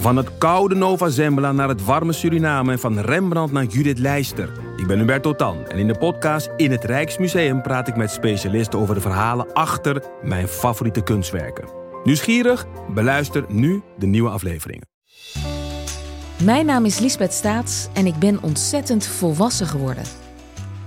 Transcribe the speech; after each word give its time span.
Van 0.00 0.16
het 0.16 0.38
koude 0.38 0.74
Nova 0.74 1.08
Zembla 1.08 1.52
naar 1.52 1.68
het 1.68 1.84
warme 1.84 2.12
Suriname 2.12 2.72
en 2.72 2.78
van 2.78 2.98
Rembrandt 2.98 3.52
naar 3.52 3.64
Judith 3.64 3.98
Leister. 3.98 4.52
Ik 4.76 4.86
ben 4.86 4.98
Hubert 4.98 5.22
Totan 5.22 5.66
en 5.66 5.78
in 5.78 5.86
de 5.86 5.98
podcast 5.98 6.50
In 6.56 6.70
het 6.70 6.84
Rijksmuseum 6.84 7.62
praat 7.62 7.88
ik 7.88 7.96
met 7.96 8.10
specialisten 8.10 8.78
over 8.78 8.94
de 8.94 9.00
verhalen 9.00 9.52
achter 9.52 10.02
mijn 10.22 10.48
favoriete 10.48 11.02
kunstwerken. 11.02 11.68
Nieuwsgierig? 12.04 12.66
Beluister 12.94 13.44
nu 13.48 13.82
de 13.98 14.06
nieuwe 14.06 14.30
afleveringen. 14.30 14.88
Mijn 16.42 16.66
naam 16.66 16.84
is 16.84 16.98
Lisbeth 16.98 17.32
Staats 17.32 17.88
en 17.92 18.06
ik 18.06 18.16
ben 18.16 18.42
ontzettend 18.42 19.06
volwassen 19.06 19.66
geworden. 19.66 20.04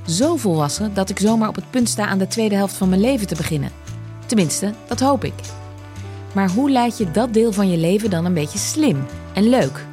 Zo 0.08 0.36
volwassen 0.36 0.94
dat 0.94 1.10
ik 1.10 1.20
zomaar 1.20 1.50
op 1.50 1.56
het 1.56 1.70
punt 1.70 1.90
sta 1.90 2.06
aan 2.06 2.18
de 2.18 2.28
tweede 2.28 2.56
helft 2.56 2.76
van 2.76 2.90
mijn 2.90 3.02
leven 3.02 3.28
te 3.28 3.36
beginnen. 3.36 3.72
Tenminste, 4.26 4.74
dat 4.88 5.00
hoop 5.00 5.24
ik. 5.24 5.34
Maar 6.34 6.50
hoe 6.50 6.72
leid 6.72 6.98
je 6.98 7.12
dat 7.12 7.34
deel 7.34 7.52
van 7.52 7.70
je 7.70 7.78
leven 7.78 8.10
dan 8.10 8.26
een 8.26 8.34
beetje 8.34 8.58
slim 8.58 9.06
en 9.34 9.50
leuk? 9.50 9.86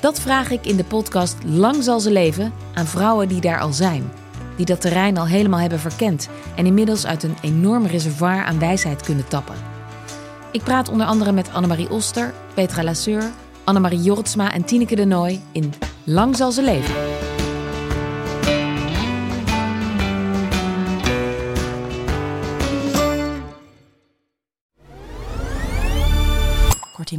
Dat 0.00 0.20
vraag 0.20 0.50
ik 0.50 0.66
in 0.66 0.76
de 0.76 0.84
podcast 0.84 1.36
Lang 1.44 1.82
zal 1.82 2.00
ze 2.00 2.10
leven 2.10 2.52
aan 2.74 2.86
vrouwen 2.86 3.28
die 3.28 3.40
daar 3.40 3.60
al 3.60 3.72
zijn. 3.72 4.12
Die 4.56 4.66
dat 4.66 4.80
terrein 4.80 5.18
al 5.18 5.26
helemaal 5.26 5.60
hebben 5.60 5.80
verkend 5.80 6.28
en 6.56 6.66
inmiddels 6.66 7.06
uit 7.06 7.22
een 7.22 7.36
enorm 7.42 7.86
reservoir 7.86 8.44
aan 8.44 8.58
wijsheid 8.58 9.02
kunnen 9.02 9.28
tappen. 9.28 9.54
Ik 10.52 10.62
praat 10.62 10.88
onder 10.88 11.06
andere 11.06 11.32
met 11.32 11.52
Annemarie 11.52 11.90
Oster, 11.90 12.34
Petra 12.54 12.84
Lasseur, 12.84 13.30
Annemarie 13.64 14.02
Jortsma 14.02 14.52
en 14.52 14.64
Tineke 14.64 14.96
de 14.96 15.04
Nooi 15.04 15.40
in 15.52 15.72
Lang 16.04 16.36
zal 16.36 16.52
ze 16.52 16.62
leven. 16.62 17.11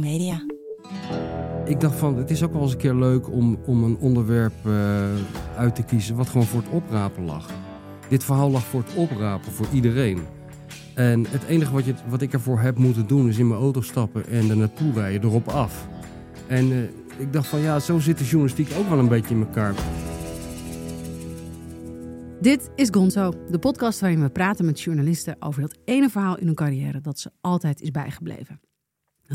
Media. 0.00 0.44
Ik 1.64 1.80
dacht 1.80 1.96
van, 1.96 2.16
het 2.16 2.30
is 2.30 2.42
ook 2.42 2.52
wel 2.52 2.62
eens 2.62 2.72
een 2.72 2.78
keer 2.78 2.94
leuk 2.94 3.30
om, 3.30 3.58
om 3.66 3.84
een 3.84 3.96
onderwerp 4.00 4.54
eh, 4.64 4.72
uit 5.56 5.74
te 5.74 5.82
kiezen 5.82 6.16
wat 6.16 6.28
gewoon 6.28 6.46
voor 6.46 6.60
het 6.60 6.70
oprapen 6.70 7.24
lag. 7.24 7.50
Dit 8.08 8.24
verhaal 8.24 8.50
lag 8.50 8.64
voor 8.64 8.80
het 8.80 8.94
oprapen, 8.94 9.52
voor 9.52 9.66
iedereen. 9.72 10.18
En 10.94 11.26
het 11.28 11.44
enige 11.44 11.72
wat, 11.72 11.84
je, 11.84 11.94
wat 12.08 12.22
ik 12.22 12.32
ervoor 12.32 12.60
heb 12.60 12.78
moeten 12.78 13.06
doen 13.06 13.28
is 13.28 13.38
in 13.38 13.48
mijn 13.48 13.60
auto 13.60 13.80
stappen 13.80 14.26
en 14.26 14.50
er 14.50 14.56
naartoe 14.56 14.92
rijden, 14.92 15.30
erop 15.30 15.48
af. 15.48 15.88
En 16.46 16.72
eh, 16.72 16.78
ik 17.18 17.32
dacht 17.32 17.46
van 17.46 17.60
ja, 17.60 17.78
zo 17.78 17.98
zit 17.98 18.18
de 18.18 18.24
journalistiek 18.24 18.68
ook 18.78 18.88
wel 18.88 18.98
een 18.98 19.08
beetje 19.08 19.34
in 19.34 19.40
elkaar. 19.40 19.74
Dit 22.40 22.70
is 22.74 22.88
Gonzo, 22.90 23.32
de 23.50 23.58
podcast 23.58 24.00
waarin 24.00 24.20
we 24.20 24.28
praten 24.28 24.64
met 24.64 24.80
journalisten 24.80 25.36
over 25.38 25.60
dat 25.60 25.78
ene 25.84 26.10
verhaal 26.10 26.38
in 26.38 26.46
hun 26.46 26.54
carrière 26.54 27.00
dat 27.00 27.18
ze 27.18 27.30
altijd 27.40 27.80
is 27.80 27.90
bijgebleven. 27.90 28.60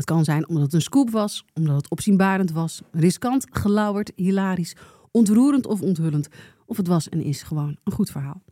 Het 0.00 0.08
kan 0.08 0.24
zijn 0.24 0.48
omdat 0.48 0.62
het 0.62 0.72
een 0.72 0.80
scoop 0.80 1.10
was, 1.10 1.44
omdat 1.54 1.76
het 1.76 1.90
opzienbarend 1.90 2.52
was, 2.52 2.82
riskant, 2.92 3.46
gelauwerd, 3.50 4.12
hilarisch, 4.16 4.76
ontroerend 5.10 5.66
of 5.66 5.80
onthullend. 5.80 6.28
Of 6.66 6.76
het 6.76 6.86
was 6.86 7.08
en 7.08 7.22
is 7.22 7.42
gewoon 7.42 7.76
een 7.84 7.92
goed 7.92 8.10
verhaal. 8.10 8.42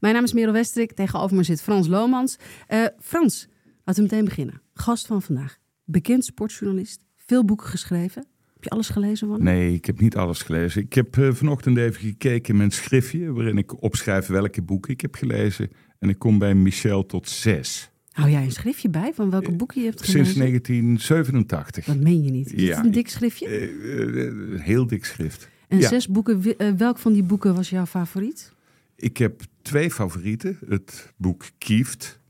Mijn 0.00 0.14
naam 0.14 0.24
is 0.24 0.32
Merel 0.32 0.52
Westrik, 0.52 0.92
tegenover 0.92 1.36
me 1.36 1.42
zit 1.42 1.62
Frans 1.62 1.86
Lomans. 1.86 2.38
Eh, 2.66 2.84
Frans, 3.00 3.48
laten 3.84 4.02
we 4.02 4.08
meteen 4.10 4.24
beginnen. 4.24 4.60
Gast 4.74 5.06
van 5.06 5.22
vandaag, 5.22 5.58
bekend 5.84 6.24
sportjournalist, 6.24 7.04
veel 7.16 7.44
boeken 7.44 7.66
geschreven. 7.66 8.26
Heb 8.54 8.64
je 8.64 8.70
alles 8.70 8.88
gelezen 8.88 9.28
van? 9.28 9.42
Nee, 9.42 9.74
ik 9.74 9.84
heb 9.84 10.00
niet 10.00 10.16
alles 10.16 10.42
gelezen. 10.42 10.82
Ik 10.82 10.92
heb 10.92 11.18
eh, 11.18 11.32
vanochtend 11.32 11.76
even 11.76 12.00
gekeken 12.00 12.52
in 12.52 12.56
mijn 12.56 12.70
schriftje, 12.70 13.32
waarin 13.32 13.58
ik 13.58 13.82
opschrijf 13.82 14.26
welke 14.26 14.62
boeken 14.62 14.92
ik 14.92 15.00
heb 15.00 15.14
gelezen. 15.14 15.70
En 15.98 16.08
ik 16.08 16.18
kom 16.18 16.38
bij 16.38 16.54
Michel 16.54 17.06
tot 17.06 17.28
zes. 17.28 17.92
Hou 18.14 18.30
jij 18.30 18.42
een 18.44 18.52
schriftje 18.52 18.88
bij 18.88 19.12
van 19.14 19.30
welke 19.30 19.52
boeken 19.52 19.80
je 19.80 19.86
hebt 19.86 20.00
gelezen? 20.04 20.24
Sinds 20.24 20.38
1987. 20.38 21.84
Dat 21.84 21.96
meen 22.00 22.22
je 22.24 22.30
niet. 22.30 22.52
Is 22.52 22.62
Ja, 22.62 22.76
het 22.76 22.84
een 22.84 22.90
dik 22.92 23.04
ik- 23.04 23.08
schriftje? 23.08 23.46
Eh, 23.46 23.62
eh, 23.62 24.24
een 24.52 24.58
heel 24.60 24.86
dik 24.86 25.04
schrift. 25.04 25.48
en 25.68 25.78
ja. 25.78 25.88
zes 25.88 26.08
boeken. 26.08 26.56
Eh, 26.58 26.70
welk 26.72 26.98
van 26.98 27.12
die 27.12 27.22
boeken 27.22 27.54
was 27.54 27.70
jouw 27.70 27.86
favoriet? 27.86 28.52
Ik 28.96 29.16
heb 29.16 29.40
twee 29.62 29.90
favorieten. 29.90 30.58
Het 30.68 31.12
boek 31.16 31.44
Kieft, 31.58 32.20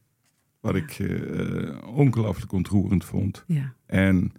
wat 0.61 0.75
ik 0.75 0.91
eh, 0.99 1.79
ongelooflijk 1.95 2.53
ontroerend 2.53 3.05
vond. 3.05 3.45
Ja. 3.47 3.75
En 3.87 4.33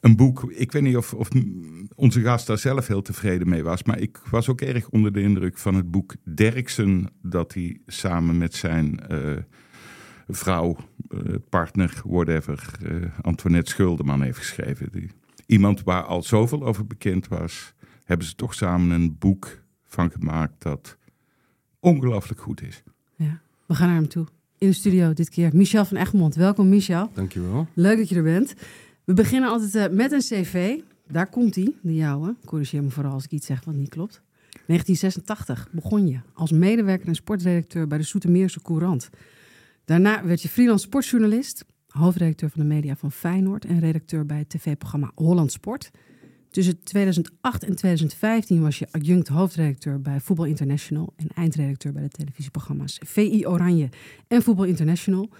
een 0.00 0.16
boek, 0.16 0.52
ik 0.52 0.72
weet 0.72 0.82
niet 0.82 0.96
of, 0.96 1.14
of 1.14 1.28
onze 1.94 2.20
gast 2.20 2.46
daar 2.46 2.58
zelf 2.58 2.86
heel 2.86 3.02
tevreden 3.02 3.48
mee 3.48 3.62
was, 3.62 3.82
maar 3.82 3.98
ik 4.00 4.18
was 4.30 4.48
ook 4.48 4.60
erg 4.60 4.88
onder 4.88 5.12
de 5.12 5.20
indruk 5.20 5.58
van 5.58 5.74
het 5.74 5.90
boek 5.90 6.14
Derksen, 6.34 7.10
dat 7.22 7.54
hij 7.54 7.80
samen 7.86 8.38
met 8.38 8.54
zijn 8.54 9.00
eh, 9.00 9.36
vrouw, 10.28 10.76
eh, 11.08 11.34
partner, 11.48 12.02
whatever, 12.04 12.78
eh, 12.82 13.18
Antoinette 13.20 13.70
Schuldeman 13.70 14.22
heeft 14.22 14.38
geschreven. 14.38 14.88
Die, 14.92 15.10
iemand 15.46 15.82
waar 15.82 16.02
al 16.02 16.22
zoveel 16.22 16.64
over 16.64 16.86
bekend 16.86 17.28
was, 17.28 17.74
hebben 18.04 18.26
ze 18.26 18.34
toch 18.34 18.54
samen 18.54 18.90
een 18.90 19.18
boek 19.18 19.62
van 19.84 20.10
gemaakt 20.10 20.62
dat 20.62 20.96
ongelooflijk 21.80 22.40
goed 22.40 22.62
is. 22.62 22.82
ja. 23.16 23.42
We 23.66 23.74
gaan 23.74 23.86
naar 23.86 23.96
hem 23.96 24.08
toe. 24.08 24.26
In 24.58 24.68
de 24.68 24.74
studio 24.74 25.12
dit 25.12 25.28
keer 25.28 25.50
Michel 25.52 25.84
van 25.84 25.96
Egmond. 25.96 26.34
Welkom 26.34 26.68
Michel. 26.68 27.10
Dankjewel. 27.14 27.66
Leuk 27.74 27.96
dat 27.96 28.08
je 28.08 28.16
er 28.16 28.22
bent. 28.22 28.54
We 29.04 29.14
beginnen 29.14 29.50
altijd 29.50 29.74
eh, 29.74 29.96
met 29.96 30.12
een 30.12 30.18
cv. 30.20 30.78
Daar 31.08 31.26
komt 31.26 31.54
hij, 31.54 31.72
de 31.82 31.94
jouwe. 31.94 32.34
Corrigeer 32.44 32.82
me 32.82 32.90
vooral 32.90 33.12
als 33.12 33.24
ik 33.24 33.30
iets 33.30 33.46
zeg 33.46 33.64
wat 33.64 33.74
niet 33.74 33.88
klopt. 33.88 34.22
1986 34.66 35.68
begon 35.70 36.06
je 36.06 36.20
als 36.32 36.50
medewerker 36.52 37.08
en 37.08 37.14
sportredacteur 37.14 37.86
bij 37.86 37.98
de 37.98 38.04
Soetermeerse 38.04 38.62
Courant. 38.62 39.10
Daarna 39.84 40.24
werd 40.24 40.42
je 40.42 40.48
freelance 40.48 40.84
sportjournalist, 40.84 41.64
hoofdredacteur 41.88 42.50
van 42.50 42.60
de 42.60 42.66
media 42.66 42.96
van 42.96 43.12
Feyenoord 43.12 43.64
en 43.64 43.80
redacteur 43.80 44.26
bij 44.26 44.38
het 44.38 44.48
tv-programma 44.48 45.10
Holland 45.14 45.52
Sport. 45.52 45.90
Tussen 46.50 46.82
2008 46.82 47.62
en 47.62 47.76
2015 47.76 48.62
was 48.62 48.78
je 48.78 48.86
adjunct 48.90 49.28
hoofdredacteur 49.28 50.00
bij 50.00 50.20
Voetbal 50.20 50.46
International 50.46 51.12
en 51.16 51.26
eindredacteur 51.34 51.92
bij 51.92 52.02
de 52.02 52.08
televisieprogramma's 52.08 52.98
VI 53.06 53.46
Oranje 53.46 53.88
en 54.28 54.42
Voetbal 54.42 54.64
International. 54.64 55.30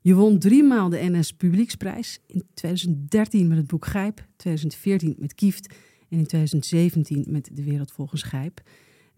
Je 0.00 0.14
won 0.14 0.38
drie 0.38 0.62
maal 0.62 0.88
de 0.88 0.98
NS 1.10 1.32
Publieksprijs. 1.32 2.20
In 2.26 2.44
2013 2.54 3.48
met 3.48 3.56
het 3.56 3.66
boek 3.66 3.86
Gijp, 3.86 4.26
2014 4.36 5.14
met 5.18 5.34
Kieft 5.34 5.74
en 6.08 6.18
in 6.18 6.26
2017 6.26 7.24
met 7.28 7.50
De 7.52 7.64
Wereld 7.64 7.92
Volgens 7.92 8.22
Gijp. 8.22 8.60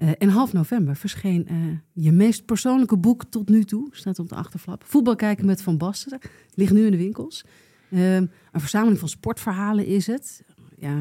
Eh, 0.02 0.10
en 0.18 0.28
half 0.28 0.52
november 0.52 0.96
verscheen 0.96 1.48
eh, 1.48 1.56
je 1.92 2.12
meest 2.12 2.44
persoonlijke 2.44 2.96
boek 2.96 3.24
tot 3.24 3.48
nu 3.48 3.64
toe, 3.64 3.88
staat 3.90 4.18
op 4.18 4.28
de 4.28 4.34
achterflap. 4.34 4.84
Voetbal 4.86 5.14
kijken 5.14 5.46
met 5.46 5.62
Van 5.62 5.78
Basten, 5.78 6.18
ligt 6.54 6.72
nu 6.72 6.84
in 6.84 6.90
de 6.90 6.96
winkels. 6.96 7.44
Eh, 7.90 8.14
een 8.14 8.30
verzameling 8.52 8.98
van 8.98 9.08
sportverhalen 9.08 9.86
is 9.86 10.06
het. 10.06 10.44
Ja, 10.76 10.94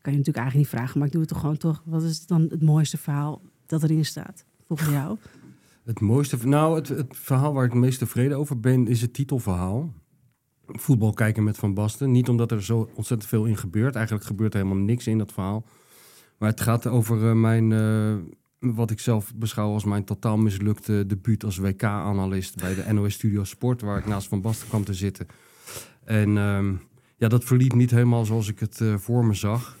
kan 0.00 0.12
je 0.12 0.18
natuurlijk 0.18 0.36
eigenlijk 0.36 0.54
niet 0.54 0.68
vragen, 0.68 0.98
maar 0.98 1.06
ik 1.06 1.12
doe 1.12 1.22
het 1.22 1.30
toch 1.30 1.40
gewoon 1.40 1.56
toch. 1.56 1.82
Wat 1.84 2.02
is 2.02 2.26
dan 2.26 2.46
het 2.48 2.62
mooiste 2.62 2.96
verhaal 2.96 3.42
dat 3.66 3.82
erin 3.82 4.04
staat, 4.04 4.44
volgens 4.66 4.90
jou? 4.90 5.18
Het 5.84 6.00
mooiste, 6.00 6.46
nou, 6.48 6.76
het, 6.76 6.88
het 6.88 7.16
verhaal 7.16 7.52
waar 7.52 7.64
ik 7.64 7.70
het 7.70 7.80
meest 7.80 7.98
tevreden 7.98 8.38
over 8.38 8.60
ben, 8.60 8.86
is 8.86 9.00
het 9.00 9.12
titelverhaal. 9.12 9.92
Voetbal 10.66 11.12
kijken 11.12 11.44
met 11.44 11.56
Van 11.58 11.74
Basten. 11.74 12.10
Niet 12.10 12.28
omdat 12.28 12.50
er 12.50 12.64
zo 12.64 12.90
ontzettend 12.94 13.30
veel 13.30 13.44
in 13.44 13.56
gebeurt. 13.56 13.94
Eigenlijk 13.94 14.26
gebeurt 14.26 14.54
er 14.54 14.60
helemaal 14.60 14.84
niks 14.84 15.06
in 15.06 15.18
dat 15.18 15.32
verhaal. 15.32 15.64
Maar 16.38 16.50
het 16.50 16.60
gaat 16.60 16.86
over 16.86 17.28
eh, 17.28 17.32
mijn, 17.32 17.72
eh, 17.72 18.14
wat 18.58 18.90
ik 18.90 19.00
zelf 19.00 19.34
beschouw 19.34 19.72
als 19.72 19.84
mijn 19.84 20.04
totaal 20.04 20.36
mislukte 20.36 21.06
debuut 21.06 21.44
als 21.44 21.56
WK-analyst 21.56 22.56
bij 22.56 22.74
de 22.74 22.92
NOS 22.92 23.14
Studio 23.14 23.44
Sport, 23.44 23.80
waar 23.80 23.98
ik 23.98 24.06
naast 24.06 24.28
Van 24.28 24.40
Basten 24.40 24.68
kwam 24.68 24.84
te 24.84 24.94
zitten. 24.94 25.26
En 26.04 26.38
ehm, 26.38 26.74
ja, 27.16 27.28
dat 27.28 27.44
verliep 27.44 27.74
niet 27.74 27.90
helemaal 27.90 28.24
zoals 28.24 28.48
ik 28.48 28.58
het 28.58 28.80
eh, 28.80 28.94
voor 28.94 29.24
me 29.24 29.34
zag. 29.34 29.76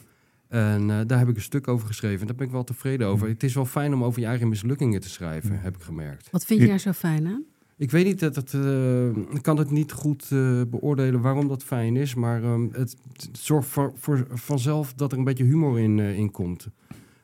En 0.48 0.90
eh, 0.90 1.00
daar 1.06 1.18
heb 1.18 1.28
ik 1.28 1.36
een 1.36 1.42
stuk 1.42 1.68
over 1.68 1.86
geschreven. 1.86 2.20
En 2.20 2.26
daar 2.26 2.36
ben 2.36 2.46
ik 2.46 2.52
wel 2.52 2.64
tevreden 2.64 3.06
over. 3.06 3.28
Het 3.28 3.42
is 3.42 3.54
wel 3.54 3.66
fijn 3.66 3.94
om 3.94 4.04
over 4.04 4.20
je 4.20 4.26
eigen 4.26 4.48
mislukkingen 4.48 5.00
te 5.00 5.08
schrijven, 5.08 5.60
heb 5.60 5.76
ik 5.76 5.82
gemerkt. 5.82 6.30
Wat 6.30 6.44
vind 6.44 6.60
je 6.60 6.66
daar 6.66 6.78
zo 6.78 6.92
fijn 6.92 7.26
aan? 7.26 7.44
Ik 7.78 7.90
weet 7.90 8.04
niet, 8.04 8.20
dat 8.20 8.36
het, 8.36 8.54
eh, 8.54 9.06
ik 9.08 9.42
kan 9.42 9.58
het 9.58 9.70
niet 9.70 9.92
goed 9.92 10.28
eh, 10.32 10.60
beoordelen 10.68 11.20
waarom 11.20 11.48
dat 11.48 11.64
fijn 11.64 11.96
is. 11.96 12.14
Maar 12.14 12.42
ehm, 12.42 12.66
het, 12.72 12.96
het 13.12 13.38
zorgt 13.38 13.68
voor, 13.68 13.92
voor 13.94 14.26
vanzelf 14.30 14.94
dat 14.94 15.12
er 15.12 15.18
een 15.18 15.24
beetje 15.24 15.44
humor 15.44 15.80
in, 15.80 15.98
eh, 15.98 16.18
in 16.18 16.30
komt. 16.30 16.68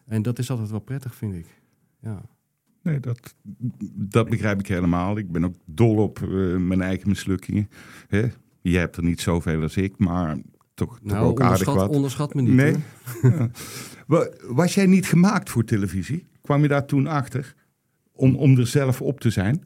En 0.06 0.23
dat 0.23 0.38
is 0.38 0.50
altijd 0.50 0.71
wel 0.71 0.81
prettig, 0.81 1.15
vind 1.15 1.35
ik. 1.35 1.47
Ja. 2.00 2.23
Nee, 2.82 3.00
dat, 3.00 3.35
dat 3.94 4.29
begrijp 4.29 4.61
ik 4.61 4.67
helemaal. 4.67 5.19
Ik 5.19 5.32
ben 5.32 5.44
ook 5.44 5.55
dol 5.65 5.97
op 5.97 6.21
mijn 6.59 6.81
eigen 6.82 7.09
mislukkingen. 7.09 7.69
Hè? 8.09 8.27
Jij 8.62 8.81
hebt 8.81 8.97
er 8.97 9.03
niet 9.05 9.21
zoveel 9.21 9.62
als 9.62 9.77
ik, 9.77 9.99
maar 9.99 10.37
toch, 10.75 10.99
toch 10.99 11.12
Nou, 11.12 11.27
ook 11.27 11.41
aardig 11.41 11.75
wat. 11.75 11.88
onderschat 11.91 12.35
me 12.35 12.43
niet. 12.43 12.55
Nee. 12.55 12.77
Ja. 13.23 13.50
Was 14.49 14.75
jij 14.75 14.87
niet 14.87 15.06
gemaakt 15.06 15.50
voor 15.50 15.65
televisie? 15.65 16.27
Kwam 16.41 16.62
je 16.62 16.69
daar 16.69 16.87
toen 16.87 17.06
achter? 17.06 17.55
Om, 18.12 18.37
om 18.37 18.59
er 18.59 18.67
zelf 18.67 19.03
op 19.03 19.21
te 19.21 19.31
zijn? 19.31 19.65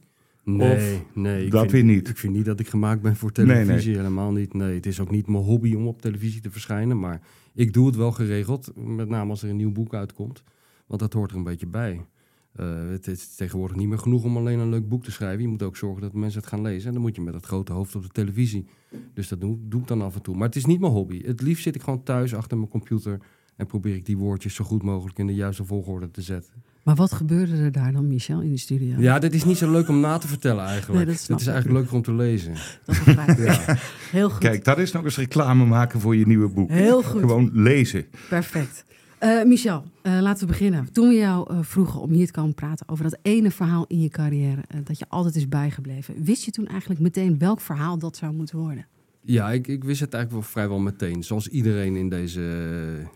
Nee, 0.55 1.03
nee. 1.15 1.45
Ik 1.45 1.51
dat 1.51 1.61
vind, 1.61 1.73
weer 1.73 1.85
niet. 1.85 2.09
Ik 2.09 2.17
vind 2.17 2.33
niet 2.33 2.45
dat 2.45 2.61
ik 2.61 2.69
gemaakt 2.69 3.03
ben 3.03 3.17
voor 3.17 3.31
Nee, 3.35 3.47
nee. 3.47 3.65
televisie. 3.65 3.97
Helemaal 3.97 4.33
niet. 4.33 4.55
Nee, 4.55 4.75
het 4.75 4.87
is 4.87 5.01
ook 5.01 5.11
niet 5.11 5.27
mijn 5.27 5.45
hobby 5.45 5.75
om 5.75 5.87
op 5.87 6.01
televisie 6.01 6.41
te 6.41 6.51
verschijnen. 6.51 6.99
Maar 6.99 7.21
ik 7.55 7.73
doe 7.73 7.87
het 7.87 7.97
wel 7.97 8.13
geregeld. 8.13 8.73
Met 8.77 9.09
name 9.09 9.31
als 9.31 9.43
er 9.43 9.49
een 9.49 9.57
nieuw 9.57 9.73
boek 9.73 9.95
uitkomt. 9.95 10.43
Want 10.87 11.01
dat 11.01 11.13
hoort 11.13 11.31
er 11.31 11.37
een 11.37 11.43
beetje 11.43 11.67
bij. 11.67 12.07
Eh, 12.53 12.89
het 12.89 13.07
is 13.07 13.35
tegenwoordig 13.35 13.77
niet 13.77 13.89
meer 13.89 13.99
genoeg 13.99 14.25
om 14.25 14.37
alleen 14.37 14.59
een 14.59 14.69
leuk 14.69 14.89
boek 14.89 15.05
te 15.05 15.11
schrijven. 15.11 15.43
Je 15.43 15.49
moet 15.49 15.63
ook 15.63 15.77
zorgen 15.77 16.03
dat 16.03 16.13
mensen 16.13 16.41
het 16.41 16.49
gaan 16.49 16.63
lezen. 16.63 16.87
En 16.87 16.93
dan 16.93 17.03
moet 17.03 17.17
je 17.17 17.23
met 17.23 17.33
dat 17.33 17.47
grote 17.47 17.73
hoofd 17.73 17.95
op 17.95 18.03
de 18.03 18.09
televisie. 18.09 18.67
Dus 19.15 19.29
dat 19.29 19.41
doe, 19.41 19.59
doe 19.61 19.81
ik 19.81 19.87
dan 19.87 20.03
af 20.03 20.15
en 20.15 20.23
toe. 20.23 20.37
Maar 20.37 20.47
het 20.47 20.57
is 20.57 20.65
niet 20.65 20.81
mijn 20.81 20.93
hobby. 20.93 21.23
Het 21.25 21.41
liefst 21.41 21.63
zit 21.63 21.75
ik 21.75 21.83
gewoon 21.83 22.03
thuis 22.03 22.35
achter 22.35 22.57
mijn 22.57 22.71
computer... 22.71 23.21
en 23.57 23.67
probeer 23.67 23.95
ik 23.95 24.07
die 24.07 24.17
woordjes 24.17 24.55
zo 24.55 24.65
goed 24.65 24.83
mogelijk 24.83 25.19
in 25.19 25.27
de 25.27 25.35
juiste 25.35 25.65
volgorde 25.65 26.11
te 26.11 26.23
zetten. 26.23 26.53
Maar 26.87 26.95
wat 26.95 27.13
gebeurde 27.13 27.57
er 27.57 27.73
daar 27.73 27.93
dan, 27.93 28.09
Michel, 28.09 28.41
in 28.41 28.51
de 28.51 28.59
studio? 28.59 28.95
Ja, 28.99 29.19
dit 29.19 29.35
is 29.35 29.45
niet 29.45 29.57
zo 29.57 29.71
leuk 29.71 29.89
om 29.89 30.01
na 30.01 30.19
te 30.19 30.29
vertellen 30.29 30.65
eigenlijk. 30.65 31.07
Nee, 31.07 31.17
dat 31.27 31.41
is 31.41 31.47
eigenlijk 31.47 31.79
leuker 31.79 31.95
om 31.95 32.03
te 32.03 32.13
lezen. 32.13 32.55
Dat 33.17 33.39
ik. 33.39 33.79
Heel 34.11 34.31
goed. 34.31 34.39
Kijk, 34.39 34.65
dat 34.65 34.79
is 34.79 34.93
nog 34.93 35.05
eens 35.05 35.17
reclame 35.17 35.65
maken 35.65 36.01
voor 36.01 36.17
je 36.17 36.27
nieuwe 36.27 36.49
boek. 36.49 36.71
Heel 36.71 37.03
goed. 37.03 37.21
Gewoon 37.21 37.51
lezen. 37.53 38.05
Perfect. 38.29 38.85
Eh, 39.19 39.43
Michel, 39.43 39.85
eh, 40.03 40.19
laten 40.21 40.47
we 40.47 40.53
beginnen. 40.53 40.93
Toen 40.93 41.09
we 41.09 41.15
jou 41.15 41.51
eh, 41.51 41.59
vroegen 41.63 42.01
om 42.01 42.11
hier 42.11 42.27
te 42.27 42.33
komen 42.33 42.55
praten 42.55 42.89
over 42.89 43.05
dat 43.05 43.19
ene 43.23 43.51
verhaal 43.51 43.85
in 43.89 44.01
je 44.01 44.09
carrière 44.09 44.65
dat 44.85 44.99
je 44.99 45.05
altijd 45.09 45.37
is 45.37 45.49
bijgebleven, 45.49 46.15
wist 46.25 46.45
je 46.45 46.51
toen 46.51 46.67
eigenlijk 46.67 47.01
meteen 47.01 47.39
welk 47.39 47.61
verhaal 47.61 47.99
dat 47.99 48.17
zou 48.17 48.33
moeten 48.33 48.59
worden? 48.59 48.87
Ja, 49.29 49.53
ik, 49.53 49.67
ik 49.67 49.85
wist 49.85 50.01
het 50.01 50.15
eigenlijk 50.15 50.45
wel 50.45 50.53
vrijwel 50.53 50.79
meteen. 50.79 51.23
Zoals 51.23 51.49
iedereen 51.49 51.97
in 51.97 52.09
deze, 52.09 52.41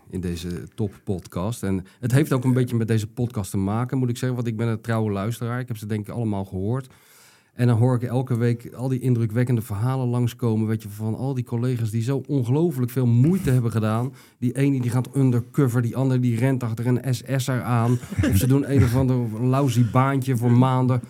in 0.09 0.19
deze 0.19 0.63
top-podcast. 0.75 1.63
En 1.63 1.85
het 1.99 2.11
heeft 2.11 2.33
ook 2.33 2.43
een 2.43 2.53
beetje 2.53 2.75
met 2.75 2.87
deze 2.87 3.07
podcast 3.07 3.51
te 3.51 3.57
maken, 3.57 3.97
moet 3.97 4.09
ik 4.09 4.17
zeggen. 4.17 4.35
Want 4.35 4.47
ik 4.47 4.57
ben 4.57 4.67
een 4.67 4.81
trouwe 4.81 5.11
luisteraar. 5.11 5.59
Ik 5.59 5.67
heb 5.67 5.77
ze 5.77 5.85
denk 5.85 6.07
ik 6.07 6.13
allemaal 6.13 6.45
gehoord. 6.45 6.87
En 7.51 7.67
dan 7.67 7.77
hoor 7.77 7.95
ik 7.95 8.03
elke 8.03 8.37
week 8.37 8.73
al 8.73 8.87
die 8.87 8.99
indrukwekkende 8.99 9.61
verhalen 9.61 10.07
langskomen. 10.07 10.67
Weet 10.67 10.81
je, 10.83 10.89
van 10.89 11.15
al 11.15 11.33
die 11.33 11.43
collega's 11.43 11.89
die 11.91 12.01
zo 12.01 12.23
ongelooflijk 12.27 12.91
veel 12.91 13.05
moeite 13.05 13.51
hebben 13.51 13.71
gedaan. 13.71 14.13
Die 14.37 14.55
ene 14.55 14.81
die 14.81 14.91
gaat 14.91 15.15
undercover, 15.15 15.81
die 15.81 15.95
andere 15.95 16.19
die 16.19 16.37
rent 16.37 16.63
achter 16.63 16.87
een 16.87 17.15
SS'er 17.15 17.61
aan. 17.61 17.91
Of 18.29 18.37
ze 18.37 18.47
doen 18.47 18.71
een 18.71 18.83
of 18.83 18.95
ander 18.95 19.43
lousy 19.43 19.91
baantje 19.91 20.37
voor 20.37 20.51
maanden. 20.51 21.01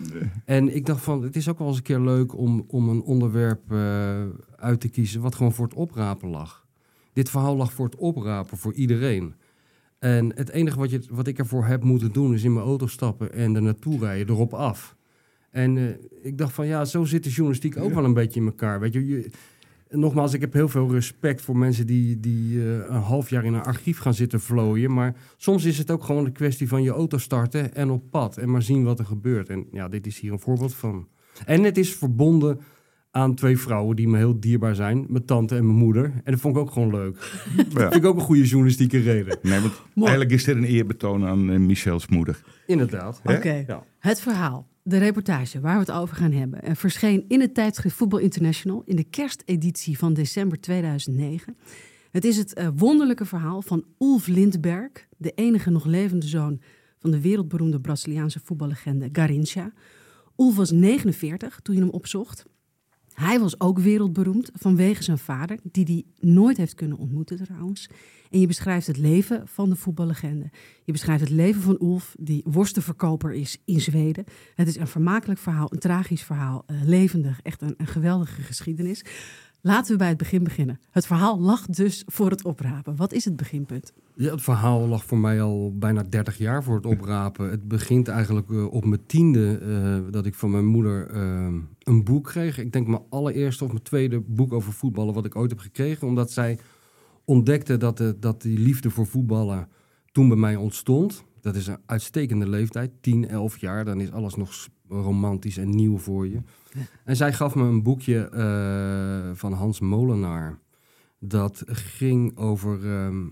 En 0.44 0.74
ik 0.76 0.86
dacht 0.86 1.02
van, 1.02 1.22
het 1.22 1.36
is 1.36 1.48
ook 1.48 1.58
wel 1.58 1.68
eens 1.68 1.76
een 1.76 1.82
keer 1.82 2.00
leuk 2.00 2.36
om, 2.38 2.64
om 2.66 2.88
een 2.88 3.02
onderwerp 3.02 3.72
eh, 3.72 4.22
uit 4.56 4.80
te 4.80 4.88
kiezen... 4.88 5.20
wat 5.20 5.34
gewoon 5.34 5.52
voor 5.52 5.64
het 5.64 5.74
oprapen 5.74 6.28
lag. 6.28 6.66
Dit 7.12 7.30
verhaal 7.30 7.56
lag 7.56 7.72
voor 7.72 7.84
het 7.84 7.96
oprapen, 7.96 8.58
voor 8.58 8.74
iedereen. 8.74 9.34
En 9.98 10.32
het 10.34 10.48
enige 10.48 10.78
wat, 10.78 10.90
je, 10.90 11.02
wat 11.10 11.26
ik 11.26 11.38
ervoor 11.38 11.64
heb 11.64 11.82
moeten 11.82 12.12
doen... 12.12 12.34
is 12.34 12.44
in 12.44 12.52
mijn 12.52 12.66
auto 12.66 12.86
stappen 12.86 13.32
en 13.32 13.54
er 13.54 13.62
naartoe 13.62 13.98
rijden, 13.98 14.34
erop 14.34 14.54
af. 14.54 14.96
En 15.52 15.76
eh, 15.76 15.84
ik 16.22 16.38
dacht 16.38 16.52
van, 16.52 16.66
ja, 16.66 16.84
zo 16.84 17.04
zit 17.04 17.24
de 17.24 17.30
journalistiek 17.30 17.76
ook 17.76 17.94
wel 17.94 18.04
een 18.04 18.14
beetje 18.14 18.40
in 18.40 18.46
elkaar. 18.46 18.80
Weet 18.80 18.92
je, 18.92 19.06
je 19.06 19.30
nogmaals, 19.88 20.32
ik 20.32 20.40
heb 20.40 20.52
heel 20.52 20.68
veel 20.68 20.92
respect 20.92 21.40
voor 21.40 21.56
mensen 21.56 21.86
die, 21.86 22.20
die 22.20 22.58
eh, 22.58 22.64
een 22.66 23.02
half 23.02 23.30
jaar 23.30 23.44
in 23.44 23.54
een 23.54 23.62
archief 23.62 23.98
gaan 23.98 24.14
zitten 24.14 24.40
vlooien. 24.40 24.92
Maar 24.92 25.16
soms 25.36 25.64
is 25.64 25.78
het 25.78 25.90
ook 25.90 26.04
gewoon 26.04 26.24
een 26.24 26.32
kwestie 26.32 26.68
van 26.68 26.82
je 26.82 26.90
auto 26.90 27.18
starten 27.18 27.74
en 27.74 27.90
op 27.90 28.10
pad. 28.10 28.36
En 28.36 28.50
maar 28.50 28.62
zien 28.62 28.84
wat 28.84 28.98
er 28.98 29.04
gebeurt. 29.04 29.48
En 29.48 29.66
ja, 29.72 29.88
dit 29.88 30.06
is 30.06 30.20
hier 30.20 30.32
een 30.32 30.40
voorbeeld 30.40 30.74
van. 30.74 31.08
En 31.46 31.62
het 31.62 31.78
is 31.78 31.94
verbonden 31.94 32.60
aan 33.12 33.34
twee 33.34 33.58
vrouwen 33.58 33.96
die 33.96 34.08
me 34.08 34.16
heel 34.16 34.40
dierbaar 34.40 34.74
zijn. 34.74 35.04
Mijn 35.08 35.24
tante 35.24 35.56
en 35.56 35.66
mijn 35.66 35.78
moeder. 35.78 36.04
En 36.24 36.32
dat 36.32 36.40
vond 36.40 36.56
ik 36.56 36.62
ook 36.62 36.70
gewoon 36.70 36.90
leuk. 36.90 37.16
Ja. 37.56 37.62
vind 37.90 37.94
ik 37.94 38.04
ook 38.04 38.16
een 38.16 38.22
goede 38.22 38.44
journalistieke 38.46 38.98
reden. 38.98 39.38
Nee, 39.42 39.60
want 39.60 39.72
eigenlijk 39.96 40.30
is 40.30 40.44
dit 40.44 40.56
een 40.56 40.64
eerbetoon 40.64 41.24
aan 41.24 41.50
eh, 41.50 41.58
Michels 41.58 42.06
moeder. 42.06 42.42
Inderdaad. 42.66 43.20
Oké, 43.24 43.64
Ja. 43.66 43.84
het 43.98 44.20
verhaal, 44.20 44.66
de 44.82 44.98
reportage 44.98 45.60
waar 45.60 45.72
we 45.74 45.80
het 45.80 45.90
over 45.90 46.16
gaan 46.16 46.32
hebben, 46.32 46.76
verscheen 46.76 47.24
in 47.28 47.40
het 47.40 47.54
tijdschrift 47.54 47.96
Voetbal 47.96 48.18
International 48.18 48.82
in 48.86 48.96
de 48.96 49.04
kersteditie 49.04 49.98
van 49.98 50.12
december 50.14 50.60
2009. 50.60 51.56
Het 52.10 52.24
is 52.24 52.36
het 52.36 52.54
eh, 52.54 52.68
wonderlijke 52.76 53.24
verhaal 53.24 53.62
van 53.62 53.84
Ulf 53.98 54.26
Lindberg, 54.26 54.90
de 55.16 55.30
enige 55.34 55.70
nog 55.70 55.84
levende 55.84 56.26
zoon 56.26 56.60
van 56.98 57.10
de 57.10 57.20
wereldberoemde 57.20 57.80
Braziliaanse 57.80 58.40
voetballegende 58.44 59.08
Garrincha. 59.12 59.72
Ulf 60.36 60.56
was 60.56 60.70
49 60.70 61.60
toen 61.62 61.74
je 61.74 61.80
hem 61.80 61.90
opzocht. 61.90 62.44
Hij 63.14 63.40
was 63.40 63.60
ook 63.60 63.78
wereldberoemd 63.78 64.50
vanwege 64.54 65.02
zijn 65.02 65.18
vader, 65.18 65.58
die 65.62 65.84
hij 65.84 66.30
nooit 66.30 66.56
heeft 66.56 66.74
kunnen 66.74 66.98
ontmoeten 66.98 67.36
trouwens. 67.44 67.88
En 68.30 68.40
je 68.40 68.46
beschrijft 68.46 68.86
het 68.86 68.96
leven 68.96 69.48
van 69.48 69.68
de 69.68 69.76
voetballegende. 69.76 70.50
Je 70.84 70.92
beschrijft 70.92 71.20
het 71.20 71.30
leven 71.30 71.62
van 71.62 71.78
Ulf, 71.80 72.14
die 72.18 72.42
worstenverkoper 72.44 73.32
is 73.32 73.58
in 73.64 73.80
Zweden. 73.80 74.24
Het 74.54 74.68
is 74.68 74.76
een 74.76 74.86
vermakelijk 74.86 75.40
verhaal, 75.40 75.72
een 75.72 75.78
tragisch 75.78 76.22
verhaal, 76.22 76.62
eh, 76.66 76.76
levendig, 76.84 77.40
echt 77.42 77.62
een, 77.62 77.74
een 77.76 77.86
geweldige 77.86 78.42
geschiedenis. 78.42 79.04
Laten 79.64 79.92
we 79.92 79.98
bij 79.98 80.08
het 80.08 80.16
begin 80.16 80.44
beginnen. 80.44 80.80
Het 80.90 81.06
verhaal 81.06 81.40
lag 81.40 81.66
dus 81.66 82.02
voor 82.06 82.30
het 82.30 82.44
oprapen. 82.44 82.96
Wat 82.96 83.12
is 83.12 83.24
het 83.24 83.36
beginpunt? 83.36 83.92
Ja, 84.14 84.30
het 84.30 84.42
verhaal 84.42 84.86
lag 84.86 85.04
voor 85.04 85.18
mij 85.18 85.42
al 85.42 85.78
bijna 85.78 86.02
30 86.02 86.38
jaar 86.38 86.62
voor 86.62 86.74
het 86.74 86.86
oprapen. 86.86 87.50
Het 87.50 87.68
begint 87.68 88.08
eigenlijk 88.08 88.50
eh, 88.50 88.72
op 88.72 88.84
mijn 88.84 89.06
tiende 89.06 89.58
eh, 89.58 90.12
dat 90.12 90.26
ik 90.26 90.34
van 90.34 90.50
mijn 90.50 90.66
moeder 90.66 91.10
eh, 91.10 91.54
een 91.78 92.04
boek 92.04 92.24
kreeg. 92.24 92.58
Ik 92.58 92.72
denk 92.72 92.86
mijn 92.86 93.02
allereerste 93.08 93.64
of 93.64 93.70
mijn 93.70 93.82
tweede 93.82 94.20
boek 94.20 94.52
over 94.52 94.72
voetballen 94.72 95.14
wat 95.14 95.24
ik 95.24 95.36
ooit 95.36 95.50
heb 95.50 95.60
gekregen. 95.60 96.06
Omdat 96.06 96.32
zij 96.32 96.58
ontdekte 97.24 97.76
dat, 97.76 98.14
dat 98.20 98.42
die 98.42 98.58
liefde 98.58 98.90
voor 98.90 99.06
voetballen 99.06 99.68
toen 100.12 100.28
bij 100.28 100.36
mij 100.36 100.56
ontstond. 100.56 101.24
Dat 101.40 101.56
is 101.56 101.66
een 101.66 101.78
uitstekende 101.86 102.48
leeftijd, 102.48 102.90
10, 103.00 103.28
11 103.28 103.58
jaar. 103.58 103.84
Dan 103.84 104.00
is 104.00 104.12
alles 104.12 104.34
nog 104.34 104.68
romantisch 104.88 105.56
en 105.56 105.70
nieuw 105.70 105.98
voor 105.98 106.28
je. 106.28 106.42
En 107.04 107.16
zij 107.16 107.32
gaf 107.32 107.54
me 107.54 107.62
een 107.62 107.82
boekje 107.82 108.28
eh, 108.28 109.36
van 109.38 109.52
Hans 109.52 109.80
Molenaar. 109.80 110.58
Dat 111.18 111.62
ging 111.66 112.36
over... 112.36 112.92
ehm, 112.92 113.26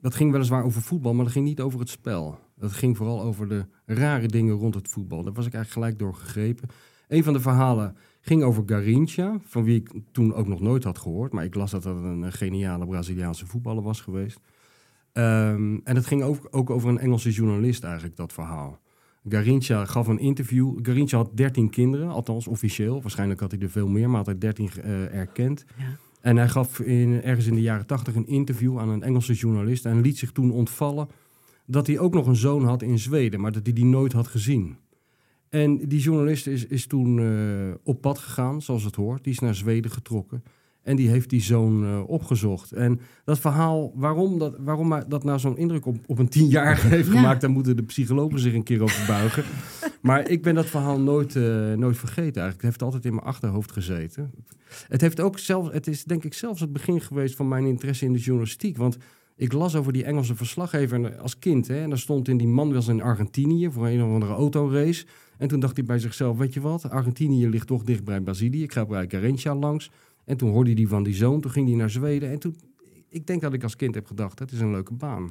dat 0.00 0.14
ging 0.14 0.32
weliswaar 0.32 0.64
over 0.64 0.82
voetbal, 0.82 1.14
maar 1.14 1.24
dat 1.24 1.32
ging 1.32 1.44
niet 1.44 1.60
over 1.60 1.80
het 1.80 1.88
spel. 1.88 2.38
Dat 2.56 2.72
ging 2.72 2.96
vooral 2.96 3.22
over 3.22 3.48
de 3.48 3.66
rare 3.86 4.26
dingen 4.26 4.54
rond 4.54 4.74
het 4.74 4.88
voetbal. 4.88 5.22
Daar 5.22 5.32
was 5.32 5.46
ik 5.46 5.54
eigenlijk 5.54 5.86
gelijk 5.86 5.98
door 5.98 6.14
gegrepen. 6.20 6.68
Een 7.08 7.24
van 7.24 7.32
de 7.32 7.40
verhalen 7.40 7.96
ging 8.20 8.42
over 8.42 8.62
Garrincha, 8.66 9.38
van 9.44 9.64
wie 9.64 9.76
ik 9.76 9.90
toen 10.12 10.34
ook 10.34 10.46
nog 10.46 10.60
nooit 10.60 10.84
had 10.84 10.98
gehoord. 10.98 11.32
Maar 11.32 11.44
ik 11.44 11.54
las 11.54 11.70
dat 11.70 11.82
dat 11.82 11.96
een 11.96 12.32
geniale 12.32 12.86
Braziliaanse 12.86 13.46
voetballer 13.46 13.82
was 13.82 14.00
geweest. 14.00 14.40
Ehm, 15.12 15.78
en 15.84 15.96
het 15.96 16.06
ging 16.06 16.22
ook 16.50 16.70
over 16.70 16.88
een 16.88 16.98
Engelse 16.98 17.30
journalist 17.30 17.84
eigenlijk, 17.84 18.16
dat 18.16 18.32
verhaal. 18.32 18.80
Garrincha 19.28 19.84
gaf 19.84 20.06
een 20.06 20.18
interview. 20.18 20.78
Garrincha 20.82 21.16
had 21.16 21.36
13 21.36 21.70
kinderen, 21.70 22.08
althans 22.08 22.46
officieel. 22.46 23.02
Waarschijnlijk 23.02 23.40
had 23.40 23.50
hij 23.50 23.60
er 23.60 23.70
veel 23.70 23.88
meer, 23.88 24.08
maar 24.08 24.16
had 24.16 24.26
hij 24.26 24.38
13 24.38 24.70
eh, 24.82 25.14
erkend. 25.14 25.64
Ja. 25.78 25.84
En 26.20 26.36
hij 26.36 26.48
gaf 26.48 26.80
in, 26.80 27.22
ergens 27.22 27.46
in 27.46 27.54
de 27.54 27.60
jaren 27.60 27.86
80 27.86 28.14
een 28.14 28.26
interview 28.26 28.78
aan 28.78 28.88
een 28.88 29.02
Engelse 29.02 29.32
journalist. 29.32 29.86
En 29.86 30.00
liet 30.00 30.18
zich 30.18 30.32
toen 30.32 30.50
ontvallen 30.50 31.08
dat 31.66 31.86
hij 31.86 31.98
ook 31.98 32.14
nog 32.14 32.26
een 32.26 32.36
zoon 32.36 32.64
had 32.64 32.82
in 32.82 32.98
Zweden, 32.98 33.40
maar 33.40 33.52
dat 33.52 33.64
hij 33.64 33.72
die 33.72 33.84
nooit 33.84 34.12
had 34.12 34.26
gezien. 34.26 34.76
En 35.48 35.88
die 35.88 36.00
journalist 36.00 36.46
is, 36.46 36.66
is 36.66 36.86
toen 36.86 37.18
eh, 37.18 37.74
op 37.82 38.00
pad 38.00 38.18
gegaan, 38.18 38.62
zoals 38.62 38.84
het 38.84 38.94
hoort. 38.94 39.24
Die 39.24 39.32
is 39.32 39.38
naar 39.38 39.54
Zweden 39.54 39.90
getrokken. 39.90 40.42
En 40.84 40.96
die 40.96 41.08
heeft 41.08 41.30
die 41.30 41.42
zoon 41.42 41.84
eh, 41.84 42.02
opgezocht. 42.06 42.72
En 42.72 43.00
dat 43.24 43.38
verhaal, 43.38 43.92
waarom 43.94 44.38
dat, 44.38 44.56
waarom 44.58 45.02
dat 45.08 45.24
nou 45.24 45.38
zo'n 45.38 45.56
indruk 45.56 45.86
op, 45.86 45.96
op 46.06 46.18
een 46.18 46.28
tienjarige 46.28 46.86
heeft 46.86 47.08
Ja. 47.12 47.14
gemaakt... 47.14 47.40
daar 47.40 47.50
moeten 47.50 47.76
de 47.76 47.82
psychologen 47.82 48.38
zich 48.38 48.54
een 48.54 48.62
keer 48.62 48.82
over 48.82 49.06
buigen. 49.06 49.44
maar 50.02 50.28
ik 50.28 50.42
ben 50.42 50.54
dat 50.54 50.66
verhaal 50.66 51.00
nooit, 51.00 51.36
eh, 51.36 51.72
nooit 51.72 51.96
vergeten 51.96 52.22
eigenlijk. 52.22 52.52
Het 52.52 52.62
heeft 52.62 52.82
altijd 52.82 53.04
in 53.04 53.14
mijn 53.14 53.26
achterhoofd 53.26 53.72
gezeten. 53.72 54.30
Het, 54.88 55.00
heeft 55.00 55.20
ook 55.20 55.38
zelf, 55.38 55.70
het 55.70 55.86
is 55.86 56.04
denk 56.04 56.24
ik 56.24 56.34
zelfs 56.34 56.60
het 56.60 56.72
begin 56.72 57.00
geweest 57.00 57.36
van 57.36 57.48
mijn 57.48 57.64
interesse 57.64 58.04
in 58.04 58.12
de 58.12 58.18
journalistiek. 58.18 58.76
Want 58.76 58.96
ik 59.36 59.52
las 59.52 59.76
over 59.76 59.92
die 59.92 60.04
Engelse 60.04 60.34
verslaggever 60.34 61.16
als 61.16 61.38
kind. 61.38 61.68
Hè, 61.68 61.82
en 61.82 61.88
daar 61.88 61.98
stond 61.98 62.28
in 62.28 62.36
die 62.36 62.48
man 62.48 62.72
was 62.72 62.88
in 62.88 63.02
Argentinië 63.02 63.70
voor 63.70 63.86
een 63.86 64.02
of 64.02 64.12
andere 64.12 64.32
autorace. 64.32 65.04
En 65.38 65.48
toen 65.48 65.60
dacht 65.60 65.76
hij 65.76 65.84
bij 65.84 65.98
zichzelf, 65.98 66.38
weet 66.38 66.54
je 66.54 66.60
wat, 66.60 66.90
Argentinië 66.90 67.48
ligt 67.48 67.66
toch 67.66 67.82
dicht 67.82 68.04
bij 68.04 68.20
Brazilië. 68.20 68.62
Ik 68.62 68.72
ga 68.72 68.86
bij 68.86 69.04
Garrincha 69.08 69.54
langs. 69.54 69.90
En 70.24 70.36
toen 70.36 70.50
hoorde 70.50 70.72
hij 70.72 70.86
van 70.86 71.02
die 71.02 71.14
zoon, 71.14 71.40
toen 71.40 71.50
ging 71.50 71.68
hij 71.68 71.76
naar 71.76 71.90
Zweden. 71.90 72.30
En 72.30 72.38
toen, 72.38 72.56
ik 73.08 73.26
denk 73.26 73.40
dat 73.40 73.52
ik 73.52 73.62
als 73.62 73.76
kind 73.76 73.94
heb 73.94 74.06
gedacht, 74.06 74.38
het 74.38 74.52
is 74.52 74.60
een 74.60 74.70
leuke 74.70 74.94
baan. 74.94 75.30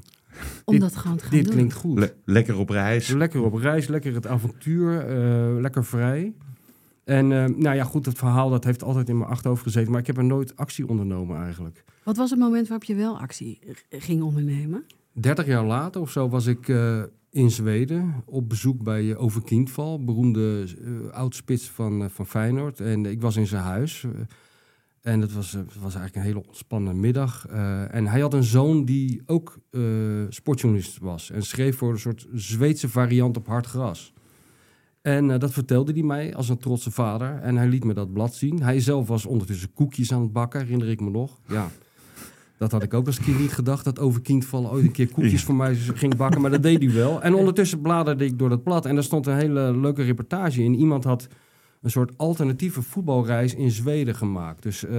Om 0.66 0.80
dat 0.80 0.96
gewoon 0.96 1.18
te 1.18 1.24
gaan 1.24 1.34
Dit 1.34 1.44
doen. 1.46 1.54
klinkt 1.54 1.74
goed. 1.74 2.00
Le- 2.00 2.14
lekker 2.26 2.58
op 2.58 2.70
reis. 2.70 3.08
Lekker 3.08 3.44
op 3.44 3.54
reis, 3.54 3.88
lekker 3.88 4.14
het 4.14 4.28
avontuur, 4.28 5.00
eh, 5.08 5.62
lekker 5.62 5.86
vrij. 5.86 6.34
En 7.04 7.32
eh, 7.32 7.46
nou 7.56 7.76
ja, 7.76 7.84
goed, 7.84 8.06
het 8.06 8.18
verhaal 8.18 8.50
dat 8.50 8.64
heeft 8.64 8.84
altijd 8.84 9.10
in 9.10 9.18
mijn 9.18 9.30
achterhoofd 9.30 9.64
gezeten. 9.64 9.92
Maar 9.92 10.00
ik 10.00 10.08
heb 10.08 10.18
er 10.18 10.24
nooit 10.24 10.56
actie 10.56 10.88
ondernomen 10.88 11.38
eigenlijk. 11.44 11.84
Wat 12.04 12.18
was 12.18 12.30
het 12.30 12.40
moment 12.40 12.68
waarop 12.68 12.88
je 12.88 12.96
wel 12.96 13.20
actie 13.20 13.60
ging 13.90 14.22
ondernemen? 14.22 14.84
30 15.12 15.46
jaar 15.46 15.66
later 15.66 16.02
of 16.02 16.12
zo 16.12 16.30
was 16.30 16.46
ik 16.46 16.68
eh, 16.70 17.02
in 17.30 17.52
Zweden 17.52 18.14
op 18.26 18.50
bezoek 18.50 18.84
bij 18.84 19.04
uh, 19.04 19.22
Ove 19.22 19.42
Kindval, 19.44 20.04
beroemde 20.04 20.66
uh, 20.82 21.10
oudspits 21.10 21.70
van, 21.70 22.02
uh, 22.02 22.08
van 22.10 22.26
Feyenoord. 22.28 22.80
En 22.80 23.06
ik 23.06 23.22
was 23.22 23.36
in 23.36 23.48
zijn 23.48 23.64
huis. 23.64 24.06
En 25.04 25.22
het 25.22 25.34
was, 25.34 25.52
het 25.52 25.80
was 25.82 25.96
eigenlijk 25.96 26.16
een 26.16 26.22
hele 26.22 26.48
ontspannen 26.48 27.00
middag. 27.00 27.46
Uh, 27.50 27.96
en 27.96 28.08
hij 28.08 28.20
had 28.20 28.34
een 28.34 28.44
zoon 28.44 28.86
die 28.86 29.22
ook 29.26 29.60
uh, 29.72 29.84
sportjournalist 30.30 30.98
was. 30.98 31.32
En 31.32 31.44
schreef 31.44 31.78
voor 31.78 31.92
een 31.92 32.00
soort 32.00 32.28
Zweedse 32.34 32.90
variant 32.90 33.38
op 33.38 33.48
hard 33.48 33.66
gras. 33.66 34.14
En 35.02 35.30
uh, 35.30 35.40
dat 35.40 35.52
vertelde 35.52 35.92
hij 35.92 36.02
mij 36.02 36.36
als 36.36 36.50
een 36.50 36.58
trotse 36.58 36.92
vader. 36.92 37.40
En 37.40 37.56
hij 37.56 37.68
liet 37.68 37.84
me 37.84 37.94
dat 37.94 38.14
blad 38.14 38.36
zien. 38.36 38.62
Hij 38.62 38.80
zelf 38.80 39.08
was 39.08 39.26
ondertussen 39.26 39.74
koekjes 39.74 40.14
aan 40.14 40.22
het 40.22 40.34
bakken, 40.34 40.60
herinner 40.60 40.90
ik 40.90 41.02
me 41.02 41.10
nog. 41.10 41.40
Ja. 41.48 41.70
Dat 42.58 42.72
had 42.72 42.84
ik 42.84 42.94
ook 42.94 43.06
als 43.06 43.20
kind 43.20 43.40
niet 43.40 43.54
gedacht, 43.54 43.84
dat 43.84 44.00
over 44.00 44.22
kindvallen 44.22 44.72
ooit 44.72 44.86
een 44.86 44.92
keer 44.92 45.12
koekjes 45.12 45.44
voor 45.44 45.56
mij 45.56 45.76
ging 45.76 46.16
bakken. 46.16 46.42
Maar 46.42 46.52
dat 46.52 46.64
deed 46.64 46.84
hij 46.84 46.94
wel. 46.94 47.22
En 47.22 47.34
ondertussen 47.34 47.82
bladerde 47.82 48.26
ik 48.26 48.40
door 48.40 48.50
dat 48.50 48.64
blad 48.64 48.86
en 48.86 48.96
daar 48.96 49.04
stond 49.04 49.28
een 49.28 49.38
hele 49.38 49.78
leuke 49.78 50.04
reportage 50.04 50.64
in. 50.64 50.76
Iemand 50.76 51.04
had 51.04 51.28
een 51.84 51.92
soort 51.92 52.18
alternatieve 52.18 52.82
voetbalreis 52.82 53.56
in 53.56 53.72
Zweden 53.72 54.16
gemaakt. 54.16 54.64
Dus 54.64 54.86
eh, 54.86 54.92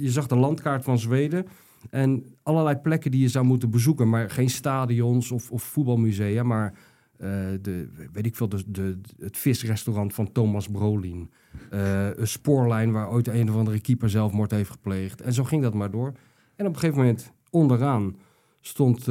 je 0.00 0.10
zag 0.10 0.26
de 0.26 0.36
landkaart 0.36 0.84
van 0.84 0.98
Zweden 0.98 1.46
en 1.90 2.24
allerlei 2.42 2.76
plekken 2.76 3.10
die 3.10 3.20
je 3.20 3.28
zou 3.28 3.44
moeten 3.44 3.70
bezoeken. 3.70 4.08
Maar 4.08 4.30
geen 4.30 4.50
stadions 4.50 5.30
of, 5.30 5.50
of 5.50 5.62
voetbalmusea, 5.62 6.42
maar 6.42 6.74
eh, 7.18 7.28
de, 7.60 7.88
weet 8.12 8.26
ik 8.26 8.36
veel, 8.36 8.48
de, 8.48 8.62
de, 8.66 8.98
het 9.18 9.36
visrestaurant 9.36 10.14
van 10.14 10.32
Thomas 10.32 10.68
Brolin. 10.68 11.30
Eh, 11.70 12.16
een 12.16 12.28
spoorlijn 12.28 12.92
waar 12.92 13.10
ooit 13.10 13.28
een 13.28 13.50
of 13.50 13.56
andere 13.56 13.80
keeper 13.80 14.10
zelfmoord 14.10 14.50
heeft 14.50 14.70
gepleegd. 14.70 15.20
En 15.20 15.32
zo 15.32 15.44
ging 15.44 15.62
dat 15.62 15.74
maar 15.74 15.90
door. 15.90 16.12
En 16.56 16.66
op 16.66 16.72
een 16.72 16.80
gegeven 16.80 17.00
moment 17.00 17.32
onderaan 17.50 18.16
stond 18.60 19.08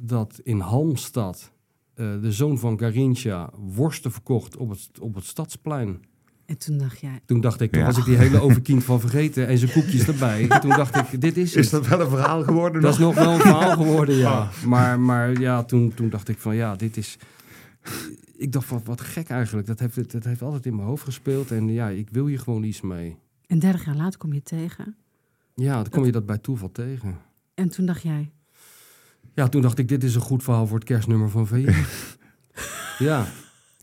dat 0.00 0.40
in 0.42 0.58
Halmstad 0.60 1.52
de 1.94 2.32
zoon 2.32 2.58
van 2.58 2.78
Garincha 2.78 3.50
worsten 3.56 4.12
verkocht 4.12 4.56
op 4.56 4.70
het, 4.70 4.90
op 5.00 5.14
het 5.14 5.24
stadsplein. 5.24 6.00
En 6.46 6.58
toen 6.58 6.78
dacht 6.78 7.00
jij... 7.00 7.20
Toen 7.26 7.40
dacht 7.40 7.60
ik, 7.60 7.70
toen 7.70 7.80
ja. 7.80 7.86
was 7.86 7.98
ik 7.98 8.04
die 8.04 8.16
hele 8.16 8.40
overkind 8.40 8.84
van 8.84 9.00
vergeten 9.00 9.46
en 9.46 9.58
zijn 9.58 9.72
koekjes 9.72 10.06
erbij. 10.06 10.48
En 10.48 10.60
toen 10.60 10.70
dacht 10.70 10.96
ik, 10.96 11.20
dit 11.20 11.36
is 11.36 11.54
Is 11.54 11.70
dat 11.70 11.86
wel 11.86 12.00
een 12.00 12.08
verhaal 12.08 12.42
geworden? 12.42 12.82
Dat 12.82 12.92
is 12.92 12.98
nog 12.98 13.14
wel 13.14 13.32
een 13.32 13.40
verhaal 13.40 13.76
geworden, 13.76 14.16
ja. 14.16 14.40
Oh. 14.40 14.62
Maar, 14.64 15.00
maar 15.00 15.40
ja, 15.40 15.64
toen, 15.64 15.94
toen 15.94 16.08
dacht 16.08 16.28
ik 16.28 16.38
van, 16.38 16.54
ja, 16.54 16.76
dit 16.76 16.96
is... 16.96 17.18
Ik 18.36 18.52
dacht 18.52 18.66
van, 18.66 18.80
wat 18.84 19.00
gek 19.00 19.28
eigenlijk. 19.28 19.66
Dat 19.66 19.78
heeft, 19.78 20.12
dat 20.12 20.24
heeft 20.24 20.42
altijd 20.42 20.66
in 20.66 20.74
mijn 20.74 20.88
hoofd 20.88 21.04
gespeeld. 21.04 21.50
En 21.50 21.68
ja, 21.68 21.88
ik 21.88 22.08
wil 22.10 22.26
hier 22.26 22.40
gewoon 22.40 22.62
iets 22.62 22.80
mee. 22.80 23.16
En 23.46 23.58
dertig 23.58 23.84
jaar 23.84 23.96
later 23.96 24.18
kom 24.18 24.32
je 24.32 24.42
tegen? 24.42 24.96
Ja, 25.54 25.74
dan 25.74 25.88
kom 25.88 26.04
je 26.04 26.12
dat 26.12 26.26
bij 26.26 26.38
toeval 26.38 26.72
tegen. 26.72 27.16
En 27.54 27.68
toen 27.68 27.86
dacht 27.86 28.02
jij? 28.02 28.30
Ja, 29.34 29.48
toen 29.48 29.62
dacht 29.62 29.78
ik, 29.78 29.88
dit 29.88 30.04
is 30.04 30.14
een 30.14 30.20
goed 30.20 30.42
verhaal 30.42 30.66
voor 30.66 30.78
het 30.78 30.86
kerstnummer 30.86 31.30
van 31.30 31.46
VN. 31.46 31.74
ja, 33.04 33.26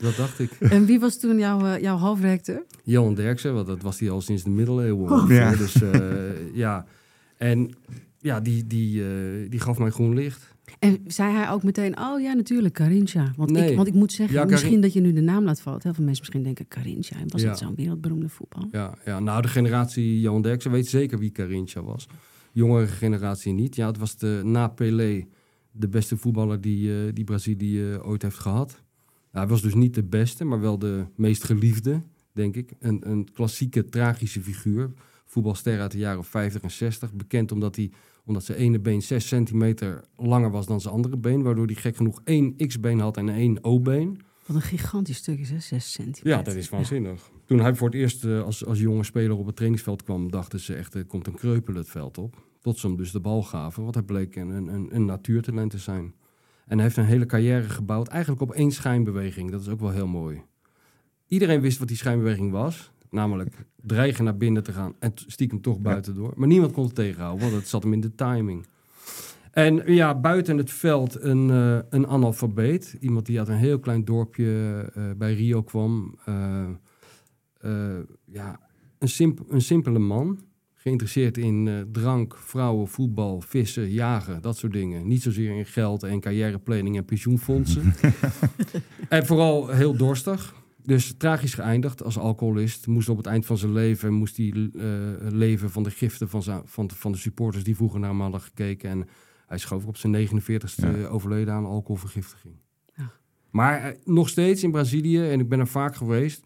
dat 0.02 0.16
dacht 0.16 0.40
ik. 0.40 0.52
En 0.52 0.86
wie 0.86 1.00
was 1.00 1.20
toen 1.20 1.38
jouw, 1.38 1.66
uh, 1.66 1.80
jouw 1.80 1.98
hoofdredacteur? 1.98 2.64
Johan 2.84 3.14
Derksen, 3.14 3.54
want 3.54 3.68
dat 3.68 3.82
was 3.82 4.00
hij 4.00 4.10
al 4.10 4.22
sinds 4.22 4.44
de 4.44 4.50
middeleeuwen. 4.50 5.12
Oh. 5.12 5.30
Ja. 5.30 5.56
Dus 5.56 5.82
uh, 5.82 6.54
ja, 6.54 6.86
en 7.38 7.70
ja, 8.20 8.40
die, 8.40 8.68
die, 8.68 9.02
uh, 9.02 9.50
die 9.50 9.60
gaf 9.60 9.78
mij 9.78 9.90
groen 9.90 10.14
licht. 10.14 10.50
En 10.80 11.04
zei 11.08 11.34
hij 11.34 11.50
ook 11.50 11.64
meteen, 11.64 12.00
oh 12.00 12.22
ja, 12.22 12.34
natuurlijk, 12.34 12.74
Carincha. 12.74 13.34
Want, 13.36 13.52
nee. 13.52 13.70
ik, 13.70 13.76
want 13.76 13.88
ik 13.88 13.94
moet 13.94 14.12
zeggen, 14.12 14.36
ja, 14.36 14.46
misschien 14.46 14.82
dat 14.82 14.94
je 14.94 15.02
nu 15.02 15.14
de 15.14 15.22
naam 15.22 15.44
laat 15.44 15.62
vallen. 15.62 15.80
Heel 15.84 15.94
veel 15.94 16.04
mensen 16.04 16.24
misschien 16.24 16.44
denken, 16.44 16.68
Carincha. 16.68 17.16
Was 17.28 17.42
ja. 17.42 17.50
het 17.50 17.58
zo'n 17.58 17.76
wereldberoemde 17.76 18.30
voetbal? 18.30 18.68
Ja, 18.72 18.94
ja, 19.06 19.20
nou 19.20 19.42
de 19.42 19.48
generatie 19.48 20.20
Johan 20.20 20.42
Derksen 20.42 20.72
weet 20.72 20.88
zeker 20.88 21.20
wie 21.20 21.32
Carincha 21.32 21.84
was. 21.84 22.08
Jongere 22.52 22.88
generatie 22.88 23.54
niet. 23.54 23.76
Ja, 23.76 23.88
het 23.88 23.98
was 23.98 24.18
de, 24.18 24.42
na 24.44 24.68
Pelé 24.68 25.28
de 25.72 25.88
beste 25.88 26.18
voetballer 26.18 26.62
die, 26.62 26.88
uh, 26.88 27.14
die 27.14 27.24
Brazilië 27.24 27.98
ooit 27.98 28.22
heeft 28.22 28.40
gehad. 28.40 28.82
Hij 29.32 29.48
was 29.48 29.62
dus 29.62 29.74
niet 29.74 29.94
de 29.94 30.04
beste, 30.04 30.46
maar 30.46 30.62
wel 30.62 30.80
de 30.80 31.06
meest 31.16 31.44
geliefde, 31.44 32.02
denk 32.32 32.56
ik. 32.56 32.74
Een, 32.80 33.10
een 33.10 33.28
klassieke, 33.34 33.86
tragische 33.86 34.42
figuur. 34.42 34.92
Voetbalster 35.26 35.80
uit 35.80 35.92
de 35.92 35.98
jaren 35.98 36.24
50 36.24 36.62
en 36.62 36.72
60. 36.72 37.14
Bekend 37.14 37.52
omdat 37.52 37.76
hij 37.76 37.92
omdat 38.26 38.44
zijn 38.44 38.58
ene 38.58 38.80
been 38.80 39.02
6 39.02 39.28
centimeter 39.28 40.04
langer 40.18 40.52
was 40.52 40.66
dan 40.66 40.82
zijn 40.82 40.94
andere 40.94 41.18
been. 41.18 41.42
Waardoor 41.42 41.66
hij 41.66 41.76
gek 41.76 41.96
genoeg 41.96 42.22
één 42.24 42.56
X-been 42.68 43.00
had 43.00 43.18
en 43.18 43.30
één 43.30 43.64
O-been. 43.64 44.20
Wat 44.46 44.56
een 44.56 44.62
gigantisch 44.62 45.18
stuk 45.18 45.40
is, 45.40 45.50
hè? 45.50 45.60
6 45.60 45.92
centimeter. 45.92 46.28
Ja, 46.28 46.42
dat 46.42 46.54
is 46.54 46.70
waanzinnig. 46.70 47.30
Ja. 47.34 47.40
Toen 47.46 47.60
hij 47.60 47.76
voor 47.76 47.88
het 47.88 47.98
eerst 47.98 48.24
uh, 48.24 48.44
als, 48.44 48.66
als 48.66 48.80
jonge 48.80 49.04
speler 49.04 49.38
op 49.38 49.46
het 49.46 49.56
trainingsveld 49.56 50.04
kwam, 50.04 50.32
dachten 50.32 50.60
ze 50.60 50.76
echt, 50.76 50.94
er 50.94 51.06
komt 51.06 51.28
een 51.28 51.36
kreupel 51.36 51.76
het 51.76 51.90
veld 51.90 52.18
op. 52.18 52.44
Tot 52.62 52.80
ze 52.80 52.88
hem 52.88 52.98
dus 52.98 53.12
de 53.12 53.20
bal 53.20 53.44
gaven, 53.44 53.84
wat 53.84 53.94
hij 53.94 54.04
bleek 54.04 54.36
een, 54.36 54.50
een, 54.50 54.96
een 54.96 55.06
natuurtalent 55.06 55.72
te 55.72 55.78
zijn. 55.78 56.14
En 56.66 56.80
heeft 56.80 56.98
een 56.98 57.06
hele 57.06 57.26
carrière 57.26 57.70
gebouwd, 57.70 58.08
eigenlijk 58.08 58.42
op 58.42 58.52
één 58.52 58.72
schijnbeweging. 58.72 59.52
Dat 59.52 59.62
is 59.62 59.68
ook 59.68 59.80
wel 59.80 59.92
heel 59.92 60.08
mooi. 60.08 60.42
Iedereen 61.28 61.62
wist 61.62 61.80
wat 61.80 61.88
die 61.88 61.98
schijnbeweging 61.98 62.52
was. 62.52 62.92
Namelijk 63.10 63.66
dreigen 63.76 64.24
naar 64.24 64.38
binnen 64.38 64.64
te 64.64 64.74
gaan 64.74 64.96
en 65.00 65.12
stiekem 65.16 65.62
toch 65.62 65.80
buiten 65.80 66.16
door. 66.16 66.34
Maar 66.36 66.48
niemand 66.48 66.72
kon 66.72 66.86
het 66.86 66.96
tegenhouden, 66.96 67.42
want 67.42 67.60
het 67.60 67.68
zat 67.68 67.84
hem 67.84 67.94
in 67.94 68.00
de 68.00 68.16
timing. 68.16 68.66
En 69.52 69.94
ja, 69.94 70.20
buiten 70.20 70.58
het 70.58 70.72
veld 70.72 71.22
een, 71.22 71.50
uh, 71.50 71.80
een 71.90 72.08
analfabeet. 72.08 72.98
Iemand 73.00 73.26
die 73.26 73.40
uit 73.40 73.48
een 73.48 73.56
heel 73.56 73.80
klein 73.80 74.06
dorpje 74.06 74.92
uh, 74.98 75.04
bij 75.18 75.34
Rio 75.34 75.64
kwam. 75.64 76.16
Uh, 76.26 76.68
ja, 78.26 78.60
een, 79.00 79.10
simp 79.10 79.40
een 79.48 79.62
simpele 79.62 80.00
man. 80.00 80.40
Geïnteresseerd 80.82 81.38
in 81.38 81.88
drank, 81.92 82.38
vrouwen, 82.38 82.88
voetbal, 82.88 83.42
vissen, 83.42 83.90
jagen, 83.90 84.42
dat 84.42 84.58
soort 84.58 84.74
dingen. 84.74 85.08
Niet 85.08 85.22
zozeer 85.22 85.58
in 85.58 85.66
geld 85.66 86.04
en 86.04 86.20
carrièreplanning 86.20 86.98
en 86.98 87.06
pensioenfondsen. 87.06 87.94
en 89.10 89.26
vooral 89.26 89.68
heel 89.68 89.96
dorstig. 89.96 90.56
Dus 90.84 91.14
tragisch 91.18 91.54
geëindigd 91.54 92.04
als 92.04 92.18
alcoholist. 92.18 92.88
Moest 92.88 93.10
op 93.10 93.18
het 93.18 93.26
eind 93.26 93.46
van 93.46 93.58
zijn 93.58 93.74
leven 93.74 94.14
moest 94.14 94.38
hij, 94.38 94.46
uh, 94.46 94.72
leven 95.20 95.70
van 95.70 95.84
de 95.84 95.92
giften 95.92 96.30
van, 96.30 96.44
van, 96.66 96.88
de, 96.88 96.96
van 96.96 97.12
de 97.12 97.18
supporters 97.18 97.64
die 97.64 97.76
vroeger 97.76 98.00
naar 98.00 98.10
hem 98.10 98.22
hadden 98.22 98.42
gekeken. 98.42 98.90
En 98.90 99.08
hij 99.46 99.58
schoof 99.58 99.86
op 99.86 99.98
zijn 99.98 100.28
49ste 100.28 101.00
ja. 101.00 101.06
overleden 101.06 101.54
aan 101.54 101.66
alcoholvergiftiging. 101.66 102.56
Ja. 102.96 103.12
Maar 103.50 103.88
uh, 103.88 103.98
nog 104.04 104.30
steeds 104.30 104.64
in 104.64 104.72
Brazilië, 104.72 105.30
en 105.30 105.40
ik 105.40 105.50
ben 105.50 105.60
er 105.60 105.68
vaak 105.68 105.96
geweest, 105.96 106.46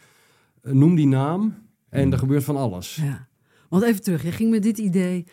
noem 0.62 0.96
die 0.96 1.08
naam 1.08 1.56
en 1.90 2.12
er 2.12 2.18
gebeurt 2.18 2.44
van 2.44 2.56
alles. 2.56 2.96
Ja. 2.96 3.28
Want 3.76 3.88
even 3.88 4.04
terug, 4.04 4.24
je 4.24 4.32
ging 4.32 4.52
met 4.52 4.64
dit 4.64 4.78
idee 4.78 5.26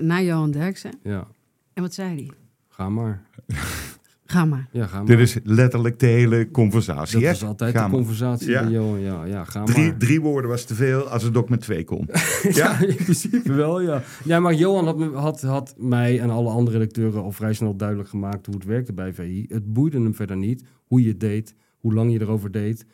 naar 0.00 0.22
Johan 0.22 0.50
Derksen. 0.50 0.92
Ja. 1.02 1.26
En 1.72 1.82
wat 1.82 1.94
zei 1.94 2.14
hij? 2.14 2.30
Ga 2.68 2.88
maar. 2.88 3.22
Ga 4.30 4.44
maar. 4.44 4.68
Ja, 4.72 4.86
ga 4.86 4.96
maar. 4.96 5.06
Dit 5.06 5.18
is 5.18 5.38
letterlijk 5.44 5.98
de 5.98 6.06
hele 6.06 6.50
conversatie. 6.50 7.20
Dat 7.20 7.34
is 7.34 7.44
altijd 7.44 7.76
ga 7.76 7.84
de 7.84 7.90
conversatie 7.90 8.50
ja. 8.50 8.62
met 8.62 8.72
Johan. 8.72 9.00
Ja, 9.00 9.24
ja, 9.24 9.44
ga 9.44 9.64
drie, 9.64 9.86
maar. 9.86 9.96
Drie 9.96 10.20
woorden 10.20 10.50
was 10.50 10.64
te 10.64 10.74
veel 10.74 11.08
als 11.08 11.22
het 11.22 11.36
ook 11.36 11.48
met 11.48 11.60
twee 11.60 11.84
kon. 11.84 12.08
ja, 12.42 12.50
ja, 12.52 12.86
in 12.86 12.94
principe 12.94 13.52
wel, 13.52 13.80
ja. 13.80 14.02
Ja, 14.24 14.40
maar 14.40 14.54
Johan 14.54 14.86
had, 14.86 15.12
had, 15.12 15.40
had 15.40 15.74
mij 15.78 16.20
en 16.20 16.30
alle 16.30 16.50
andere 16.50 16.78
redacteuren 16.78 17.22
al 17.22 17.32
vrij 17.32 17.52
snel 17.52 17.76
duidelijk 17.76 18.08
gemaakt 18.08 18.46
hoe 18.46 18.54
het 18.54 18.64
werkte 18.64 18.92
bij 18.92 19.14
VI. 19.14 19.44
Het 19.48 19.72
boeide 19.72 20.00
hem 20.00 20.14
verder 20.14 20.36
niet 20.36 20.64
hoe 20.86 21.02
je 21.02 21.08
het 21.08 21.20
deed, 21.20 21.54
hoe 21.78 21.94
lang 21.94 22.12
je 22.12 22.20
erover 22.20 22.50
deed, 22.50 22.86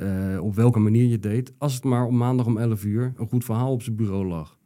uh, 0.00 0.42
op 0.42 0.54
welke 0.54 0.78
manier 0.78 1.04
je 1.04 1.18
deed. 1.18 1.52
Als 1.58 1.74
het 1.74 1.84
maar 1.84 2.04
op 2.04 2.12
maandag 2.12 2.46
om 2.46 2.58
11 2.58 2.84
uur 2.84 3.12
een 3.16 3.28
goed 3.28 3.44
verhaal 3.44 3.72
op 3.72 3.82
zijn 3.82 3.96
bureau 3.96 4.26
lag. 4.26 4.58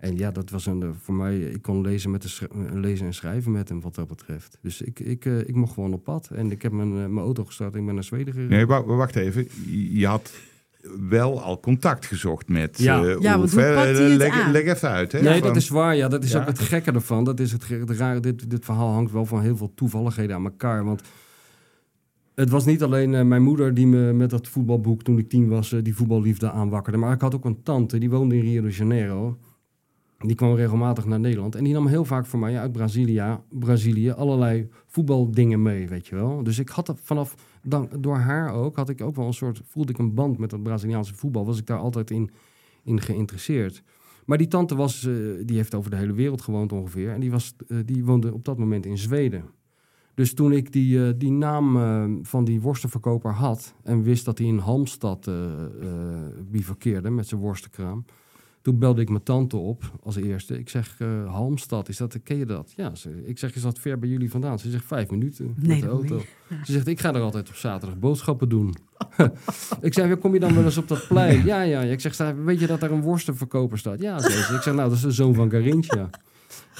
En 0.00 0.16
ja, 0.16 0.30
dat 0.30 0.50
was 0.50 0.66
een, 0.66 0.94
voor 1.02 1.14
mij, 1.14 1.38
ik 1.38 1.62
kon 1.62 1.80
lezen, 1.80 2.10
met 2.10 2.22
de 2.22 2.48
lezen 2.78 3.06
en 3.06 3.14
schrijven 3.14 3.52
met 3.52 3.68
hem 3.68 3.80
wat 3.80 3.94
dat 3.94 4.08
betreft. 4.08 4.58
Dus 4.62 4.82
ik, 4.82 5.00
ik, 5.00 5.24
uh, 5.24 5.38
ik 5.38 5.54
mocht 5.54 5.74
gewoon 5.74 5.92
op 5.92 6.04
pad. 6.04 6.30
En 6.34 6.50
ik 6.50 6.62
heb 6.62 6.72
mijn, 6.72 6.88
uh, 6.88 6.94
mijn 6.94 7.18
auto 7.18 7.44
gestart 7.44 7.72
en 7.72 7.80
ik 7.80 7.86
ben 7.86 7.94
naar 7.94 8.04
Zweden 8.04 8.32
gereden. 8.34 8.56
Nee, 8.56 8.66
wacht 8.96 9.16
even. 9.16 9.48
Je 9.90 10.06
had 10.06 10.32
wel 11.08 11.42
al 11.42 11.60
contact 11.60 12.06
gezocht 12.06 12.48
met 12.48 12.78
ja. 12.78 13.02
Uh, 13.02 13.20
ja, 13.20 13.40
Oef, 13.40 13.54
leg, 13.54 14.46
leg, 14.46 14.64
even 14.64 14.88
uit. 14.88 15.12
Hè, 15.12 15.22
nee, 15.22 15.38
van... 15.38 15.48
dat 15.48 15.56
is 15.56 15.68
waar. 15.68 15.96
Ja, 15.96 16.08
dat 16.08 16.24
is 16.24 16.30
ja. 16.32 16.40
ook 16.40 16.46
het 16.46 16.58
gekke 16.58 16.92
ervan. 16.92 17.24
Dat 17.24 17.40
is 17.40 17.52
het, 17.52 17.68
het 17.68 17.90
rare. 17.90 18.20
Dit, 18.20 18.50
dit 18.50 18.64
verhaal 18.64 18.92
hangt 18.92 19.12
wel 19.12 19.26
van 19.26 19.40
heel 19.40 19.56
veel 19.56 19.72
toevalligheden 19.74 20.36
aan 20.36 20.44
elkaar. 20.44 20.84
Want 20.84 21.02
het 22.34 22.50
was 22.50 22.64
niet 22.64 22.82
alleen 22.82 23.12
uh, 23.12 23.22
mijn 23.22 23.42
moeder 23.42 23.74
die 23.74 23.86
me 23.86 24.12
met 24.12 24.30
dat 24.30 24.48
voetbalboek 24.48 25.02
toen 25.02 25.18
ik 25.18 25.28
tien 25.28 25.48
was, 25.48 25.72
uh, 25.72 25.82
die 25.82 25.94
voetballiefde 25.94 26.50
aanwakkerde. 26.50 26.98
Maar 26.98 27.14
ik 27.14 27.20
had 27.20 27.34
ook 27.34 27.44
een 27.44 27.62
tante, 27.62 27.98
die 27.98 28.10
woonde 28.10 28.36
in 28.36 28.42
Rio 28.42 28.62
de 28.62 28.70
Janeiro. 28.70 29.38
Die 30.18 30.36
kwam 30.36 30.54
regelmatig 30.54 31.04
naar 31.04 31.20
Nederland. 31.20 31.54
En 31.54 31.64
die 31.64 31.72
nam 31.72 31.86
heel 31.86 32.04
vaak 32.04 32.26
voor 32.26 32.38
mij 32.38 32.58
uit 32.58 32.72
Brazilië, 32.72 33.38
Brazilië 33.48 34.10
allerlei 34.10 34.68
voetbaldingen 34.86 35.62
mee, 35.62 35.88
weet 35.88 36.06
je 36.06 36.14
wel. 36.14 36.42
Dus 36.42 36.58
ik 36.58 36.68
had 36.68 36.94
vanaf, 37.02 37.34
dan, 37.62 37.88
door 37.98 38.16
haar 38.16 38.52
ook, 38.52 38.76
had 38.76 38.88
ik 38.88 39.00
ook 39.00 39.16
wel 39.16 39.26
een 39.26 39.32
soort, 39.32 39.62
voelde 39.64 39.92
ik 39.92 39.98
een 39.98 40.14
band 40.14 40.38
met 40.38 40.50
dat 40.50 40.62
Braziliaanse 40.62 41.14
voetbal. 41.14 41.46
Was 41.46 41.58
ik 41.58 41.66
daar 41.66 41.78
altijd 41.78 42.10
in, 42.10 42.30
in 42.84 43.00
geïnteresseerd. 43.00 43.82
Maar 44.24 44.38
die 44.38 44.48
tante 44.48 44.74
was, 44.74 45.02
uh, 45.02 45.42
die 45.44 45.56
heeft 45.56 45.74
over 45.74 45.90
de 45.90 45.96
hele 45.96 46.12
wereld 46.12 46.42
gewoond 46.42 46.72
ongeveer. 46.72 47.10
En 47.10 47.20
die, 47.20 47.30
was, 47.30 47.54
die 47.84 48.04
woonde 48.04 48.34
op 48.34 48.44
dat 48.44 48.58
moment 48.58 48.86
in 48.86 48.98
Zweden. 48.98 49.44
Dus 50.14 50.34
toen 50.34 50.52
ik 50.52 50.72
die, 50.72 50.98
uh, 50.98 51.12
die 51.16 51.30
naam 51.30 52.24
van 52.24 52.44
die 52.44 52.60
worstenverkoper 52.60 53.32
had 53.32 53.74
en 53.82 54.02
wist 54.02 54.24
dat 54.24 54.38
hij 54.38 54.46
in 54.46 54.58
Halmstad 54.58 55.30
bivakkeerde 56.50 57.10
met 57.10 57.28
zijn 57.28 57.40
worstenkraam 57.40 58.04
toen 58.62 58.78
belde 58.78 59.00
ik 59.00 59.08
mijn 59.08 59.22
tante 59.22 59.56
op 59.56 59.92
als 60.02 60.16
eerste. 60.16 60.58
Ik 60.58 60.68
zeg, 60.68 60.96
uh, 60.98 61.32
Halmstad, 61.32 61.88
is 61.88 61.96
dat, 61.96 62.22
ken 62.22 62.36
je 62.36 62.46
dat? 62.46 62.72
Ja, 62.76 62.94
ze, 62.94 63.22
ik 63.24 63.38
zeg, 63.38 63.54
is 63.54 63.62
dat 63.62 63.78
ver 63.78 63.98
bij 63.98 64.08
jullie 64.08 64.30
vandaan? 64.30 64.58
Ze 64.58 64.70
zegt, 64.70 64.84
vijf 64.84 65.10
minuten 65.10 65.54
nee, 65.56 65.68
met 65.68 65.80
de 65.80 65.86
auto. 65.86 66.22
Ja. 66.48 66.64
Ze 66.64 66.72
zegt, 66.72 66.86
ik 66.86 67.00
ga 67.00 67.14
er 67.14 67.20
altijd 67.20 67.48
op 67.48 67.54
zaterdag 67.54 67.98
boodschappen 67.98 68.48
doen. 68.48 68.74
ik 69.80 69.94
zeg, 69.94 70.18
kom 70.18 70.34
je 70.34 70.40
dan 70.40 70.54
wel 70.54 70.64
eens 70.64 70.76
op 70.76 70.88
dat 70.88 71.06
plein? 71.08 71.44
Ja, 71.44 71.62
ja. 71.62 71.80
Ik 71.80 72.00
zeg, 72.00 72.34
weet 72.44 72.60
je 72.60 72.66
dat 72.66 72.80
daar 72.80 72.90
een 72.90 73.02
worstenverkoper 73.02 73.78
staat? 73.78 74.00
Ja, 74.00 74.18
ze. 74.18 74.54
Ik 74.54 74.62
zeg, 74.62 74.74
nou, 74.74 74.88
dat 74.88 74.96
is 74.96 75.02
de 75.02 75.10
zoon 75.10 75.34
van 75.34 75.50
Garincha. 75.50 76.10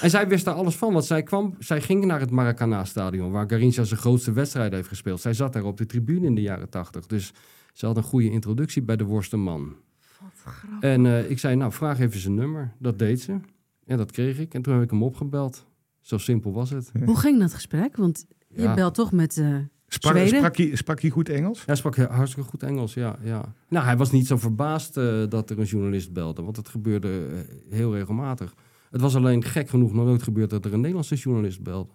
En 0.01 0.11
zij 0.11 0.29
wist 0.29 0.45
daar 0.45 0.55
alles 0.55 0.77
van, 0.77 0.93
want 0.93 1.05
zij, 1.05 1.23
kwam, 1.23 1.55
zij 1.59 1.81
ging 1.81 2.05
naar 2.05 2.21
het 2.21 2.31
Maracana-stadion... 2.31 3.31
waar 3.31 3.51
Garincha 3.51 3.85
zijn 3.85 4.01
grootste 4.01 4.33
wedstrijd 4.33 4.73
heeft 4.73 4.89
gespeeld. 4.89 5.21
Zij 5.21 5.35
zat 5.35 5.53
daar 5.53 5.65
op 5.65 5.77
de 5.77 5.87
tribune 5.87 6.27
in 6.27 6.35
de 6.35 6.41
jaren 6.43 6.69
tachtig. 6.69 7.07
Dus 7.07 7.33
ze 7.73 7.87
had 7.87 7.97
een 7.97 8.03
goede 8.03 8.31
introductie 8.31 8.83
bij 8.83 8.97
de 8.97 9.05
worstenman. 9.05 9.75
En 10.81 11.05
uh, 11.05 11.31
ik 11.31 11.39
zei, 11.39 11.57
nou, 11.57 11.73
vraag 11.73 12.01
even 12.01 12.21
zijn 12.21 12.35
nummer. 12.35 12.73
Dat 12.79 12.99
deed 12.99 13.21
ze. 13.21 13.41
En 13.87 13.97
dat 13.97 14.11
kreeg 14.11 14.39
ik. 14.39 14.55
En 14.55 14.63
toen 14.63 14.75
heb 14.75 14.83
ik 14.83 14.91
hem 14.91 15.03
opgebeld. 15.03 15.67
Zo 16.01 16.19
simpel 16.19 16.53
was 16.53 16.71
het. 16.71 16.93
Hoe 17.05 17.19
ging 17.19 17.39
dat 17.39 17.55
gesprek? 17.55 17.97
Want 17.97 18.27
je 18.49 18.63
Ja. 18.63 18.75
belt 18.75 18.95
toch 18.95 19.13
met 19.13 19.39
eh 19.39 19.57
Sprak, 19.93 20.13
Zweden? 20.17 20.37
sprak, 20.39 20.57
hij, 20.57 20.77
sprak 20.77 21.01
hij 21.01 21.11
goed 21.11 21.29
Engels? 21.29 21.63
Hij 21.67 21.75
sprak 21.75 21.97
hartstikke 21.97 22.49
goed 22.51 22.63
Engels, 22.63 22.95
ja, 22.95 23.19
ja. 23.23 23.55
Nou, 23.69 23.85
hij 23.85 23.97
was 23.97 24.11
niet 24.11 24.27
zo 24.27 24.37
verbaasd 24.37 24.97
eh, 24.97 25.23
dat 25.29 25.51
er 25.51 25.59
een 25.59 25.65
journalist 25.65 26.13
belde, 26.13 26.43
want 26.43 26.57
het 26.57 26.69
gebeurde 26.69 27.27
eh, 27.27 27.75
heel 27.75 27.95
regelmatig. 27.95 28.55
Het 28.91 29.01
was 29.01 29.17
alleen 29.17 29.45
gek 29.45 29.69
genoeg 29.69 29.93
nog 29.93 30.05
nooit 30.05 30.23
gebeurd 30.23 30.51
dat 30.51 30.65
er 30.65 30.73
een 30.73 30.79
Nederlandse 30.81 31.15
journalist 31.15 31.63
belde. 31.63 31.91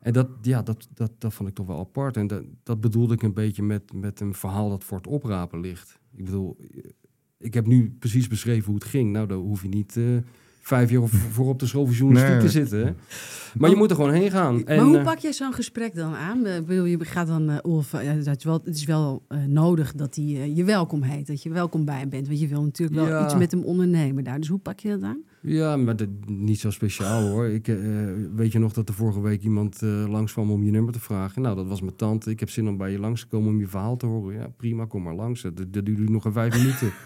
En 0.00 0.12
dat, 0.12 0.28
ja, 0.42 0.62
dat, 0.62 0.88
dat, 0.94 1.10
dat 1.18 1.34
vond 1.34 1.48
ik 1.48 1.54
toch 1.54 1.66
wel 1.66 1.78
apart. 1.78 2.16
En 2.16 2.26
dat, 2.26 2.42
dat 2.62 2.80
bedoelde 2.80 3.14
ik 3.14 3.22
een 3.22 3.34
beetje 3.34 3.62
met, 3.62 3.92
met 3.94 4.20
een 4.20 4.34
verhaal 4.34 4.68
dat 4.68 4.84
voor 4.84 4.96
het 4.96 5.06
oprapen 5.06 5.60
ligt. 5.60 5.98
Ik 6.16 6.24
bedoel, 6.24 6.56
ik 7.38 7.54
heb 7.54 7.66
nu 7.66 7.96
precies 7.98 8.28
beschreven 8.28 8.64
hoe 8.64 8.74
het 8.74 8.84
ging. 8.84 9.12
Nou, 9.12 9.26
daar 9.26 9.36
hoef 9.38 9.62
je 9.62 9.68
niet 9.68 9.96
eh, 9.96 10.04
vijf 10.60 10.90
jaar 10.90 11.08
voor 11.08 11.48
op 11.48 11.58
de 11.58 11.66
school 11.66 11.86
voor 11.86 11.94
journalistiek 11.94 12.32
Nee. 12.36 12.40
te 12.46 12.50
zitten. 12.50 12.96
Maar 13.58 13.70
je 13.70 13.76
moet 13.76 13.90
er 13.90 13.96
gewoon 13.96 14.12
heen 14.12 14.30
gaan. 14.30 14.66
En, 14.66 14.76
maar 14.76 14.86
hoe 14.86 14.98
eh, 14.98 15.04
pak 15.04 15.18
je 15.18 15.32
zo'n 15.32 15.52
gesprek 15.52 15.94
dan 15.94 16.14
aan? 16.14 16.44
Eh, 16.46 16.62
bedoel, 16.62 16.84
je 16.84 17.04
gaat 17.04 17.26
dan, 17.26 17.50
eh, 17.50 17.82
ja, 18.04 18.14
dat 18.22 18.36
is 18.36 18.44
wel, 18.44 18.60
het 18.64 18.76
is 18.76 18.84
wel 18.84 19.22
eh, 19.28 19.44
nodig 19.44 19.92
dat 19.92 20.14
hij 20.14 20.24
je 20.54 20.64
welkom 20.64 21.02
heet. 21.02 21.26
Dat 21.26 21.42
je 21.42 21.50
welkom 21.50 21.84
bij 21.84 21.98
hem 21.98 22.08
bent. 22.08 22.26
Want 22.26 22.40
je 22.40 22.48
wil 22.48 22.62
natuurlijk 22.62 23.00
wel 23.00 23.08
Ja. 23.08 23.24
iets 23.24 23.34
met 23.36 23.50
hem 23.50 23.62
ondernemen 23.62 24.24
daar. 24.24 24.38
Dus 24.38 24.48
hoe 24.48 24.58
pak 24.58 24.80
je 24.80 24.88
dat 24.88 25.02
aan? 25.02 25.22
Ja, 25.42 25.76
maar 25.76 25.96
dat, 25.96 26.08
niet 26.26 26.60
zo 26.60 26.70
speciaal 26.70 27.28
hoor. 27.28 27.46
Ik, 27.46 27.68
eh, 27.68 27.76
weet 28.34 28.52
je 28.52 28.58
nog 28.58 28.72
dat 28.72 28.88
er 28.88 28.94
vorige 28.94 29.20
week 29.20 29.42
iemand 29.42 29.82
eh 29.82 30.04
langskwam 30.08 30.50
om 30.50 30.64
je 30.64 30.70
nummer 30.70 30.92
te 30.92 31.00
vragen? 31.00 31.42
Nou, 31.42 31.56
dat 31.56 31.66
was 31.66 31.80
mijn 31.80 31.96
tante. 31.96 32.30
Ik 32.30 32.40
heb 32.40 32.50
zin 32.50 32.68
om 32.68 32.76
bij 32.76 32.90
je 32.90 32.98
langs 32.98 33.20
te 33.20 33.26
komen 33.26 33.48
om 33.48 33.58
je 33.60 33.66
verhaal 33.66 33.96
te 33.96 34.06
horen. 34.06 34.34
Ja, 34.36 34.48
prima, 34.56 34.84
kom 34.86 35.02
maar 35.02 35.14
langs. 35.14 35.42
Dat, 35.42 35.56
dat 35.56 35.84
duurde 35.84 36.10
nog 36.10 36.24
een 36.24 36.32
vijf 36.32 36.56
minuten. 36.56 36.90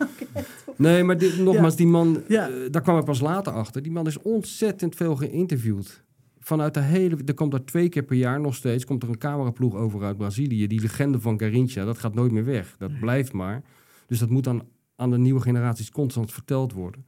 Nee, 0.76 1.02
maar 1.04 1.18
dit, 1.18 1.38
nogmaals, 1.38 1.76
die 1.76 1.86
man, 1.86 2.22
Ja. 2.28 2.48
eh, 2.48 2.54
daar 2.70 2.82
kwam 2.82 2.98
ik 2.98 3.04
pas 3.04 3.20
later 3.20 3.52
achter. 3.52 3.82
Die 3.82 3.92
man 3.92 4.06
is 4.06 4.18
ontzettend 4.22 4.96
veel 4.96 5.16
geïnterviewd. 5.16 6.02
Vanuit 6.40 6.74
de 6.74 6.80
hele, 6.80 7.16
er 7.24 7.34
komt 7.34 7.52
er 7.52 7.64
twee 7.64 7.88
keer 7.88 8.02
per 8.02 8.16
jaar 8.16 8.40
nog 8.40 8.54
steeds, 8.54 8.84
komt 8.84 9.02
er 9.02 9.08
een 9.08 9.18
cameraploeg 9.18 9.74
over 9.74 10.02
uit 10.02 10.16
Brazilië. 10.16 10.66
Die 10.66 10.80
legende 10.80 11.20
van 11.20 11.38
Garincha, 11.38 11.84
dat 11.84 11.98
gaat 11.98 12.14
nooit 12.14 12.32
meer 12.32 12.44
weg. 12.44 12.74
Dat 12.78 12.98
blijft 13.00 13.32
maar. 13.32 13.62
Dus 14.06 14.18
dat 14.18 14.30
moet 14.30 14.44
dan 14.44 14.62
aan 14.96 15.10
de 15.10 15.18
nieuwe 15.18 15.40
generaties 15.40 15.90
constant 15.90 16.32
verteld 16.32 16.72
worden. 16.72 17.06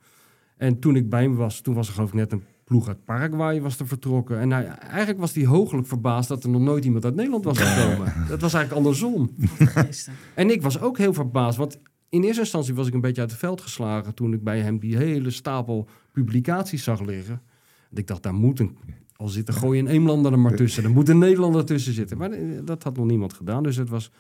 En 0.57 0.79
toen 0.79 0.97
ik 0.97 1.09
bij 1.09 1.23
hem 1.23 1.35
was, 1.35 1.61
toen 1.61 1.75
was 1.75 1.89
er 1.89 1.95
geloof 1.95 2.09
ik 2.09 2.15
net 2.15 2.33
een 2.33 2.43
ploeg 2.67 2.89
uit 2.89 3.05
Paraguay 3.05 3.61
was 3.61 3.79
er 3.79 3.87
vertrokken. 3.87 4.39
En 4.39 4.51
hij, 4.51 4.65
eigenlijk 4.67 5.19
was 5.19 5.35
hij 5.35 5.45
hooglijk 5.45 5.87
verbaasd 5.87 6.29
dat 6.29 6.45
er 6.45 6.51
nog 6.51 6.61
nooit 6.61 6.85
iemand 6.85 7.05
uit 7.05 7.15
Nederland 7.15 7.45
was 7.45 7.59
gekomen. 7.59 8.13
Dat 8.29 8.41
was 8.41 8.55
eigenlijk 8.55 8.87
andersom. 8.87 9.31
En 10.35 10.51
ik 10.51 10.63
was 10.63 10.81
ook 10.81 10.99
heel 10.99 11.15
verbaasd, 11.15 11.59
want 11.59 11.79
in 12.09 12.23
eerste 12.23 12.41
instantie 12.41 12.75
was 12.75 12.87
ik 12.87 12.95
een 12.95 13.01
beetje 13.01 13.21
uit 13.21 13.31
het 13.31 13.41
veld 13.41 13.61
geslagen 13.61 14.15
toen 14.15 14.33
ik 14.33 14.45
bij 14.45 14.61
hem 14.61 14.79
die 14.79 14.97
hele 14.97 15.31
stapel 15.31 15.89
publicaties 16.13 16.85
zag 16.85 17.01
liggen. 17.01 17.43
En 17.91 17.97
ik 17.97 18.07
dacht, 18.07 18.23
daar 18.23 18.35
moet 18.35 18.61
een, 18.61 18.79
al 19.17 19.29
zit 19.29 19.49
er 19.49 19.55
gooi 19.55 19.79
een 19.79 19.87
Eemlander 19.87 20.33
er 20.33 20.39
maar 20.39 20.57
tussen, 20.57 20.85
er 20.85 20.91
moet 20.91 21.09
een 21.09 21.19
Nederlander 21.19 21.65
tussen 21.65 21.93
zitten. 21.93 22.19
Maar 22.19 22.31
eh, 22.31 22.41
dat 22.65 22.83
had 22.83 22.97
nog 22.97 23.07
niemand 23.07 23.33
gedaan, 23.33 23.63
dus 23.63 23.77
het 23.77 23.89
was 23.89 24.11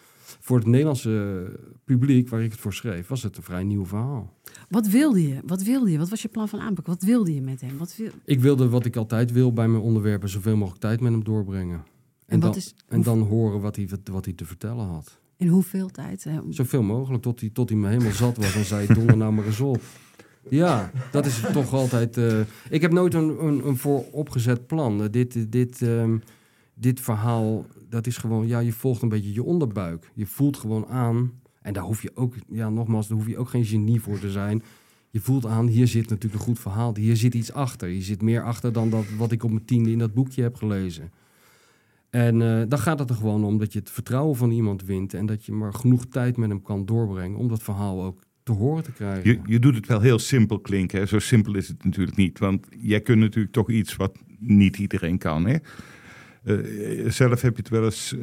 voor 0.41 0.57
het 0.57 0.67
Nederlandse 0.67 1.47
publiek 1.85 2.29
waar 2.29 2.43
ik 2.43 2.51
het 2.51 2.61
voor 2.61 2.73
schreef, 2.73 3.07
was 3.07 3.23
het 3.23 3.37
een 3.37 3.43
vrij 3.43 3.65
nieuw 3.65 3.87
verhaal. 3.87 4.33
Wat 4.69 4.87
wilde 4.89 5.29
je? 5.29 5.39
Wat 5.47 5.63
wilde 5.63 5.91
je? 5.91 5.99
Wat 5.99 6.09
was 6.09 6.23
je 6.23 6.29
plan 6.29 6.49
van 6.49 6.61
aanpak? 6.61 6.87
Wat 6.87 7.03
wilde 7.03 7.35
je 7.35 7.41
met 7.43 7.61
hem? 7.61 7.77
Wat 7.79 7.97
wil... 7.97 8.09
Ik 8.25 8.41
wilde 8.41 8.69
wat 8.69 8.85
ik 8.85 8.97
altijd 8.97 9.33
wil 9.33 9.53
bij 9.53 9.69
mijn 9.69 9.83
onderwerpen, 9.83 10.29
zoveel 10.29 10.57
mogelijk 10.57 10.81
tijd 10.81 11.01
met 11.01 11.13
hem 11.13 11.25
doorbrengen. 11.25 11.85
En, 12.27 12.41
dan, 12.41 12.55
is- 12.57 12.75
en 12.89 13.03
dan 13.03 13.21
horen 13.21 13.61
wat 13.61 13.77
hij, 13.77 13.89
wat 14.11 14.25
hij 14.25 14.35
te 14.35 14.45
vertellen 14.45 14.87
had. 14.87 15.19
In 15.37 15.49
hoeveel 15.49 15.89
tijd? 15.89 16.25
hè? 16.25 16.41
Zoveel 16.49 16.83
mogelijk, 16.83 17.23
tot 17.23 17.41
hij, 17.41 17.51
tot 17.51 17.69
hij 17.69 17.79
me 17.79 17.89
helemaal 17.89 18.13
zat 18.13 18.37
was 18.37 18.55
en 18.55 18.65
zei, 18.65 18.87
donder 18.95 19.17
nou 19.17 19.33
maar 19.33 19.47
eens 19.47 19.61
op. 19.61 19.81
Ja, 20.51 20.91
dat 21.11 21.27
is 21.27 21.43
toch 21.53 21.73
altijd... 21.73 22.17
eh, 22.17 22.41
ik 22.71 22.81
heb 22.81 22.93
nooit 22.93 23.15
een, 23.15 23.45
een, 23.47 23.67
een 23.67 23.77
vooropgezet 23.77 24.67
plan. 24.67 25.03
Eh, 25.03 25.09
dit, 25.11 25.53
dit, 25.53 25.83
ehm, 25.83 26.19
dit 26.75 27.01
verhaal, 27.01 27.67
dat 27.89 28.07
is 28.07 28.17
gewoon... 28.17 28.47
Ja, 28.47 28.59
je 28.59 28.73
volgt 28.73 29.03
een 29.03 29.09
beetje 29.09 29.33
je 29.33 29.43
onderbuik. 29.43 30.11
Je 30.15 30.27
voelt 30.27 30.57
gewoon 30.57 30.87
aan... 30.87 31.33
En 31.67 31.73
daar 31.73 31.83
hoef 31.83 32.03
je 32.03 32.11
ook, 32.15 32.35
ja, 32.49 32.69
nogmaals, 32.69 33.09
daar 33.09 33.17
hoef 33.17 33.27
je 33.27 33.39
ook 33.39 33.49
geen 33.49 33.65
genie 33.65 34.01
voor 34.01 34.19
te 34.19 34.31
zijn. 34.31 34.63
Je 35.11 35.21
voelt 35.21 35.47
aan, 35.47 35.67
hier 35.67 35.87
zit 35.87 36.09
natuurlijk 36.09 36.35
een 36.35 36.47
goed 36.47 36.59
verhaal. 36.59 36.97
Hier 36.97 37.17
zit 37.17 37.35
iets 37.35 37.53
achter. 37.53 37.89
Hier 37.89 38.03
zit 38.03 38.23
meer 38.23 38.43
achter 38.43 38.73
dan 38.73 38.91
dat, 38.91 39.05
wat 39.17 39.33
ik 39.33 39.45
op 39.45 39.51
mijn 39.51 39.65
tiende 39.65 39.91
in 39.91 39.99
dat 39.99 40.15
boekje 40.15 40.43
heb 40.43 40.55
gelezen. 40.55 41.11
En 42.11 42.43
eh, 42.43 42.63
dan 42.69 42.79
gaat 42.79 42.99
het 42.99 43.11
er 43.11 43.17
gewoon 43.17 43.45
om 43.45 43.59
dat 43.59 43.73
je 43.73 43.79
het 43.79 43.91
vertrouwen 43.91 44.37
van 44.37 44.51
iemand 44.51 44.85
wint. 44.85 45.15
En 45.15 45.27
dat 45.27 45.45
je 45.45 45.53
maar 45.53 45.75
genoeg 45.75 46.07
tijd 46.07 46.37
met 46.37 46.49
hem 46.49 46.63
kan 46.63 46.87
doorbrengen 46.87 47.39
om 47.39 47.49
dat 47.49 47.63
verhaal 47.63 48.05
ook 48.05 48.23
te 48.43 48.53
horen 48.53 48.85
te 48.85 48.93
krijgen. 48.93 49.31
Je, 49.31 49.41
je 49.47 49.59
doet 49.59 49.75
het 49.75 49.87
wel 49.87 50.01
heel 50.01 50.19
simpel 50.19 50.59
klinken. 50.59 51.09
Zo 51.09 51.19
simpel 51.19 51.55
is 51.55 51.69
het 51.69 51.85
natuurlijk 51.85 52.17
niet. 52.17 52.39
Want 52.39 52.67
jij 52.79 53.01
kunt 53.01 53.19
natuurlijk 53.19 53.55
toch 53.55 53.71
iets 53.71 53.97
wat 53.97 54.19
niet 54.39 54.79
iedereen 54.79 55.19
kan. 55.19 55.47
Hè? 55.47 55.57
Eh, 56.47 57.11
zelf 57.11 57.41
heb 57.41 57.57
je 57.57 57.63
het 57.63 57.69
wel 57.69 57.85
eens 57.85 58.13
eh, 58.13 58.21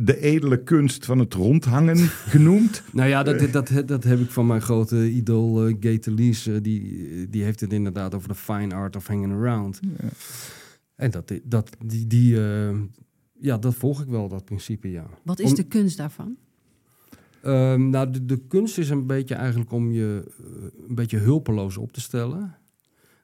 de 0.00 0.18
edele 0.20 0.62
kunst 0.62 1.04
van 1.04 1.18
het 1.18 1.34
rondhangen 1.34 1.96
genoemd. 2.34 2.82
Nou 2.92 3.08
ja, 3.08 3.22
dat, 3.22 3.52
dat, 3.52 3.70
dat 3.86 4.04
heb 4.04 4.20
ik 4.20 4.30
van 4.30 4.46
mijn 4.46 4.60
grote 4.60 5.10
idool 5.10 5.68
uh, 5.68 5.96
Lees. 6.04 6.46
Uh, 6.46 6.56
die, 6.62 7.28
die 7.28 7.42
heeft 7.42 7.60
het 7.60 7.72
inderdaad 7.72 8.14
over 8.14 8.28
de 8.28 8.34
fine 8.34 8.74
art 8.74 8.96
of 8.96 9.06
hanging 9.06 9.32
around. 9.32 9.80
Ja. 9.82 10.08
En 10.96 11.10
dat, 11.10 11.32
dat, 11.44 11.70
die, 11.84 12.06
die, 12.06 12.34
uh, 12.34 12.76
ja, 13.38 13.58
dat 13.58 13.74
volg 13.74 14.02
ik 14.02 14.08
wel, 14.08 14.28
dat 14.28 14.44
principe, 14.44 14.90
ja. 14.90 15.06
Wat 15.24 15.38
is 15.38 15.48
Om- 15.48 15.54
de 15.54 15.62
kunst 15.62 15.96
daarvan? 15.96 16.36
Ehm, 17.42 17.90
nou, 17.90 18.10
de, 18.10 18.24
de 18.24 18.38
kunst 18.48 18.78
is 18.78 18.90
een 18.90 19.06
beetje 19.06 19.34
eigenlijk 19.34 19.72
om 19.72 19.92
je 19.92 20.24
eh, 20.38 20.44
een 20.88 20.94
beetje 20.94 21.18
hulpeloos 21.18 21.76
op 21.76 21.92
te 21.92 22.00
stellen. 22.00 22.54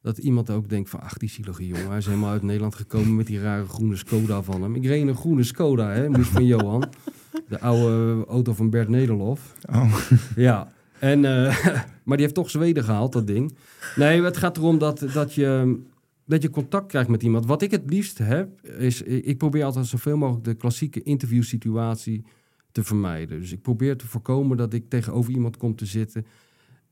Dat 0.07 0.19
iemand 0.19 0.51
ook 0.51 0.69
denkt 0.69 0.91
van, 0.91 1.01
ach, 1.01 1.17
die 1.17 1.29
zielige 1.29 1.67
jongen. 1.67 1.89
Hij 1.89 1.99
is 1.99 2.07
helemaal 2.07 2.31
uit 2.31 2.43
Nederland 2.43 2.75
gekomen 2.75 3.17
met 3.17 3.27
die 3.27 3.41
rare 3.41 3.67
groene 3.67 3.97
Skoda 3.97 4.43
van 4.43 4.63
hem. 4.63 4.75
Ik 4.75 4.85
reed 4.85 5.07
een 5.07 5.17
groene 5.17 5.43
Skoda, 5.43 5.91
hè, 5.91 6.09
moest 6.09 6.31
van 6.31 6.45
Johan. 6.45 6.85
De 7.49 7.61
oude 7.61 8.25
auto 8.27 8.53
van 8.53 8.71
Bert 8.71 8.89
Nederlof. 8.89 9.55
Oh. 9.71 9.99
Ja, 10.37 10.73
en, 10.99 11.25
eh, 11.25 11.65
maar 12.05 12.17
die 12.17 12.25
heeft 12.25 12.35
toch 12.35 12.51
Zweden 12.51 12.85
gehaald, 12.85 13.13
dat 13.13 13.27
ding. 13.27 13.57
Nee, 13.97 14.23
het 14.23 14.37
gaat 14.37 14.57
erom 14.57 14.79
dat, 14.79 15.07
dat, 15.13 15.35
je, 15.35 15.79
dat 16.27 16.43
je 16.43 16.51
contact 16.51 16.87
krijgt 16.87 17.09
met 17.09 17.23
iemand. 17.23 17.47
Wat 17.47 17.63
ik 17.63 17.71
het 17.71 17.91
liefst 17.91 18.19
heb, 18.19 18.67
is... 18.79 19.03
Ik 19.03 19.39
probeer 19.39 19.65
altijd 19.65 19.87
zoveel 19.87 20.17
mogelijk 20.17 20.45
de 20.45 20.55
klassieke 20.55 21.03
interviewsituatie 21.03 22.25
te 22.73 22.85
vermijden. 22.85 23.41
Dus 23.41 23.53
ik 23.53 23.63
probeer 23.63 23.97
te 23.97 24.07
voorkomen 24.07 24.57
dat 24.57 24.73
ik 24.73 24.89
tegenover 24.89 25.33
iemand 25.33 25.57
kom 25.57 25.77
te 25.77 25.87
zitten... 25.87 26.27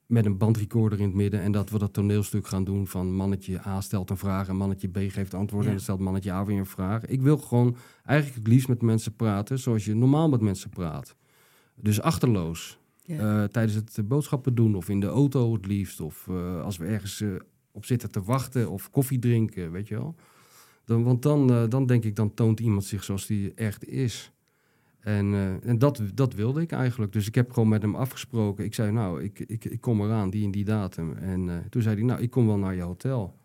met 0.07 0.27
een 0.27 0.37
bandrecorder 0.37 0.99
in 0.99 1.05
het 1.05 1.15
midden... 1.15 1.41
en 1.41 1.53
dat 1.53 1.71
we 1.71 1.79
dat 1.79 1.93
toneelstuk 1.93 2.47
gaan 2.47 2.65
doen 2.65 2.87
van 2.87 3.15
mannetje 3.15 3.67
A 3.67 3.81
stelt 3.81 4.11
een 4.11 4.17
vraag... 4.17 4.49
en 4.49 4.57
mannetje 4.57 4.89
B 4.89 4.97
geeft 4.97 5.35
antwoord 5.35 5.63
Ja. 5.63 5.69
en 5.69 5.75
dan 5.75 5.85
stelt 5.85 6.01
mannetje 6.01 6.33
A 6.33 6.45
weer 6.45 6.59
een 6.59 6.67
vraag. 6.67 7.07
Ik 7.07 7.23
wil 7.23 7.37
gewoon 7.37 7.77
eigenlijk 8.05 8.39
het 8.39 8.49
liefst 8.49 8.69
met 8.69 8.83
mensen 8.83 9.17
praten... 9.17 9.59
zoals 9.59 9.85
je 9.85 9.95
normaal 9.95 10.29
met 10.29 10.41
mensen 10.41 10.71
praat. 10.71 11.17
Dus 11.75 12.01
achterloos. 12.01 12.79
Ja. 13.05 13.43
Eh, 13.43 13.49
tijdens 13.49 13.75
het 13.75 13.99
eh, 13.99 14.05
boodschappen 14.05 14.55
doen 14.55 14.75
of 14.75 14.89
in 14.89 15.01
de 15.01 15.07
auto 15.07 15.53
het 15.53 15.67
liefst. 15.67 16.01
Of 16.01 16.27
eh, 16.29 16.63
als 16.63 16.77
we 16.77 16.87
ergens 16.87 17.25
op 17.73 17.85
zitten 17.85 18.11
te 18.11 18.23
wachten 18.23 18.71
of 18.71 18.91
koffie 18.91 19.19
drinken, 19.19 19.73
weet 19.73 19.89
je 19.89 19.95
wel. 19.95 20.15
Dan, 20.85 21.03
want 21.03 21.23
dan, 21.23 21.69
dan 21.69 21.87
denk 21.87 22.05
ik, 22.05 22.17
dan 22.17 22.35
toont 22.35 22.61
iemand 22.61 22.85
zich 22.85 23.05
zoals 23.05 23.27
die 23.27 23.55
echt 23.55 23.85
is. 23.85 24.33
En, 25.05 25.35
eh, 25.35 25.69
en 25.69 25.79
dat, 25.79 26.03
dat 26.15 26.35
wilde 26.35 26.61
ik 26.61 26.73
eigenlijk. 26.73 27.13
Dus 27.13 27.27
ik 27.27 27.35
heb 27.35 27.53
gewoon 27.53 27.69
met 27.69 27.83
hem 27.83 27.95
afgesproken. 27.95 28.65
Ik 28.65 28.75
zei, 28.75 28.93
nou, 28.93 29.23
ik, 29.23 29.39
ik, 29.39 29.65
ik 29.65 29.81
kom 29.81 30.01
eraan, 30.01 30.31
die 30.31 30.45
en 30.45 30.51
die 30.51 30.65
datum. 30.65 31.13
En 31.13 31.49
eh, 31.49 31.57
toen 31.71 31.83
zei 31.83 31.95
hij, 31.95 32.05
nou, 32.05 32.21
ik 32.21 32.31
kom 32.31 32.47
wel 32.47 32.59
naar 32.59 32.75
je 32.75 32.83
hotel. 32.83 33.39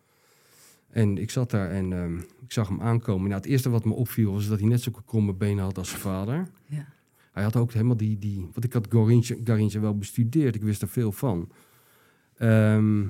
En 0.90 1.18
ik 1.18 1.30
zat 1.30 1.52
daar 1.52 1.70
en 1.70 1.94
ehm, 1.94 2.18
ik 2.18 2.52
zag 2.52 2.68
hem 2.68 2.82
aankomen. 2.82 3.30
Nou, 3.30 3.42
het 3.42 3.50
eerste 3.50 3.70
wat 3.70 3.86
me 3.86 3.94
opviel 3.94 4.32
was 4.32 4.48
dat 4.48 4.60
hij 4.60 4.68
net 4.68 4.82
zulke 4.82 5.02
kromme 5.06 5.34
benen 5.34 5.64
had 5.64 5.78
als 5.78 5.90
zijn 5.90 6.02
vader. 6.02 6.48
Ja. 6.66 6.86
Hij 7.32 7.44
had 7.44 7.56
ook 7.56 7.72
helemaal 7.72 7.98
die, 7.98 8.18
die 8.18 8.42
want 8.42 8.64
ik 8.64 8.74
had 8.74 8.88
Garincha 9.44 9.80
wel 9.80 9.98
bestudeerd, 9.98 10.56
ik 10.56 10.62
wist 10.62 10.82
er 10.82 10.88
veel 10.88 11.12
van. 11.12 11.50
Ehm, 12.38 13.04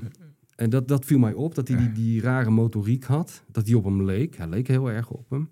en 0.56 0.70
dat, 0.70 0.88
dat 0.88 1.06
viel 1.06 1.20
mij 1.20 1.34
op, 1.34 1.56
dat 1.56 1.68
hij 1.68 1.78
die, 1.78 1.92
die 1.92 2.22
rare 2.22 2.50
motoriek 2.50 3.04
had, 3.04 3.44
dat 3.52 3.66
hij 3.66 3.76
op 3.76 3.84
hem 3.84 4.04
leek. 4.04 4.38
Hij 4.38 4.48
leek 4.48 4.68
heel 4.68 4.92
erg 4.92 5.10
op 5.10 5.30
hem. 5.30 5.50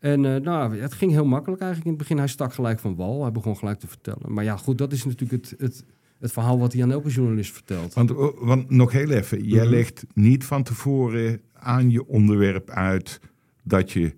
En 0.00 0.24
eh, 0.34 0.40
nou, 0.40 0.78
het 0.78 0.92
ging 0.92 1.10
heel 1.12 1.24
makkelijk 1.26 1.60
eigenlijk 1.62 1.90
in 1.90 1.96
het 1.98 2.06
begin. 2.08 2.18
Hij 2.22 2.32
stak 2.32 2.52
gelijk 2.54 2.78
van 2.80 2.96
wal, 2.96 3.22
hij 3.22 3.32
begon 3.32 3.56
gelijk 3.56 3.78
te 3.78 3.86
vertellen. 3.88 4.32
Maar 4.32 4.44
ja, 4.44 4.56
goed, 4.56 4.78
dat 4.78 4.92
is 4.92 5.04
natuurlijk 5.04 5.44
het, 5.44 5.60
het, 5.60 5.84
het 6.18 6.32
verhaal 6.32 6.58
wat 6.58 6.72
hij 6.72 6.82
aan 6.82 6.90
elke 6.90 7.08
journalist 7.08 7.52
vertelt. 7.52 7.94
Want, 7.94 8.14
oh, 8.14 8.40
want 8.46 8.70
nog 8.70 8.92
heel 8.92 9.10
even, 9.10 9.44
jij 9.44 9.64
Mhm. 9.64 9.74
legt 9.74 10.04
niet 10.14 10.44
van 10.44 10.62
tevoren 10.62 11.40
aan 11.52 11.90
je 11.90 12.06
onderwerp 12.06 12.70
uit 12.70 13.20
dat 13.62 13.92
je 13.92 14.14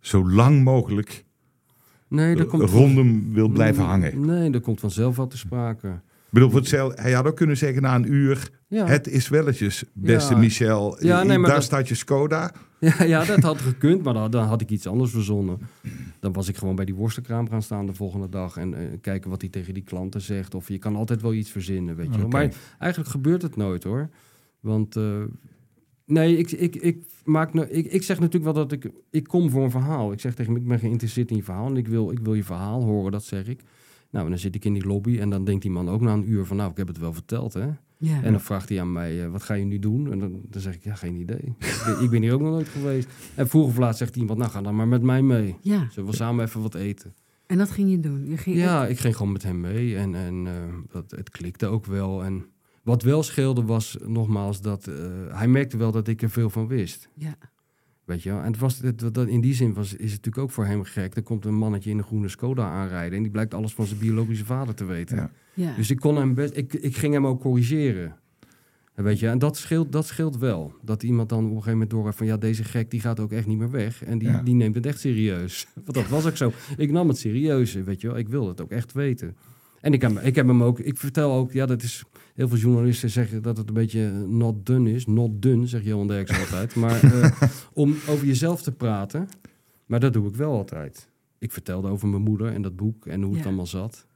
zo 0.00 0.30
lang 0.30 0.64
mogelijk 0.64 1.24
Nee, 2.08 2.36
dat 2.36 2.46
komt 2.46 2.70
rondom 2.70 3.32
wil 3.32 3.48
blijven 3.48 3.84
hangen. 3.84 4.26
Nee, 4.26 4.50
dat 4.50 4.62
komt 4.62 4.80
vanzelf 4.80 5.16
wel 5.16 5.26
te 5.26 5.36
sprake. 5.38 5.88
Ik 5.88 6.32
bedoel, 6.32 6.50
voor 6.50 6.58
hetzelfde, 6.60 7.02
hij 7.02 7.12
had 7.12 7.26
ook 7.26 7.36
kunnen 7.36 7.56
zeggen 7.56 7.82
na 7.82 7.94
een 7.94 8.12
uur, 8.12 8.50
Ja. 8.68 8.86
het 8.86 9.06
is 9.08 9.28
welletjes, 9.28 9.84
beste 9.92 10.32
Ja. 10.34 10.38
Michel. 10.40 11.04
Ja, 11.04 11.22
nee, 11.22 11.38
maar 11.38 11.46
daar 11.48 11.56
dat- 11.58 11.64
staat 11.66 11.88
je 11.88 11.94
Skoda. 11.94 12.52
Ja, 12.80 13.02
ja, 13.02 13.24
dat 13.24 13.42
had 13.42 13.60
gekund, 13.60 14.02
maar 14.02 14.14
dan, 14.14 14.30
dan 14.30 14.44
had 14.44 14.60
ik 14.60 14.70
iets 14.70 14.86
anders 14.86 15.10
verzonnen. 15.10 15.58
Dan 16.20 16.32
was 16.32 16.48
ik 16.48 16.56
gewoon 16.56 16.76
bij 16.76 16.84
die 16.84 16.94
worstenkraam 16.94 17.48
gaan 17.48 17.62
staan 17.62 17.86
de 17.86 17.94
volgende 17.94 18.28
dag 18.28 18.56
en 18.56 18.74
eh, 18.74 18.98
kijken 19.00 19.30
wat 19.30 19.40
hij 19.40 19.50
tegen 19.50 19.74
die 19.74 19.82
klanten 19.82 20.20
zegt. 20.20 20.54
Of 20.54 20.68
je 20.68 20.78
kan 20.78 20.96
altijd 20.96 21.22
wel 21.22 21.34
iets 21.34 21.50
verzinnen, 21.50 21.96
weet 21.96 22.06
je 22.12 22.16
wel. 22.16 22.26
Oké. 22.26 22.36
Maar 22.36 22.54
eigenlijk 22.78 23.10
gebeurt 23.10 23.42
het 23.42 23.56
nooit 23.56 23.84
hoor. 23.84 24.08
Want 24.60 24.96
eh, 24.96 25.22
Nee, 26.06 26.36
ik, 26.36 26.50
ik, 26.50 26.76
ik, 26.76 27.04
maak, 27.24 27.54
nou- 27.54 27.68
ik, 27.68 27.86
ik 27.86 28.02
zeg 28.02 28.18
natuurlijk 28.18 28.44
wel 28.44 28.66
dat 28.66 28.72
ik... 28.72 28.90
Ik 29.10 29.24
kom 29.24 29.50
voor 29.50 29.64
een 29.64 29.70
verhaal. 29.70 30.12
Ik 30.12 30.20
zeg 30.20 30.34
tegen 30.34 30.52
hem, 30.52 30.62
ik 30.62 30.68
ben 30.68 30.78
geïnteresseerd 30.78 31.30
in 31.30 31.36
je 31.36 31.42
verhaal... 31.42 31.66
en 31.66 31.76
ik 31.76 31.88
wil, 31.88 32.10
ik 32.10 32.18
wil 32.18 32.34
je 32.34 32.44
verhaal 32.44 32.82
horen, 32.84 33.12
dat 33.12 33.24
zeg 33.24 33.46
ik. 33.46 33.62
Nou, 34.10 34.24
en 34.24 34.30
dan 34.30 34.40
zit 34.40 34.54
ik 34.54 34.64
in 34.64 34.72
die 34.72 34.86
lobby 34.86 35.18
en 35.18 35.30
dan 35.30 35.44
denkt 35.44 35.62
die 35.62 35.70
man 35.70 35.88
ook 35.88 36.00
na 36.00 36.12
een 36.12 36.30
uur 36.30 36.44
van... 36.44 36.56
nou, 36.56 36.70
ik 36.70 36.76
heb 36.76 36.86
het 36.88 36.98
wel 36.98 37.12
verteld, 37.12 37.54
hè. 37.54 37.68
Ja. 37.98 38.22
En 38.22 38.30
dan 38.30 38.40
vraagt 38.40 38.68
hij 38.68 38.80
aan 38.80 38.92
mij, 38.92 39.24
eh, 39.24 39.30
wat 39.30 39.42
ga 39.42 39.54
je 39.54 39.64
nu 39.64 39.78
doen? 39.78 40.12
En 40.12 40.18
dan, 40.18 40.40
dan 40.48 40.60
zeg 40.60 40.74
ik, 40.74 40.84
ja, 40.84 40.94
geen 40.94 41.16
idee. 41.16 41.54
ik, 41.58 41.82
ben, 41.86 42.02
ik 42.02 42.10
ben 42.10 42.22
hier 42.22 42.32
ook 42.32 42.40
nog 42.40 42.50
nooit 42.50 42.68
geweest. 42.68 43.08
En 43.34 43.48
vroeg 43.48 43.66
of 43.66 43.76
laat 43.76 43.96
zegt 43.96 44.16
iemand, 44.16 44.38
nou, 44.38 44.50
ga 44.50 44.62
dan 44.62 44.76
maar 44.76 44.88
met 44.88 45.02
mij 45.02 45.22
mee. 45.22 45.56
ja, 45.60 45.88
Zullen 45.90 46.10
we 46.10 46.16
samen 46.16 46.44
even 46.44 46.62
wat 46.62 46.74
eten? 46.74 47.14
en 47.46 47.58
dat 47.58 47.70
ging 47.70 47.90
je 47.90 48.00
doen. 48.00 48.26
Je 48.30 48.36
ging 48.36 48.56
Ja, 48.56 48.86
ik 48.86 48.98
ging 48.98 49.16
gewoon 49.16 49.32
met 49.32 49.42
hem 49.42 49.60
mee 49.60 49.96
en, 49.96 50.14
en 50.14 50.46
eh, 50.46 50.52
dat, 50.92 51.10
het 51.10 51.30
klikte 51.30 51.66
ook 51.66 51.86
wel. 51.86 52.24
En 52.24 52.46
wat 52.82 53.02
wel 53.02 53.22
scheelde 53.22 53.62
was 53.64 53.96
nogmaals 54.06 54.60
dat 54.60 54.86
eh, 54.86 54.94
hij 55.28 55.48
merkte 55.48 55.76
wel 55.76 55.92
dat 55.92 56.08
ik 56.08 56.22
er 56.22 56.30
veel 56.30 56.50
van 56.50 56.66
wist. 56.66 57.08
Ja. 57.14 57.36
Weet 58.06 58.22
je 58.22 58.30
wel? 58.30 58.38
En 58.40 58.46
het 58.52 58.58
was, 58.58 58.78
het, 58.78 59.14
dat, 59.14 59.26
in 59.26 59.40
die 59.40 59.54
zin 59.54 59.74
was, 59.74 59.86
is 59.86 59.92
het 60.12 60.24
natuurlijk 60.24 60.38
ook 60.38 60.50
voor 60.50 60.64
hem 60.66 60.82
gek. 60.84 61.16
Er 61.16 61.22
komt 61.22 61.44
een 61.44 61.54
mannetje 61.54 61.90
in 61.90 61.98
een 61.98 62.04
groene 62.04 62.28
Skoda 62.28 62.70
aanrijden 62.70 63.16
en 63.16 63.22
die 63.22 63.32
blijkt 63.32 63.54
alles 63.54 63.72
van 63.74 63.86
zijn 63.86 64.00
biologische 64.00 64.44
vader 64.44 64.74
te 64.74 64.84
weten. 64.84 65.16
Ja. 65.16 65.30
Ja. 65.54 65.74
Dus 65.76 65.90
ik 65.90 65.96
kon 65.96 66.16
hem 66.16 66.34
best, 66.34 66.56
ik, 66.56 66.72
ik 66.74 66.96
ging 66.96 67.12
hem 67.12 67.26
ook 67.26 67.40
corrigeren. 67.40 68.16
En 68.94 69.04
Weet 69.04 69.18
je, 69.18 69.28
en 69.28 69.38
dat 69.38 69.56
scheelt, 69.56 69.92
dat 69.92 70.06
scheelt 70.06 70.36
wel. 70.36 70.74
Dat 70.82 71.02
iemand 71.02 71.28
dan 71.28 71.38
op 71.38 71.44
een 71.44 71.50
gegeven 71.50 71.72
moment 71.72 71.90
doorheeft 71.90 72.16
van 72.16 72.26
ja, 72.26 72.36
deze 72.36 72.64
gek 72.64 72.90
die 72.90 73.00
gaat 73.00 73.20
ook 73.20 73.32
echt 73.32 73.46
niet 73.46 73.58
meer 73.58 73.70
weg. 73.70 74.04
En 74.04 74.18
die, 74.18 74.28
Ja. 74.28 74.42
die 74.42 74.54
neemt 74.54 74.74
het 74.74 74.86
echt 74.86 75.00
serieus. 75.00 75.66
Want 75.84 75.94
dat 75.94 76.08
was 76.08 76.26
ook 76.26 76.36
zo. 76.36 76.52
Ik 76.76 76.90
nam 76.90 77.08
het 77.08 77.18
serieus, 77.18 77.72
weet 77.74 78.00
je 78.00 78.06
wel. 78.08 78.16
Ik 78.16 78.28
wilde 78.28 78.48
het 78.48 78.60
ook 78.60 78.70
echt 78.70 78.92
weten. 78.92 79.36
En 79.86 79.92
ik 79.92 80.02
heb, 80.02 80.20
ik 80.20 80.34
heb 80.34 80.46
hem 80.46 80.62
ook, 80.62 80.78
ik 80.78 80.98
vertel 80.98 81.32
ook, 81.32 81.52
ja, 81.52 81.66
dat 81.66 81.82
is, 81.82 82.04
heel 82.34 82.48
veel 82.48 82.58
journalisten 82.58 83.10
zeggen 83.10 83.42
dat 83.42 83.56
het 83.56 83.68
een 83.68 83.74
beetje 83.74 84.10
not 84.28 84.66
done 84.66 84.92
is. 84.92 85.06
Not 85.06 85.42
done, 85.42 85.66
zegt 85.66 85.84
Johan 85.84 86.06
Derks 86.06 86.38
altijd. 86.38 86.74
Maar 86.74 87.02
eh, 87.02 87.42
om 87.72 87.94
over 88.08 88.26
jezelf 88.26 88.62
te 88.62 88.72
praten, 88.72 89.28
maar 89.86 90.00
dat 90.00 90.12
doe 90.12 90.28
ik 90.28 90.34
wel 90.34 90.52
altijd. 90.52 91.08
Ik 91.38 91.52
vertelde 91.52 91.88
over 91.88 92.08
mijn 92.08 92.22
moeder 92.22 92.52
en 92.52 92.62
dat 92.62 92.76
boek 92.76 93.06
en 93.06 93.22
hoe 93.22 93.30
het 93.32 93.40
Ja. 93.40 93.46
allemaal 93.46 93.66
zat. 93.66 94.06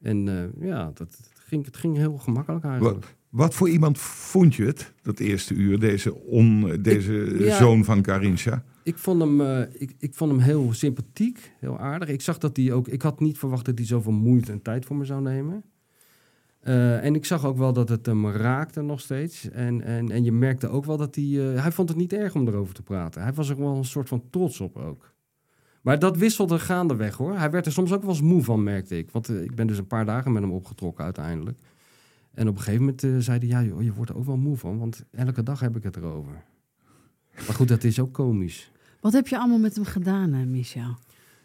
En 0.00 0.28
eh, 0.28 0.68
ja, 0.68 0.84
dat, 0.94 1.08
het 1.16 1.30
ging, 1.34 1.64
het 1.64 1.76
ging 1.76 1.96
heel 1.96 2.18
gemakkelijk 2.18 2.64
eigenlijk. 2.64 3.16
Wat 3.28 3.54
voor 3.54 3.68
iemand 3.68 3.98
vond 3.98 4.54
je 4.54 4.64
het, 4.64 4.92
dat 5.02 5.18
eerste 5.18 5.54
uur, 5.54 5.78
deze, 5.78 6.14
on, 6.14 6.78
deze 6.82 7.36
ja. 7.38 7.56
zoon 7.56 7.84
van 7.84 8.02
Carinthia? 8.02 8.64
Ik 8.86 8.98
vond, 8.98 9.20
hem, 9.20 9.40
eh, 9.40 9.60
ik, 9.72 9.94
ik 9.98 10.14
vond 10.14 10.30
hem 10.30 10.40
heel 10.40 10.72
sympathiek, 10.72 11.52
heel 11.58 11.78
aardig. 11.78 12.08
Ik 12.08 12.20
zag 12.20 12.38
dat 12.38 12.56
hij 12.56 12.72
ook. 12.72 12.88
Ik 12.88 13.02
had 13.02 13.20
niet 13.20 13.38
verwacht 13.38 13.64
dat 13.64 13.78
hij 13.78 13.86
zoveel 13.86 14.12
moeite 14.12 14.52
en 14.52 14.62
tijd 14.62 14.84
voor 14.84 14.96
me 14.96 15.04
zou 15.04 15.22
nemen. 15.22 15.64
Eh, 16.60 17.04
en 17.04 17.14
ik 17.14 17.24
zag 17.24 17.44
ook 17.44 17.56
wel 17.56 17.72
dat 17.72 17.88
het 17.88 18.06
hem 18.06 18.28
raakte 18.28 18.82
nog 18.82 19.00
steeds. 19.00 19.50
En, 19.50 19.82
en, 19.82 20.10
en 20.10 20.24
je 20.24 20.32
merkte 20.32 20.68
ook 20.68 20.84
wel 20.84 20.96
dat 20.96 21.14
hij. 21.14 21.24
eh, 21.24 21.62
hij 21.62 21.72
vond 21.72 21.88
het 21.88 21.98
niet 21.98 22.12
erg 22.12 22.34
om 22.34 22.48
erover 22.48 22.74
te 22.74 22.82
praten. 22.82 23.22
Hij 23.22 23.32
was 23.32 23.48
er 23.48 23.58
wel 23.58 23.76
een 23.76 23.84
soort 23.84 24.08
van 24.08 24.22
trots 24.30 24.60
op 24.60 24.76
ook. 24.76 25.14
Maar 25.82 25.98
dat 25.98 26.16
wisselde 26.16 26.58
gaandeweg 26.58 27.16
hoor. 27.16 27.36
Hij 27.38 27.50
werd 27.50 27.66
er 27.66 27.72
soms 27.72 27.92
ook 27.92 28.02
wel 28.02 28.10
eens 28.10 28.22
moe 28.22 28.44
van, 28.44 28.62
merkte 28.62 28.98
ik. 28.98 29.10
Want 29.10 29.28
ik 29.28 29.54
ben 29.54 29.66
dus 29.66 29.78
een 29.78 29.86
paar 29.86 30.04
dagen 30.06 30.32
met 30.32 30.42
hem 30.42 30.52
opgetrokken 30.52 31.04
uiteindelijk. 31.04 31.58
En 32.34 32.48
op 32.48 32.56
een 32.56 32.62
gegeven 32.62 32.80
moment 32.80 33.24
zei 33.24 33.38
hij: 33.38 33.48
Ja, 33.48 33.62
joh, 33.62 33.82
je 33.82 33.92
wordt 33.92 34.10
er 34.10 34.16
ook 34.16 34.26
wel 34.26 34.36
moe 34.36 34.56
van. 34.56 34.78
Want 34.78 35.04
elke 35.10 35.42
dag 35.42 35.60
heb 35.60 35.76
ik 35.76 35.82
het 35.82 35.96
erover. 35.96 36.44
Maar 37.34 37.54
goed, 37.54 37.68
dat 37.68 37.84
is 37.84 38.00
ook 38.00 38.12
komisch. 38.12 38.70
Wat 39.06 39.14
heb 39.14 39.28
je 39.28 39.38
allemaal 39.38 39.58
met 39.58 39.74
hem 39.74 39.84
gedaan, 39.84 40.32
hè, 40.32 40.44
Michel? 40.44 40.96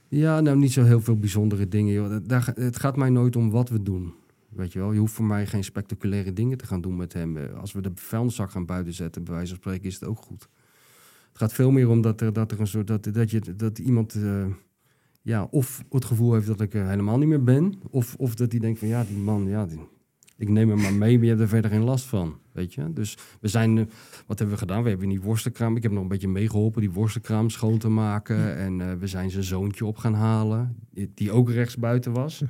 Ja, 0.08 0.40
nou 0.40 0.58
niet 0.58 0.72
zo 0.72 0.84
heel 0.84 1.02
veel 1.02 1.18
bijzondere 1.18 1.68
dingen. 1.68 1.94
Joh. 1.94 2.16
Daar, 2.24 2.52
het 2.56 2.80
gaat 2.80 2.98
mij 2.98 3.10
nooit 3.10 3.36
om 3.36 3.50
wat 3.52 3.70
we 3.70 3.82
doen. 3.82 4.14
Weet 4.50 4.74
je 4.74 4.80
wel, 4.80 4.92
je 4.92 5.00
hoeft 5.00 5.14
voor 5.14 5.26
mij 5.26 5.48
geen 5.48 5.64
spectaculaire 5.64 6.34
dingen 6.34 6.58
te 6.58 6.66
gaan 6.66 6.82
doen 6.82 6.96
met 6.96 7.14
hem. 7.14 7.38
Eh, 7.38 7.60
Als 7.60 7.72
we 7.72 7.82
de 7.82 7.92
vuilniszak 7.96 8.52
gaan 8.52 8.66
buiten 8.66 8.94
zetten, 8.94 9.24
bij 9.24 9.34
wijze 9.34 9.50
van 9.50 9.58
spreken, 9.58 9.86
is 9.86 9.94
het 9.94 10.04
ook 10.04 10.18
goed. 10.18 10.48
Het 11.30 11.38
gaat 11.38 11.54
veel 11.54 11.72
meer 11.72 11.90
om 11.90 12.02
dat 12.02 12.22
er, 12.22 12.34
dat 12.34 12.52
er 12.52 12.60
een 12.60 12.68
soort 12.68 12.88
dat, 12.88 13.14
dat, 13.14 13.32
je, 13.32 13.56
dat 13.56 13.80
iemand 13.80 14.14
eh, 14.14 14.46
ja, 15.22 15.48
of 15.52 15.84
het 15.90 16.06
gevoel 16.06 16.34
heeft 16.34 16.48
dat 16.48 16.62
ik 16.62 16.74
er 16.74 16.88
helemaal 16.88 17.18
niet 17.18 17.30
meer 17.30 17.44
ben, 17.44 17.74
of, 17.90 18.16
of 18.16 18.36
dat 18.36 18.52
hij 18.52 18.60
denkt 18.60 18.80
van 18.80 18.88
ja, 18.88 19.04
die 19.04 19.18
man, 19.18 19.48
ja, 19.48 19.66
die, 19.66 19.80
ik 20.38 20.50
neem 20.50 20.70
hem 20.70 20.82
maar 20.82 20.94
mee, 20.94 21.14
maar 21.16 21.24
je 21.24 21.30
hebt 21.30 21.42
er 21.42 21.48
verder 21.48 21.72
geen 21.72 21.84
last 21.84 22.06
van. 22.06 22.40
Weet 22.52 22.74
je? 22.74 22.94
Dus 22.94 23.18
we 23.42 23.48
zijn, 23.48 23.78
eh, 23.78 23.86
wat 24.28 24.38
hebben 24.40 24.56
we 24.56 24.62
gedaan? 24.62 24.84
We 24.84 24.90
hebben 24.90 25.08
in 25.08 25.14
die 25.14 25.22
worstenkraam, 25.24 25.76
ik 25.76 25.84
heb 25.84 25.92
nog 25.92 26.02
een 26.02 26.08
beetje 26.08 26.28
meegeholpen, 26.28 26.82
die 26.82 26.92
worstenkraam 26.92 27.50
schoon 27.50 27.78
te 27.78 27.90
maken. 27.90 28.58
En 28.58 28.82
eh, 28.82 28.94
we 29.00 29.08
zijn 29.08 29.30
zijn 29.32 29.44
zoontje 29.44 29.86
op 29.86 29.98
gaan 29.98 30.14
halen, 30.14 30.76
die, 31.14 31.32
ook 31.32 31.50
rechts 31.50 31.78
buiten 31.78 32.12
was. 32.12 32.44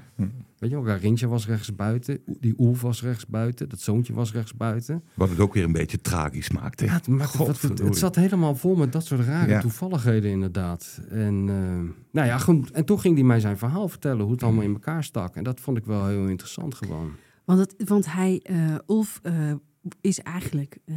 Weet 0.58 0.70
je 0.70 0.82
wel, 0.82 0.86
Garintje 0.86 1.28
was 1.28 1.48
rechts 1.48 1.76
buiten, 1.76 2.20
die 2.39 2.54
Oelf 2.58 2.82
was 2.82 3.02
rechts 3.04 3.28
buiten, 3.28 3.70
dat 3.70 3.80
zoontje 3.80 4.13
was 4.13 4.34
rechts 4.34 4.54
buiten. 4.56 5.04
Wat 5.13 5.30
het 5.30 5.39
ook 5.39 5.54
weer 5.54 5.63
een 5.63 5.72
beetje 5.72 6.02
tragisch 6.02 6.52
maakte. 6.52 6.86
Ja, 6.86 6.94
het, 6.94 7.08
maakte- 7.08 7.38
het, 7.44 7.62
het 7.80 7.98
zat 7.98 8.15
helemaal 8.15 8.56
vol 8.56 8.76
met 8.76 8.91
dat 8.91 9.06
soort 9.06 9.22
rare 9.26 9.60
toevalligheden 9.62 10.32
inderdaad. 10.32 11.02
En, 11.10 11.46
eh, 11.50 11.94
nou 12.12 12.28
ja, 12.28 12.38
goed. 12.38 12.72
en 12.72 12.86
toen 12.86 13.00
ging 13.00 13.15
hij 13.15 13.24
mij 13.24 13.39
zijn 13.39 13.58
verhaal 13.58 13.88
vertellen, 13.88 14.22
hoe 14.24 14.32
het 14.32 14.44
allemaal 14.44 14.63
in 14.63 14.74
elkaar 14.74 15.04
stak. 15.04 15.36
En 15.36 15.44
dat 15.44 15.60
vond 15.60 15.78
ik 15.78 15.86
wel 15.86 16.08
heel 16.08 16.28
interessant 16.28 16.76
gewoon. 16.76 17.12
Want, 17.45 17.60
het, 17.60 17.89
want 17.89 18.13
hij, 18.13 18.41
Ulf, 18.88 19.19
eh, 19.23 19.54
is 20.01 20.19
eigenlijk... 20.19 20.77
eh, 20.86 20.95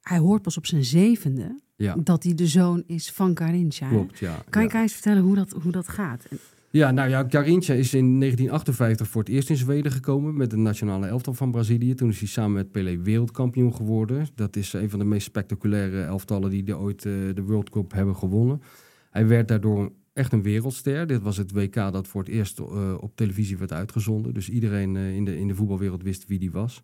hij 0.00 0.18
hoort 0.18 0.42
pas 0.42 0.56
op 0.56 0.66
zijn 0.66 0.84
zevende 0.84 1.60
Ja, 1.76 1.96
dat 2.02 2.22
hij 2.22 2.34
de 2.34 2.46
zoon 2.46 2.82
is 2.86 3.10
van 3.10 3.34
Carinthia. 3.34 3.86
hè? 3.88 3.94
klopt, 3.94 4.18
ja. 4.18 4.44
Kan 4.50 4.62
je, 4.62 4.68
ja. 4.72 4.82
eens 4.82 4.92
vertellen 4.92 5.22
hoe 5.22 5.34
dat, 5.34 5.50
hoe 5.62 5.72
dat 5.72 5.88
gaat? 5.88 6.28
Ja, 6.70 6.90
nou 6.90 7.08
ja, 7.08 7.24
Garrincha 7.28 7.74
is 7.74 7.94
in 7.94 8.20
1958 8.20 9.08
voor 9.08 9.22
het 9.22 9.30
eerst 9.30 9.50
in 9.50 9.56
Zweden 9.56 9.92
gekomen 9.92 10.36
met 10.36 10.50
de 10.50 10.56
nationale 10.56 11.06
elftal 11.06 11.34
van 11.34 11.50
Brazilië. 11.50 11.94
Toen 11.94 12.08
is 12.08 12.18
hij 12.18 12.28
samen 12.28 12.52
met 12.52 12.70
Pelé 12.70 12.98
wereldkampioen 12.98 13.74
geworden. 13.74 14.26
Dat 14.34 14.56
is 14.56 14.72
een 14.72 14.90
van 14.90 14.98
de 14.98 15.04
meest 15.04 15.26
spectaculaire 15.26 16.02
elftallen 16.02 16.50
die 16.50 16.62
de 16.62 16.78
ooit 16.78 17.02
de 17.02 17.42
World 17.46 17.70
Cup 17.70 17.92
hebben 17.92 18.16
gewonnen. 18.16 18.62
Hij 19.10 19.26
werd 19.26 19.48
daardoor 19.48 19.92
echt 20.14 20.32
een 20.32 20.42
wereldster. 20.42 21.06
Dit 21.06 21.22
was 21.22 21.36
het 21.36 21.52
WK 21.52 21.74
dat 21.74 22.08
voor 22.08 22.20
het 22.22 22.30
eerst 22.30 22.58
eh, 22.58 22.94
op 23.00 23.16
televisie 23.16 23.56
werd 23.58 23.72
uitgezonden. 23.72 24.34
Dus 24.34 24.48
iedereen 24.48 24.96
eh, 24.96 25.14
in, 25.14 25.24
de, 25.24 25.38
in 25.38 25.48
de 25.48 25.54
voetbalwereld 25.54 26.02
wist 26.02 26.26
wie 26.26 26.38
die 26.38 26.50
was. 26.50 26.82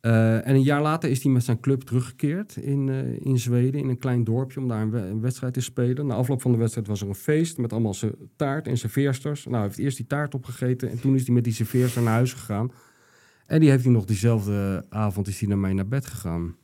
Eh, 0.00 0.46
en 0.46 0.54
een 0.54 0.62
jaar 0.62 0.82
later 0.82 1.10
is 1.10 1.22
hij 1.22 1.32
met 1.32 1.44
zijn 1.44 1.60
club 1.60 1.80
teruggekeerd 1.82 2.56
in, 2.56 2.88
in 3.20 3.38
Zweden, 3.38 3.80
in 3.80 3.88
een 3.88 3.98
klein 3.98 4.24
dorpje, 4.24 4.60
om 4.60 4.68
daar 4.68 4.82
een, 4.82 4.90
we- 4.90 4.98
een 5.06 5.20
wedstrijd 5.20 5.54
te 5.54 5.60
spelen. 5.60 6.06
Na 6.06 6.14
afloop 6.14 6.42
van 6.42 6.52
de 6.52 6.58
wedstrijd 6.58 6.86
was 6.86 7.00
er 7.00 7.08
een 7.08 7.14
feest 7.14 7.58
met 7.58 7.72
allemaal 7.72 7.94
zijn 7.94 8.12
taart 8.36 8.66
en 8.66 8.76
serveersters. 8.78 9.44
Nou, 9.44 9.56
hij 9.56 9.64
heeft 9.64 9.78
eerst 9.78 9.96
die 9.96 10.06
taart 10.06 10.34
opgegeten 10.34 10.90
en 10.90 11.00
toen 11.00 11.14
is 11.14 11.24
hij 11.26 11.34
met 11.34 11.44
die 11.44 11.52
serveerster 11.52 12.02
naar 12.02 12.12
huis 12.12 12.32
gegaan. 12.32 12.72
En 13.46 13.60
die 13.60 13.70
heeft 13.70 13.84
hij 13.84 13.92
nog 13.92 14.04
diezelfde 14.04 14.86
avond 14.88 15.28
is 15.28 15.40
hij 15.40 15.48
naar 15.48 15.58
mij 15.58 15.72
naar 15.72 15.88
bed 15.88 16.06
gegaan. 16.06 16.56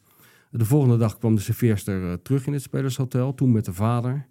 De 0.50 0.64
volgende 0.64 0.96
dag 0.96 1.18
kwam 1.18 1.34
de 1.34 1.40
serveerster 1.40 2.22
terug 2.22 2.46
in 2.46 2.52
het 2.52 2.62
spelershotel, 2.62 3.34
toen 3.34 3.52
met 3.52 3.64
de 3.64 3.72
vader. 3.72 4.26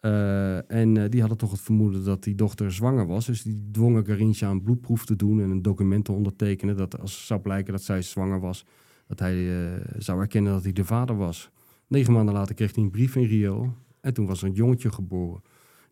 Eh, 0.00 0.70
en 0.70 0.96
eh, 0.96 1.10
die 1.10 1.20
hadden 1.20 1.38
toch 1.38 1.50
het 1.50 1.60
vermoeden 1.60 2.04
dat 2.04 2.22
die 2.22 2.34
dochter 2.34 2.72
zwanger 2.72 3.06
was. 3.06 3.26
Dus 3.26 3.42
die 3.42 3.68
dwongen 3.72 4.04
Garintje 4.04 4.46
een 4.46 4.62
bloedproef 4.62 5.04
te 5.04 5.16
doen 5.16 5.40
en 5.40 5.50
een 5.50 5.62
document 5.62 6.04
te 6.04 6.12
ondertekenen. 6.12 6.76
Dat 6.76 7.00
als 7.00 7.16
het 7.16 7.26
zou 7.26 7.40
blijken 7.40 7.72
dat 7.72 7.82
zij 7.82 8.02
zwanger 8.02 8.40
was, 8.40 8.64
dat 9.06 9.18
hij 9.18 9.64
eh, 9.64 9.80
zou 9.98 10.20
erkennen 10.20 10.52
dat 10.52 10.62
hij 10.62 10.72
de 10.72 10.84
vader 10.84 11.16
was. 11.16 11.50
Negen 11.86 12.12
maanden 12.12 12.34
later 12.34 12.54
kreeg 12.54 12.74
hij 12.74 12.84
een 12.84 12.90
brief 12.90 13.16
in 13.16 13.24
Rio. 13.24 13.74
En 14.00 14.14
toen 14.14 14.26
was 14.26 14.42
er 14.42 14.48
een 14.48 14.54
jongetje 14.54 14.92
geboren. 14.92 15.42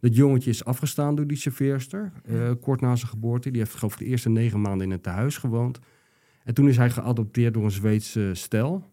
Dat 0.00 0.16
jongetje 0.16 0.50
is 0.50 0.64
afgestaan 0.64 1.14
door 1.14 1.26
die 1.26 1.36
serveerster, 1.36 2.12
kort 2.60 2.80
na 2.80 2.96
zijn 2.96 3.10
geboorte. 3.10 3.50
Die 3.50 3.60
heeft 3.60 3.74
geloof 3.74 3.92
ik 3.92 3.98
de 3.98 4.04
eerste 4.04 4.28
negen 4.28 4.60
maanden 4.60 4.86
in 4.86 4.92
het 4.92 5.02
tehuis 5.02 5.36
gewoond. 5.36 5.78
En 6.44 6.54
toen 6.54 6.68
is 6.68 6.76
hij 6.76 6.90
geadopteerd 6.90 7.54
door 7.54 7.64
een 7.64 7.70
Zweedse 7.70 8.30
stel 8.32 8.88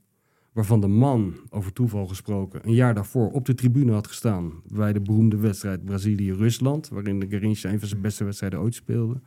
waarvan 0.55 0.81
de 0.81 0.87
man, 0.87 1.35
over 1.49 1.73
toeval 1.73 2.07
gesproken, 2.07 2.61
een 2.63 2.73
jaar 2.73 2.93
daarvoor 2.93 3.31
op 3.31 3.45
de 3.45 3.53
tribune 3.53 3.91
had 3.91 4.07
gestaan 4.07 4.53
bij 4.67 4.93
de 4.93 5.01
beroemde 5.01 5.37
wedstrijd 5.37 5.85
Brazilië-Rusland, 5.85 6.89
waarin 6.89 7.19
de 7.19 7.27
Garrincha 7.29 7.69
een 7.69 7.79
van 7.79 7.87
zijn 7.87 8.01
beste 8.01 8.23
wedstrijden 8.23 8.59
ooit 8.59 8.75
speelde. 8.75 9.19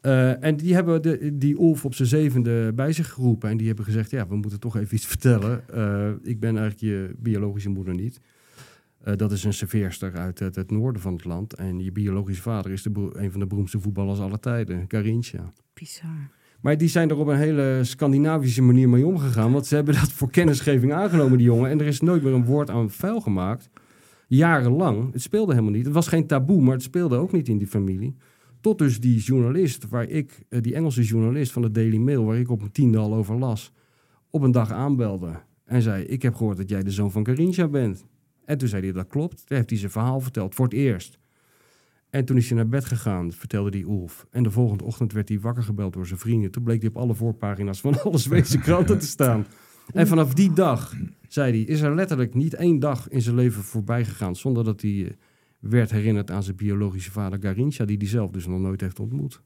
Eh, 0.00 0.44
en 0.44 0.56
die 0.56 0.74
hebben 0.74 1.02
de, 1.02 1.38
die 1.38 1.60
Ulf 1.60 1.84
op 1.84 1.94
zijn 1.94 2.08
zevende 2.08 2.72
bij 2.74 2.92
zich 2.92 3.12
geroepen 3.12 3.50
en 3.50 3.56
die 3.56 3.66
hebben 3.66 3.84
gezegd, 3.84 4.10
ja, 4.10 4.28
we 4.28 4.36
moeten 4.36 4.60
toch 4.60 4.76
even 4.76 4.94
iets 4.94 5.06
vertellen. 5.16 5.68
Eh, 5.68 6.10
ik 6.22 6.40
ben 6.40 6.56
eigenlijk 6.56 6.80
je 6.80 7.14
biologische 7.18 7.68
moeder 7.68 7.94
niet. 7.94 8.20
Eh, 9.02 9.16
dat 9.16 9.32
is 9.32 9.44
een 9.44 9.52
serveerster 9.52 10.12
uit 10.14 10.38
het, 10.38 10.70
noorden 10.70 11.02
van 11.02 11.12
het 11.12 11.24
land. 11.24 11.54
En 11.54 11.80
je 11.80 11.92
biologische 11.92 12.42
vader 12.42 12.72
is 12.72 12.82
de, 12.82 13.10
een 13.12 13.30
van 13.30 13.40
de 13.40 13.46
beroemdste 13.46 13.80
voetballers 13.80 14.18
aller 14.18 14.40
tijden, 14.40 14.84
Garrincha. 14.88 15.52
Bizar. 15.74 16.30
Maar 16.66 16.78
die 16.78 16.88
zijn 16.88 17.10
er 17.10 17.18
op 17.18 17.26
een 17.26 17.36
hele 17.36 17.80
Scandinavische 17.82 18.62
manier 18.62 18.88
mee 18.88 19.06
omgegaan. 19.06 19.52
Want 19.52 19.66
ze 19.66 19.74
hebben 19.74 19.94
dat 19.94 20.12
voor 20.12 20.30
kennisgeving 20.30 20.92
aangenomen, 20.92 21.38
die 21.38 21.46
jongen. 21.46 21.70
En 21.70 21.80
er 21.80 21.86
is 21.86 22.00
nooit 22.00 22.22
meer 22.22 22.32
een 22.32 22.44
woord 22.44 22.70
aan 22.70 22.90
vuil 22.90 23.20
gemaakt. 23.20 23.70
Jarenlang. 24.26 25.12
Het 25.12 25.22
speelde 25.22 25.52
helemaal 25.52 25.72
niet. 25.72 25.84
Het 25.84 25.94
was 25.94 26.08
geen 26.08 26.26
taboe, 26.26 26.62
maar 26.62 26.72
het 26.72 26.82
speelde 26.82 27.16
ook 27.16 27.32
niet 27.32 27.48
in 27.48 27.58
die 27.58 27.66
familie. 27.66 28.16
Tot 28.60 28.78
dus 28.78 29.00
die 29.00 29.18
journalist, 29.18 29.88
waar 29.88 30.08
ik, 30.08 30.44
eh, 30.48 30.62
die 30.62 30.74
Engelse 30.74 31.02
journalist 31.02 31.52
van 31.52 31.62
de 31.62 31.70
Daily 31.70 31.96
Mail, 31.96 32.24
waar 32.24 32.38
ik 32.38 32.50
op 32.50 32.62
een 32.62 32.72
tiende 32.72 32.98
al 32.98 33.14
over 33.14 33.38
las, 33.38 33.72
op 34.30 34.42
een 34.42 34.52
dag 34.52 34.70
aanbelde. 34.70 35.42
En 35.64 35.82
zei: 35.82 36.04
Ik 36.04 36.22
heb 36.22 36.34
gehoord 36.34 36.56
dat 36.56 36.68
jij 36.68 36.82
de 36.82 36.90
zoon 36.90 37.10
van 37.10 37.22
Carincha 37.22 37.68
bent. 37.68 38.04
En 38.44 38.58
toen 38.58 38.68
zei 38.68 38.82
hij: 38.82 38.92
Dat 38.92 39.06
klopt. 39.06 39.46
Toen 39.46 39.56
heeft 39.56 39.70
hij 39.70 39.78
zijn 39.78 39.90
verhaal 39.90 40.20
verteld 40.20 40.54
voor 40.54 40.64
het 40.64 40.74
eerst. 40.74 41.18
En 42.16 42.24
toen 42.24 42.36
is 42.36 42.48
hij 42.48 42.56
naar 42.56 42.68
bed 42.68 42.84
gegaan, 42.84 43.32
vertelde 43.32 43.70
die 43.70 43.84
Ulf. 43.84 44.26
En 44.30 44.42
de 44.42 44.50
volgende 44.50 44.84
ochtend 44.84 45.12
werd 45.12 45.28
hij 45.28 45.40
wakker 45.40 45.62
gebeld 45.62 45.92
door 45.92 46.06
zijn 46.06 46.18
vrienden. 46.18 46.50
Toen 46.50 46.62
bleek 46.62 46.80
hij 46.80 46.88
op 46.88 46.96
alle 46.96 47.14
voorpagina's 47.14 47.80
van 47.80 48.02
alle 48.02 48.18
Zweedse 48.18 48.58
kranten 48.58 48.98
te 48.98 49.06
staan. 49.06 49.46
En 49.92 50.06
vanaf 50.06 50.34
die 50.34 50.52
dag, 50.52 50.94
zei 51.28 51.52
hij, 51.52 51.60
is 51.60 51.80
er 51.80 51.94
letterlijk 51.94 52.34
niet 52.34 52.54
één 52.54 52.78
dag 52.78 53.08
in 53.08 53.22
zijn 53.22 53.34
leven 53.34 53.62
voorbij 53.62 54.04
gegaan 54.04 54.36
zonder 54.36 54.64
dat 54.64 54.80
hij 54.80 55.04
eh, 55.04 55.10
werd 55.60 55.90
herinnerd 55.90 56.30
aan 56.30 56.42
zijn 56.42 56.56
biologische 56.56 57.10
vader 57.10 57.38
Garincha, 57.42 57.84
die 57.84 57.96
hij 57.96 58.06
zelf 58.06 58.30
dus 58.30 58.46
nog 58.46 58.60
nooit 58.60 58.80
heeft 58.80 59.00
ontmoet. 59.00 59.42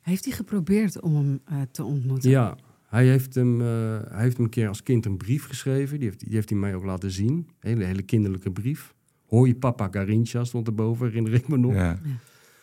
Heeft 0.00 0.24
hij 0.24 0.34
geprobeerd 0.34 1.00
om 1.00 1.14
hem 1.14 1.40
eh, 1.44 1.56
te 1.70 1.84
ontmoeten? 1.84 2.30
Ja, 2.30 2.56
hij 2.86 3.06
heeft, 3.06 3.34
hem, 3.34 3.60
eh, 3.60 3.66
hij 4.08 4.22
heeft 4.22 4.36
hem 4.36 4.44
een 4.44 4.50
keer 4.50 4.68
als 4.68 4.82
kind 4.82 5.06
een 5.06 5.16
brief 5.16 5.46
geschreven. 5.46 5.98
Die 5.98 6.08
heeft, 6.08 6.20
die 6.20 6.34
heeft 6.34 6.50
hij 6.50 6.58
mij 6.58 6.74
ook 6.74 6.84
laten 6.84 7.10
zien. 7.10 7.32
Een 7.32 7.68
hele, 7.70 7.84
hele 7.84 8.02
kinderlijke 8.02 8.50
brief. 8.50 8.94
Je 9.40 9.54
papa 9.54 9.88
Garincha 9.90 10.44
stond 10.44 10.66
erboven, 10.66 11.06
herinner 11.06 11.32
ik 11.34 11.48
me 11.48 11.56
nog. 11.56 11.74
Ja. 11.74 11.98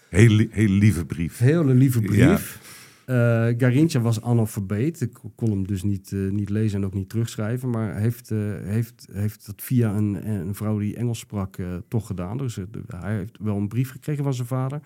Heel, 0.10 0.30
li- 0.30 0.48
heel 0.52 0.70
lieve 0.70 1.06
brief. 1.06 1.38
Hele 1.38 1.74
lieve 1.74 2.02
brief. 2.02 2.78
Eh 3.06 3.16
Garincha 3.58 4.00
was 4.00 4.22
analfabeet. 4.22 5.02
Ik 5.02 5.18
kon 5.36 5.50
hem 5.50 5.68
dus 5.68 5.84
niet, 5.84 6.12
eh, 6.12 6.20
niet 6.20 6.50
lezen 6.50 6.80
en 6.80 6.86
ook 6.86 6.94
niet 6.94 7.10
terugschrijven. 7.10 7.70
Maar 7.70 7.96
heeft, 7.96 8.32
eh, 8.32 8.38
heeft, 8.64 9.08
heeft 9.12 9.46
dat 9.46 9.62
via 9.62 9.96
een, 9.96 10.30
een 10.30 10.56
vrouw 10.56 10.80
die 10.80 10.96
Engels 10.96 11.20
sprak 11.20 11.58
toch 11.88 12.08
gedaan. 12.08 12.38
Dus 12.38 12.56
hij 12.88 13.16
heeft 13.18 13.38
wel 13.40 13.58
een 13.58 13.68
brief 13.68 13.90
gekregen 13.92 14.24
van 14.24 14.34
zijn 14.34 14.48
vader. 14.48 14.82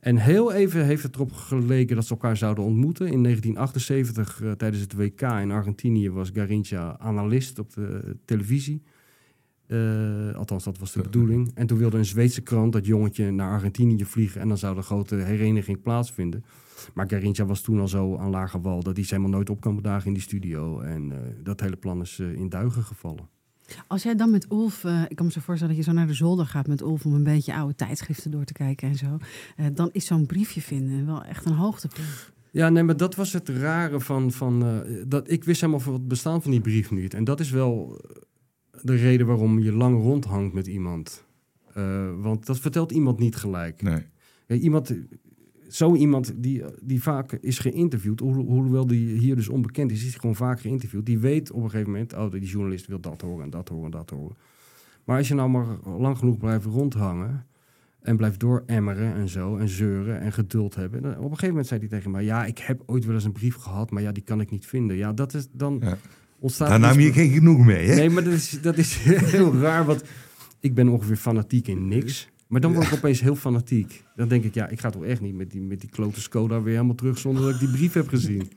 En 0.00 0.16
heel 0.16 0.52
even 0.52 0.84
heeft 0.84 1.02
het 1.02 1.14
erop 1.14 1.32
geleken 1.32 1.96
dat 1.96 2.04
ze 2.04 2.10
elkaar 2.10 2.36
zouden 2.36 2.64
ontmoeten. 2.64 3.06
In 3.06 3.22
1978, 3.22 4.42
eh, 4.42 4.50
tijdens 4.52 4.82
het 4.82 4.94
WK 4.94 5.20
in 5.20 5.50
Argentinië, 5.50 6.10
was 6.10 6.30
Garincha 6.32 6.96
analist 6.98 7.58
op 7.58 7.74
de 7.74 8.16
televisie. 8.24 8.82
Eh, 9.66 10.34
althans, 10.34 10.64
dat 10.64 10.78
was 10.78 10.92
de 10.92 11.02
bedoeling. 11.02 11.50
En 11.54 11.66
toen 11.66 11.78
wilde 11.78 11.98
een 11.98 12.04
Zweedse 12.04 12.40
krant 12.40 12.72
dat 12.72 12.86
jongetje 12.86 13.30
naar 13.30 13.50
Argentinië 13.50 14.04
vliegen. 14.04 14.40
En 14.40 14.48
dan 14.48 14.58
zou 14.58 14.74
de 14.74 14.82
grote 14.82 15.14
hereniging 15.14 15.82
plaatsvinden. 15.82 16.44
Maar 16.94 17.08
Garincha 17.08 17.44
was 17.44 17.60
toen 17.60 17.80
al 17.80 17.88
zo 17.88 18.16
aan 18.16 18.30
lage 18.30 18.60
wal 18.60 18.82
dat 18.82 18.96
hij 18.96 19.04
helemaal 19.08 19.30
nooit 19.30 19.50
op 19.50 19.60
kwam 19.60 19.82
dagen 19.82 20.06
in 20.06 20.12
die 20.12 20.22
studio. 20.22 20.80
En 20.80 21.12
eh, 21.12 21.18
dat 21.42 21.60
hele 21.60 21.76
plan 21.76 22.00
is 22.00 22.18
eh, 22.18 22.32
in 22.32 22.48
duigen 22.48 22.82
gevallen. 22.82 23.28
Als 23.86 24.02
jij 24.02 24.14
dan 24.14 24.30
met 24.30 24.46
Ulf, 24.50 24.84
eh, 24.84 25.02
ik 25.08 25.16
kan 25.16 25.26
me 25.26 25.32
zo 25.32 25.40
voorstellen 25.40 25.74
dat 25.74 25.84
je 25.84 25.90
zo 25.90 25.96
naar 25.96 26.06
de 26.06 26.14
zolder 26.14 26.46
gaat 26.46 26.66
met 26.66 26.80
Ulf 26.80 27.04
om 27.04 27.14
een 27.14 27.22
beetje 27.24 27.54
oude 27.54 27.74
tijdschriften 27.74 28.30
door 28.30 28.44
te 28.44 28.52
kijken 28.52 28.88
en 28.88 28.94
zo. 28.94 29.16
eh, 29.56 29.66
dan 29.74 29.88
is 29.92 30.06
zo'n 30.06 30.26
briefje 30.26 30.60
vinden 30.60 31.06
wel 31.06 31.24
echt 31.24 31.46
een 31.46 31.54
hoogtepunt. 31.54 32.32
Ja, 32.50 32.68
nee, 32.68 32.82
maar 32.82 32.96
dat 32.96 33.14
was 33.14 33.32
het 33.32 33.48
rare 33.48 34.00
van... 34.00 34.32
van 34.32 34.64
eh, 34.64 35.02
dat, 35.06 35.30
ik 35.30 35.44
wist 35.44 35.60
helemaal 35.60 35.82
van 35.82 35.92
het 35.92 36.08
bestaan 36.08 36.42
van 36.42 36.50
die 36.50 36.60
brief 36.60 36.90
niet. 36.90 37.14
En 37.14 37.24
dat 37.24 37.40
is 37.40 37.50
wel 37.50 38.00
de 38.80 38.94
reden 38.94 39.26
waarom 39.26 39.58
je 39.58 39.72
lang 39.72 39.96
rondhangt 40.02 40.54
met 40.54 40.66
iemand. 40.66 41.24
Eh, 41.74 42.10
want 42.20 42.46
dat 42.46 42.58
vertelt 42.58 42.92
iemand 42.92 43.18
niet 43.18 43.36
gelijk. 43.36 43.82
Nee. 43.82 44.02
Ja, 44.46 44.54
iemand, 44.56 44.94
zo 45.68 45.94
iemand 45.94 46.32
die, 46.36 46.62
die 46.82 47.02
vaak 47.02 47.32
is 47.32 47.58
geïnterviewd, 47.58 48.20
hoewel 48.20 48.44
hoewel 48.44 48.86
die 48.86 49.18
hier 49.18 49.36
dus 49.36 49.48
onbekend 49.48 49.90
is, 49.90 50.04
is 50.06 50.14
gewoon 50.14 50.34
vaak 50.34 50.60
geïnterviewd. 50.60 51.06
Die 51.06 51.18
weet 51.18 51.50
op 51.50 51.62
een 51.62 51.70
gegeven 51.70 51.90
moment, 51.92 52.12
oh, 52.14 52.30
die 52.30 52.40
journalist 52.40 52.86
wil 52.86 53.00
dat 53.00 53.20
horen 53.20 53.44
en 53.44 53.50
dat 53.50 53.68
horen 53.68 53.84
en 53.84 53.90
dat 53.90 54.10
horen. 54.10 54.36
Maar 55.04 55.16
als 55.18 55.28
je 55.28 55.34
nou 55.34 55.50
maar 55.50 55.66
lang 55.98 56.18
genoeg 56.18 56.38
blijft 56.38 56.64
rondhangen 56.64 57.46
en 58.00 58.16
blijft 58.16 58.40
dooremmeren 58.40 59.14
en 59.14 59.28
zo 59.28 59.56
en 59.56 59.68
zeuren 59.68 60.20
en 60.20 60.32
geduld 60.32 60.74
hebben. 60.74 61.02
dan- 61.02 61.10
op 61.12 61.16
een 61.18 61.24
gegeven 61.28 61.48
moment 61.48 61.66
zei 61.66 61.80
hij 61.80 61.88
tegen 61.88 62.10
mij, 62.10 62.24
ja, 62.24 62.44
ik 62.44 62.58
heb 62.58 62.82
ooit 62.86 63.04
wel 63.04 63.14
eens 63.14 63.24
een 63.24 63.32
brief 63.32 63.54
gehad, 63.54 63.90
maar 63.90 64.02
ja, 64.02 64.12
die 64.12 64.22
kan 64.22 64.40
ik 64.40 64.50
niet 64.50 64.66
vinden. 64.66 64.96
Ja, 64.96 65.12
dat 65.12 65.34
is 65.34 65.48
dan 65.52 65.78
Ja. 65.80 65.98
Ontstaat... 66.42 66.68
Daar 66.68 66.80
nam 66.80 66.98
iets- 66.98 67.06
je 67.06 67.12
geen 67.12 67.30
genoeg 67.30 67.64
mee, 67.66 67.88
hè? 67.88 67.94
Nee, 67.94 68.10
maar 68.10 68.24
dat 68.24 68.32
is, 68.32 68.50
dat 68.62 68.78
is 68.78 68.96
heel 69.34 69.54
raar, 69.54 69.84
want 69.84 70.02
ik 70.60 70.74
ben 70.74 70.88
ongeveer 70.88 71.16
fanatiek 71.16 71.68
in 71.68 71.88
niks. 71.88 72.28
Maar 72.46 72.60
dan 72.60 72.72
word 72.72 72.86
ik 72.86 72.92
opeens 72.92 73.20
heel 73.20 73.36
fanatiek. 73.36 74.02
Dan 74.16 74.28
denk 74.28 74.44
ik, 74.44 74.54
ja, 74.54 74.68
ik 74.68 74.80
ga 74.80 74.90
toch 74.90 75.04
echt 75.04 75.20
niet 75.20 75.34
met 75.34 75.50
die, 75.50 75.60
met 75.60 75.80
die 75.80 75.90
klote 75.90 76.20
Skoda 76.20 76.62
weer 76.62 76.74
helemaal 76.74 76.94
terug 76.94 77.18
zonder 77.18 77.42
dat 77.42 77.52
ik 77.54 77.58
die 77.58 77.70
brief 77.70 77.92
heb 77.92 78.08
gezien. 78.08 78.50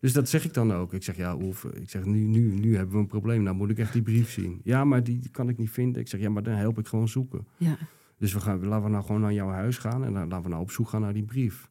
Dus 0.00 0.12
dat 0.12 0.28
zeg 0.28 0.44
ik 0.44 0.54
dan 0.54 0.72
ook. 0.72 0.92
Ik 0.94 1.02
zeg, 1.02 1.16
ja, 1.16 1.36
Oef, 1.36 1.64
ik 1.64 1.90
zeg, 1.90 2.04
nu, 2.04 2.18
nu, 2.18 2.40
nu 2.52 2.76
hebben 2.76 2.94
we 2.94 3.00
een 3.00 3.06
probleem. 3.06 3.42
Nou 3.42 3.56
moet 3.56 3.70
ik 3.70 3.78
echt 3.78 3.92
die 3.92 4.02
brief 4.02 4.30
zien. 4.30 4.60
Ja, 4.64 4.84
maar 4.84 5.04
die 5.04 5.20
kan 5.30 5.48
ik 5.48 5.58
niet 5.58 5.70
vinden. 5.70 6.00
Ik 6.00 6.08
zeg, 6.08 6.20
ja, 6.20 6.30
maar 6.30 6.42
dan 6.42 6.54
help 6.54 6.78
ik 6.78 6.86
gewoon 6.86 7.08
zoeken. 7.08 7.46
Ja. 7.56 7.76
Dus 8.18 8.32
we 8.32 8.40
gaan, 8.40 8.66
laten 8.66 8.84
we 8.84 8.90
nou 8.90 9.04
gewoon 9.04 9.20
naar 9.20 9.32
jouw 9.32 9.48
huis 9.48 9.78
gaan 9.78 10.04
en 10.04 10.12
dan 10.12 10.28
laten 10.28 10.42
we 10.42 10.48
nou 10.48 10.62
op 10.62 10.70
zoek 10.70 10.88
gaan 10.88 11.00
naar 11.00 11.12
die 11.12 11.22
brief. 11.22 11.68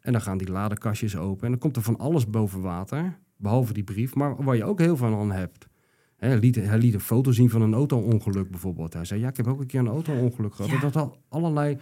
En 0.00 0.12
dan 0.12 0.20
gaan 0.20 0.38
die 0.38 0.50
ladekastjes 0.50 1.16
open 1.16 1.44
en 1.44 1.50
dan 1.50 1.58
komt 1.60 1.76
er 1.76 1.82
van 1.82 1.98
alles 1.98 2.30
boven 2.30 2.60
water, 2.60 3.18
behalve 3.44 3.72
die 3.72 3.84
brief, 3.84 4.14
maar 4.14 4.44
waar 4.44 4.56
je 4.56 4.64
ook 4.64 4.78
heel 4.78 4.96
veel 4.96 5.18
aan 5.18 5.32
hebt. 5.32 5.68
Hij 6.16 6.38
liet, 6.38 6.54
hij 6.54 6.78
liet 6.78 6.94
een 6.94 7.00
foto 7.00 7.32
zien 7.32 7.50
van 7.50 7.62
een 7.62 7.74
auto-ongeluk 7.74 8.50
bijvoorbeeld. 8.50 8.92
Hij 8.92 9.04
zei, 9.04 9.20
ja, 9.20 9.28
ik 9.28 9.36
heb 9.36 9.46
ook 9.46 9.60
een 9.60 9.66
keer 9.66 9.80
een 9.80 9.86
auto-ongeluk 9.86 10.54
gehad. 10.54 10.70
Ja. 10.70 10.80
Dat 10.80 10.94
had 10.94 11.18
allerlei 11.28 11.78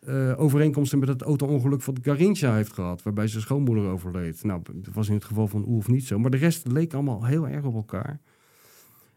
eh, 0.00 0.32
overeenkomsten 0.36 0.98
met 0.98 1.08
het 1.08 1.22
auto-ongeluk 1.22 1.84
wat 1.84 1.98
Garincha 2.02 2.54
heeft 2.54 2.72
gehad, 2.72 3.02
waarbij 3.02 3.26
zijn 3.26 3.42
schoonmoeder 3.42 3.84
overleed. 3.84 4.44
Nou, 4.44 4.62
dat 4.72 4.94
was 4.94 5.08
in 5.08 5.14
het 5.14 5.24
geval 5.24 5.48
van 5.48 5.64
Oelf 5.68 5.88
niet 5.88 6.06
zo, 6.06 6.18
maar 6.18 6.30
de 6.30 6.36
rest 6.36 6.66
leek 6.66 6.94
allemaal 6.94 7.24
heel 7.24 7.48
erg 7.48 7.64
op 7.64 7.74
elkaar. 7.74 8.20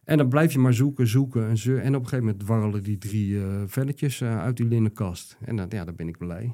En 0.04 0.18
dan 0.18 0.30
blijf 0.30 0.54
je 0.54 0.60
maar 0.60 0.74
zoeken, 0.74 1.08
zoeken 1.08 1.48
en 1.48 1.58
zeuren. 1.58 1.84
En 1.84 1.96
op 1.96 2.02
een 2.02 2.08
gegeven 2.08 2.26
moment 2.26 2.44
dwarrelen 2.44 2.84
die 2.84 2.98
drie 2.98 3.40
eh 3.40 3.62
velletjes 3.66 4.22
eh, 4.22 4.40
uit 4.40 4.58
die 4.58 4.66
linnenkast. 4.66 5.38
En 5.42 5.56
dan, 5.56 5.66
ja, 5.70 5.86
dan 5.86 5.96
ben 5.96 6.08
ik 6.08 6.18
blij. 6.18 6.54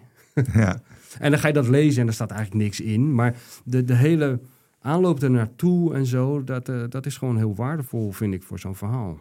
Ja. 0.54 0.82
En 1.20 1.32
dan 1.32 1.40
ga 1.40 1.48
je 1.48 1.54
dat 1.54 1.68
lezen 1.68 2.02
en 2.02 2.08
er 2.08 2.14
staat 2.14 2.32
eigenlijk 2.32 2.64
niks 2.64 2.82
in. 2.82 3.16
Maar 3.16 3.36
de, 3.64 3.84
de 3.84 3.96
hele 3.96 4.40
aanloop 4.82 5.22
er 5.22 5.32
naartoe 5.32 5.94
en 5.94 6.06
zo, 6.06 6.44
dat, 6.44 6.70
eh, 6.70 6.76
dat 6.90 7.06
is 7.06 7.18
gewoon 7.18 7.38
heel 7.38 7.56
waardevol, 7.56 8.12
vind 8.12 8.34
ik, 8.34 8.44
voor 8.44 8.60
zo'n 8.60 8.76
verhaal. 8.76 9.20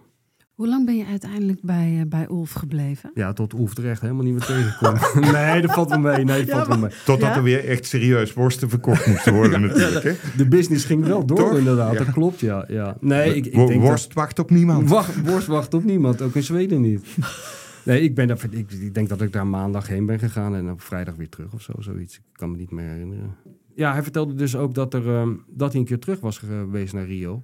Hoe 0.55 0.69
lang 0.69 0.87
ben 0.87 0.97
je 0.97 1.05
uiteindelijk 1.07 1.59
bij, 1.63 1.97
eh, 2.01 2.07
bij 2.09 2.27
Ulf 2.31 2.53
gebleven? 2.53 3.11
Ja, 3.15 3.33
tot 3.33 3.55
Oef 3.55 3.77
er 3.77 3.91
echt 3.91 4.01
helemaal 4.01 4.25
niet 4.25 4.33
meer 4.33 4.45
tegenkomt. 4.45 5.15
nee, 5.33 5.61
dat 5.61 5.73
valt 5.73 5.89
wel 5.89 5.99
mee. 5.99 6.25
Nee, 6.25 6.45
dat 6.45 6.55
valt 6.57 6.67
wel 6.69 6.79
mee. 6.79 6.91
Totdat 7.05 7.29
Ja? 7.29 7.37
er 7.37 7.43
weer 7.43 7.65
echt 7.69 7.87
serieus 7.87 8.33
worsten 8.33 8.69
verkocht 8.69 9.07
moesten 9.07 9.35
worden 9.35 9.61
natuurlijk. 9.67 10.05
Hè? 10.05 10.13
De 10.37 10.49
business 10.49 10.85
ging 10.85 11.05
wel 11.05 11.27
door, 11.27 11.37
Toch? 11.37 11.57
inderdaad. 11.57 11.93
Ja. 11.93 11.99
Dat 11.99 12.13
klopt, 12.13 12.41
ja. 12.41 12.65
ja. 12.69 12.97
Nee, 13.01 13.35
ik, 13.35 13.47
ik 13.47 13.67
denk 13.67 13.83
worst 13.83 14.15
wacht 14.15 14.39
op 14.39 14.51
niemand. 14.51 14.89
Wacht, 14.89 15.21
worst 15.29 15.47
wacht 15.47 15.75
op 15.75 15.85
niemand, 15.85 16.23
ook 16.23 16.35
in 16.35 16.43
Zweden 16.43 16.81
niet. 16.81 17.07
Nee, 17.85 18.01
ik, 18.01 18.15
ben 18.15 18.31
ik, 18.51 18.95
denk 18.95 19.09
dat 19.09 19.21
ik 19.21 19.33
daar 19.33 19.47
maandag 19.47 19.87
heen 19.87 20.07
ben 20.07 20.19
gegaan 20.19 20.55
en 20.55 20.71
op 20.71 20.81
vrijdag 20.81 21.15
weer 21.15 21.29
terug 21.29 21.53
of 21.53 21.63
zo, 21.63 21.73
zoiets. 21.79 22.17
Ik 22.17 22.23
kan 22.33 22.51
me 22.51 22.57
niet 22.57 22.71
meer 22.71 22.89
herinneren. 22.89 23.37
Ja, 23.75 23.93
hij 23.93 24.03
vertelde 24.03 24.35
dus 24.35 24.57
ook 24.57 24.75
dat, 24.75 24.95
er, 24.95 25.09
ehm, 25.09 25.35
dat 25.47 25.71
hij 25.73 25.81
een 25.81 25.87
keer 25.87 25.99
terug 25.99 26.21
was 26.21 26.39
geweest 26.39 26.93
naar 26.93 27.07
Rio. 27.07 27.43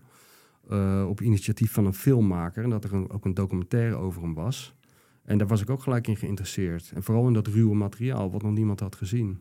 eh, 0.68 1.07
op 1.09 1.20
initiatief 1.20 1.72
van 1.72 1.87
een 1.87 1.94
filmmaker. 1.94 2.64
En 2.64 2.70
dat 2.70 2.85
er 2.85 3.12
ook 3.12 3.25
een 3.25 3.35
documentaire 3.35 3.94
over 3.94 4.22
hem 4.22 4.35
was. 4.35 4.75
En 5.25 5.38
daar 5.38 5.46
was 5.46 5.61
ik 5.61 5.70
ook 5.70 5.83
gelijk 5.83 6.07
in 6.07 6.16
geïnteresseerd. 6.16 6.92
En 6.94 7.03
vooral 7.03 7.27
in 7.27 7.33
dat 7.33 7.46
ruwe 7.46 7.75
materiaal, 7.75 8.31
wat 8.31 8.42
nog 8.42 8.53
niemand 8.53 8.81
had 8.81 8.96
gezien. 8.96 9.40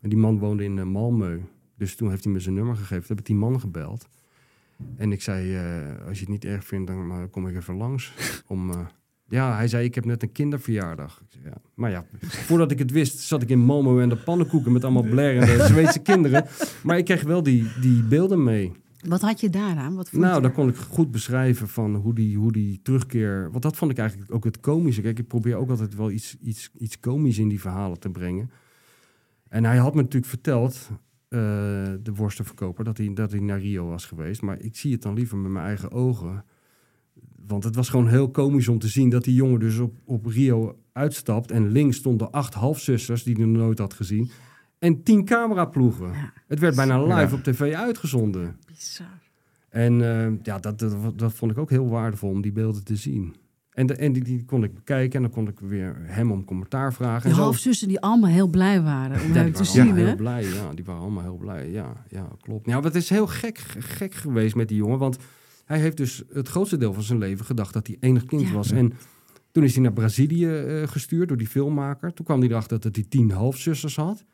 En 0.00 0.08
die 0.08 0.18
man 0.18 0.38
woonde 0.38 0.64
in 0.64 0.76
uh, 0.76 0.84
Malmö. 0.84 1.40
Dus 1.76 1.96
toen 1.96 2.10
heeft 2.10 2.24
hij 2.24 2.32
me 2.32 2.40
zijn 2.40 2.54
nummer 2.54 2.76
gegeven. 2.76 2.98
Toen 2.98 3.16
heb 3.16 3.18
ik 3.18 3.26
die 3.26 3.36
man 3.36 3.60
gebeld. 3.60 4.08
En 4.96 5.12
ik 5.12 5.22
zei, 5.22 5.56
eh, 5.56 6.06
als 6.06 6.18
je 6.18 6.24
het 6.24 6.32
niet 6.32 6.44
erg 6.44 6.64
vindt, 6.64 6.86
dan 6.86 7.30
kom 7.30 7.48
ik 7.48 7.56
even 7.56 7.76
langs. 7.76 8.14
Om, 8.46 8.70
ja, 9.28 9.56
hij 9.56 9.68
zei, 9.68 9.84
ik 9.84 9.94
heb 9.94 10.04
net 10.04 10.22
een 10.22 10.32
kinderverjaardag. 10.32 11.20
Ik 11.20 11.26
zei, 11.28 11.44
ja. 11.44 11.56
Maar 11.74 11.90
ja, 11.90 12.04
voordat 12.20 12.70
ik 12.70 12.78
het 12.78 12.90
wist, 12.90 13.18
zat 13.18 13.42
ik 13.42 13.48
in 13.48 13.62
Malmö 13.62 14.00
en 14.00 14.08
de 14.08 14.16
pannenkoeken 14.24 14.72
met 14.72 14.84
allemaal 14.84 15.02
blerende 15.02 15.66
Zweedse 15.66 15.98
kinderen. 15.98 16.46
Maar 16.82 16.98
ik 16.98 17.04
kreeg 17.04 17.22
wel 17.22 17.42
die, 17.42 17.66
die 17.80 18.02
beelden 18.02 18.42
mee. 18.42 18.72
Wat 19.08 19.20
had 19.20 19.40
je 19.40 19.50
daaraan? 19.50 19.94
Wat 19.94 20.08
vond 20.08 20.22
Nou, 20.22 20.42
dan 20.42 20.52
kon 20.52 20.68
ik 20.68 20.76
goed 20.76 21.10
beschrijven 21.10 21.68
van 21.68 21.94
hoe 21.94 22.14
die, 22.14 22.36
hoe 22.36 22.52
die 22.52 22.80
terugkeer... 22.82 23.50
Want 23.50 23.62
dat 23.62 23.76
vond 23.76 23.90
ik 23.90 23.98
eigenlijk 23.98 24.34
ook 24.34 24.44
het 24.44 24.60
komische. 24.60 25.00
Kijk, 25.00 25.18
ik 25.18 25.28
probeer 25.28 25.56
ook 25.56 25.70
altijd 25.70 25.94
wel 25.94 26.10
iets, 26.10 26.36
iets, 26.40 26.70
iets 26.78 27.00
komisch 27.00 27.38
in 27.38 27.48
die 27.48 27.60
verhalen 27.60 27.98
te 27.98 28.10
brengen. 28.10 28.50
En 29.48 29.64
hij 29.64 29.76
had 29.76 29.94
me 29.94 30.00
natuurlijk 30.00 30.30
verteld, 30.30 30.90
eh, 31.28 31.38
de 32.02 32.12
worstenverkoper, 32.14 32.84
dat 32.84 32.98
hij, 32.98 33.10
dat 33.14 33.30
hij 33.30 33.40
naar 33.40 33.60
Rio 33.60 33.88
was 33.88 34.04
geweest. 34.04 34.42
Maar 34.42 34.60
ik 34.60 34.76
zie 34.76 34.92
het 34.92 35.02
dan 35.02 35.14
liever 35.14 35.38
met 35.38 35.52
mijn 35.52 35.66
eigen 35.66 35.90
ogen. 35.90 36.44
Want 37.46 37.64
het 37.64 37.74
was 37.76 37.88
gewoon 37.88 38.08
heel 38.08 38.30
komisch 38.30 38.68
om 38.68 38.78
te 38.78 38.88
zien 38.88 39.08
dat 39.08 39.24
die 39.24 39.34
jongen 39.34 39.60
dus 39.60 39.78
op, 39.78 39.94
op 40.04 40.26
Rio 40.26 40.78
uitstapt. 40.92 41.50
En 41.50 41.70
links 41.70 41.96
stonden 41.96 42.30
acht 42.30 42.54
halfzusters 42.54 43.22
die 43.22 43.34
hij 43.36 43.44
nog 43.44 43.56
nooit 43.62 43.78
had 43.78 43.94
gezien. 43.94 44.30
En 44.78 45.02
tien 45.02 45.24
cameraploegen. 45.24 46.06
Ja. 46.08 46.32
Het 46.46 46.58
werd 46.58 46.76
bijna 46.76 47.02
live 47.02 47.14
Ja. 47.14 47.32
op 47.32 47.42
tv 47.42 47.74
uitgezonden. 47.74 48.56
Bizar. 48.66 49.06
En 49.68 49.92
eh, 50.02 50.32
ja, 50.42 50.58
dat, 50.58 50.78
dat, 50.78 51.18
dat 51.18 51.32
vond 51.32 51.50
ik 51.50 51.58
ook 51.58 51.70
heel 51.70 51.88
waardevol 51.88 52.30
om 52.30 52.42
die 52.42 52.52
beelden 52.52 52.84
te 52.84 52.96
zien. 52.96 53.34
En, 53.70 53.86
de, 53.86 53.94
en 53.94 54.12
die, 54.12 54.24
die 54.24 54.44
kon 54.44 54.64
ik 54.64 54.74
bekijken 54.74 55.16
en 55.16 55.22
dan 55.22 55.30
kon 55.30 55.48
ik 55.48 55.58
weer 55.60 55.96
hem 56.02 56.32
om 56.32 56.44
commentaar 56.44 56.92
vragen. 56.92 57.30
Zo. 57.34 57.36
halfzussen 57.36 57.88
die 57.88 58.00
allemaal 58.00 58.30
heel 58.30 58.48
blij 58.48 58.82
waren 58.82 59.20
om 59.22 59.28
Ja, 59.28 59.34
hem 59.34 59.52
te 59.52 59.64
zien, 59.64 59.96
hè? 59.96 60.04
heel 60.06 60.16
blij. 60.16 60.44
Ja, 60.44 60.72
die 60.74 60.84
waren 60.84 61.00
allemaal 61.02 61.22
heel 61.22 61.36
blij. 61.36 61.70
Ja, 61.70 61.92
ja 62.08 62.28
klopt. 62.40 62.66
Ja, 62.66 62.74
maar 62.74 62.84
het 62.84 62.94
is 62.94 63.08
heel 63.08 63.26
gek, 63.26 63.58
gek 63.78 64.14
geweest 64.14 64.54
met 64.54 64.68
die 64.68 64.76
jongen. 64.76 64.98
Want 64.98 65.16
hij 65.64 65.80
heeft 65.80 65.96
dus 65.96 66.22
het 66.32 66.48
grootste 66.48 66.76
deel 66.76 66.92
van 66.92 67.02
zijn 67.02 67.18
leven 67.18 67.44
gedacht 67.44 67.72
dat 67.72 67.86
hij 67.86 67.96
enig 68.00 68.24
kind 68.24 68.42
Ja. 68.42 68.52
was. 68.52 68.70
En 68.70 68.92
toen 69.52 69.64
is 69.64 69.72
hij 69.74 69.82
naar 69.82 69.92
Brazilië 69.92 70.46
eh, 70.48 70.88
gestuurd 70.88 71.28
door 71.28 71.36
die 71.36 71.46
filmmaker. 71.46 72.12
Toen 72.12 72.24
kwam 72.24 72.40
hij 72.40 72.48
erachter 72.48 72.80
dat 72.80 72.94
hij 72.96 73.04
tien 73.08 73.30
halfzusters 73.30 73.96
had. 73.96 74.24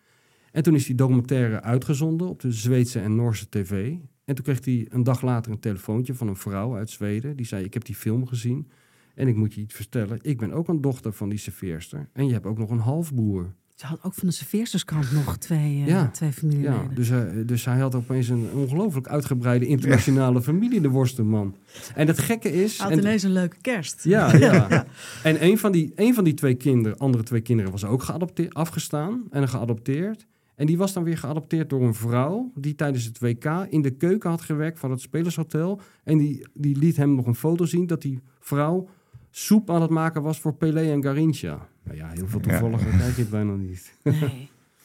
En 0.52 0.62
toen 0.62 0.74
is 0.74 0.86
die 0.86 0.94
documentaire 0.94 1.62
uitgezonden 1.62 2.28
op 2.28 2.40
de 2.40 2.52
Zweedse 2.52 3.00
en 3.00 3.14
Noorse 3.16 3.48
tv. 3.48 3.94
En 4.24 4.34
toen 4.34 4.44
kreeg 4.44 4.64
hij 4.64 4.86
een 4.90 5.02
dag 5.02 5.22
later 5.22 5.52
een 5.52 5.60
telefoontje 5.60 6.14
van 6.14 6.28
een 6.28 6.36
vrouw 6.36 6.76
uit 6.76 6.90
Zweden. 6.90 7.36
Die 7.36 7.46
zei, 7.46 7.64
ik 7.64 7.74
heb 7.74 7.84
die 7.84 7.94
film 7.94 8.26
gezien 8.26 8.68
en 9.14 9.28
ik 9.28 9.36
moet 9.36 9.54
je 9.54 9.60
iets 9.60 9.74
vertellen. 9.74 10.18
Ik 10.22 10.38
ben 10.38 10.52
ook 10.52 10.68
een 10.68 10.80
dochter 10.80 11.12
van 11.12 11.28
die 11.28 11.38
serveerster. 11.38 12.08
En 12.12 12.26
je 12.26 12.32
hebt 12.32 12.46
ook 12.46 12.58
nog 12.58 12.70
een 12.70 12.78
halfbroer. 12.78 13.54
Ze 13.80 13.86
had 13.86 13.98
ook 14.02 14.14
van 14.14 14.28
de 14.28 14.34
serveersterskant 14.34 15.12
nog 15.12 15.36
twee, 15.36 15.80
eh, 15.82 15.86
Ja. 15.86 16.08
twee 16.08 16.32
familieleden. 16.32 16.88
Ja, 16.88 16.94
dus, 16.94 17.08
hij, 17.08 17.44
dus 17.44 17.64
hij 17.64 17.78
had 17.78 17.94
opeens 17.94 18.28
een 18.28 18.48
ongelooflijk 18.54 19.08
uitgebreide 19.08 19.66
internationale 19.66 20.42
familie, 20.42 20.80
de 20.80 20.88
worstenman. 20.88 21.56
En 21.94 22.06
het 22.06 22.18
gekke 22.18 22.52
is... 22.52 22.78
Hij 22.78 22.86
had 22.88 22.96
en- 22.96 23.02
ineens 23.04 23.22
een 23.22 23.32
leuke 23.32 23.56
kerst. 23.60 24.04
Ja, 24.04 24.36
ja. 24.36 24.86
En 25.22 25.44
een 25.44 25.58
van, 25.58 25.72
die, 25.72 25.92
een 25.94 26.14
van 26.14 26.24
die 26.24 26.34
twee 26.34 26.54
kinderen, 26.54 26.98
andere 26.98 27.24
twee 27.24 27.40
kinderen, 27.40 27.70
was 27.72 27.84
ook 27.84 28.02
geadopteerd, 28.02 28.54
afgestaan 28.54 29.22
en 29.30 29.48
geadopteerd. 29.48 30.26
En 30.54 30.66
die 30.66 30.78
was 30.78 30.92
dan 30.92 31.04
weer 31.04 31.18
geadopteerd 31.18 31.70
door 31.70 31.82
een 31.82 31.94
vrouw 31.94 32.52
die 32.54 32.74
tijdens 32.74 33.04
het 33.04 33.18
WK 33.18 33.44
in 33.68 33.82
de 33.82 33.90
keuken 33.90 34.30
had 34.30 34.40
gewerkt 34.40 34.78
van 34.78 34.90
het 34.90 35.00
Spelershotel. 35.00 35.80
En 36.04 36.18
die, 36.18 36.46
die 36.54 36.76
liet 36.76 36.96
hem 36.96 37.14
nog 37.14 37.26
een 37.26 37.34
foto 37.34 37.64
zien 37.64 37.86
dat 37.86 38.02
die 38.02 38.20
vrouw 38.40 38.88
soep 39.30 39.70
aan 39.70 39.82
het 39.82 39.90
maken 39.90 40.22
was 40.22 40.40
voor 40.40 40.54
Pelé 40.54 40.90
en 40.92 41.02
Garincha. 41.02 41.68
Nou 41.90 42.02
ja, 42.02 42.10
heel 42.14 42.28
veel 42.28 42.40
toevallig, 42.40 42.80
kijk 42.98 43.14
je 43.16 43.20
het 43.20 43.30
bijna 43.30 43.52
niet. 43.54 43.92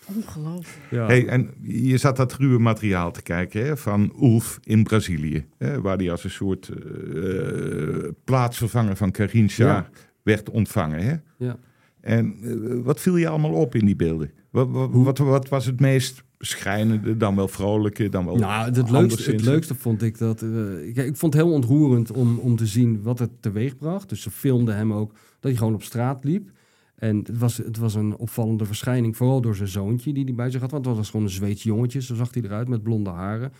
Nee, 0.08 0.16
ongelooflijk. 0.16 0.88
Ja. 0.92 1.06
Hey, 1.06 1.28
en 1.28 1.50
je 1.62 1.98
zat 1.98 2.16
dat 2.18 2.34
ruwe 2.34 2.60
materiaal 2.60 3.12
te 3.12 3.22
kijken 3.22 3.66
hè, 3.66 3.78
van 3.78 4.14
Ulf 4.22 4.60
in 4.64 4.84
Brazilië. 4.84 5.46
Hè, 5.58 5.82
waar 5.82 5.98
hij 5.98 6.12
als 6.12 6.24
een 6.24 6.30
soort 6.30 6.70
eh, 6.70 8.10
plaatsvervanger 8.24 8.96
van 8.96 9.12
Carincha 9.12 9.66
Ja. 9.66 9.90
werd 10.24 10.50
ontvangen. 10.50 11.04
Hè? 11.06 11.16
Ja. 11.38 11.58
En 12.02 12.36
eh, 12.44 12.84
wat 12.84 13.00
viel 13.00 13.18
je 13.18 13.28
allemaal 13.28 13.52
op 13.54 13.76
in 13.76 13.86
die 13.86 13.96
beelden? 13.96 14.32
Wat, 14.50 14.70
wat, 14.70 14.90
wat, 14.92 15.18
wat 15.18 15.50
was 15.50 15.66
het 15.66 15.80
meest 15.80 16.24
schrijnende, 16.40 17.18
dan 17.18 17.36
wel 17.36 17.48
vrolijke, 17.48 18.10
dan 18.10 18.26
wel 18.26 18.36
Nou, 18.36 18.74
het 18.74 18.90
leukste, 18.92 19.32
het 19.32 19.42
leukste 19.42 19.76
vond 19.76 20.02
ik 20.02 20.18
dat. 20.18 20.42
eh, 20.42 20.88
ik, 20.88 20.96
ik 20.98 21.16
vond 21.16 21.34
het 21.34 21.44
heel 21.44 21.52
ontroerend 21.54 22.12
om, 22.12 22.38
om 22.40 22.56
te 22.56 22.66
zien 22.66 23.02
wat 23.02 23.20
het 23.20 23.30
teweeg 23.40 23.78
bracht. 23.78 24.10
Dus 24.10 24.22
ze 24.22 24.32
filmden 24.32 24.76
hem 24.76 24.94
ook 24.94 25.12
dat 25.12 25.20
hij 25.52 25.56
gewoon 25.56 25.74
op 25.74 25.84
straat 25.84 26.24
liep. 26.24 26.50
En 26.96 27.18
het 27.18 27.38
was, 27.38 27.58
het 27.58 27.78
was 27.78 27.96
een 27.96 28.18
opvallende 28.18 28.66
verschijning, 28.66 29.18
vooral 29.18 29.42
door 29.42 29.56
zijn 29.56 29.70
zoontje 29.70 30.14
die 30.14 30.24
hij 30.24 30.34
bij 30.34 30.50
zich 30.50 30.62
had. 30.62 30.72
Want 30.72 30.86
het 30.86 30.96
was 30.96 31.10
gewoon 31.10 31.26
een 31.26 31.32
Zweeds 31.32 31.64
jongetje, 31.64 32.02
zo 32.02 32.16
zag 32.16 32.34
hij 32.34 32.44
eruit 32.44 32.68
met 32.68 32.84
blonde 32.84 33.10
haren. 33.10 33.52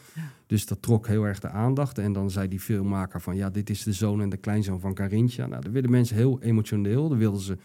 Dus 0.48 0.66
dat 0.66 0.82
trok 0.82 1.08
heel 1.08 1.24
erg 1.24 1.40
de 1.40 1.50
aandacht. 1.50 1.98
En 1.98 2.14
dan 2.14 2.32
zei 2.32 2.48
die 2.48 2.60
filmmaker 2.60 3.22
van, 3.22 3.36
ja, 3.36 3.50
dit 3.50 3.70
is 3.70 3.84
de 3.84 3.94
zoon 3.94 4.22
en 4.22 4.30
de 4.30 4.38
kleinzoon 4.38 4.80
van 4.80 4.94
Carintja. 4.94 5.48
Nou, 5.48 5.62
daar 5.62 5.72
werden 5.72 5.92
mensen 5.92 6.16
heel 6.16 6.42
emotioneel. 6.42 7.10
Dan 7.10 7.18
wilden 7.18 7.42
ze 7.42 7.58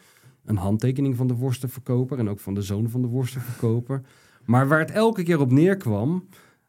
een 0.45 0.57
handtekening 0.57 1.17
van 1.17 1.27
de 1.27 1.35
worstenverkoper 1.35 2.19
en 2.19 2.29
ook 2.29 2.41
van 2.41 2.55
de 2.55 2.63
zoon 2.63 2.89
van 2.89 3.03
de 3.03 3.09
worstenverkoper. 3.09 4.03
Maar 4.45 4.69
waar 4.69 4.79
het 4.79 4.91
elke 4.91 5.23
keer 5.23 5.41
op 5.41 5.51
neerkwam, 5.51 6.25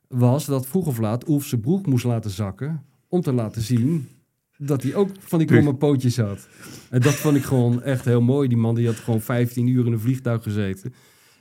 was 0.07 0.45
dat 0.45 0.67
vroeg 0.67 0.87
of 0.87 0.97
laat 0.97 1.27
Oef 1.27 1.45
zijn 1.45 1.61
broek 1.61 1.85
moest 1.85 2.05
laten 2.05 2.31
zakken 2.31 2.83
om 3.07 3.21
te 3.21 3.33
laten 3.33 3.61
zien 3.61 4.07
dat 4.63 4.83
hij 4.83 4.95
ook 4.95 5.09
van 5.19 5.39
die 5.39 5.47
kromme 5.47 5.73
pootjes 5.75 6.17
had. 6.17 6.47
En 6.89 7.01
dat 7.01 7.13
vond 7.13 7.35
ik 7.35 7.43
gewoon 7.43 7.83
echt 7.83 8.05
heel 8.05 8.21
mooi. 8.21 8.47
Die 8.47 8.57
man 8.57 8.75
die 8.75 8.85
had 8.85 8.95
gewoon 8.95 9.21
15 9.21 9.67
uur 9.67 9.85
in 9.85 9.91
een 9.91 9.99
vliegtuig 9.99 10.43
gezeten. 10.43 10.93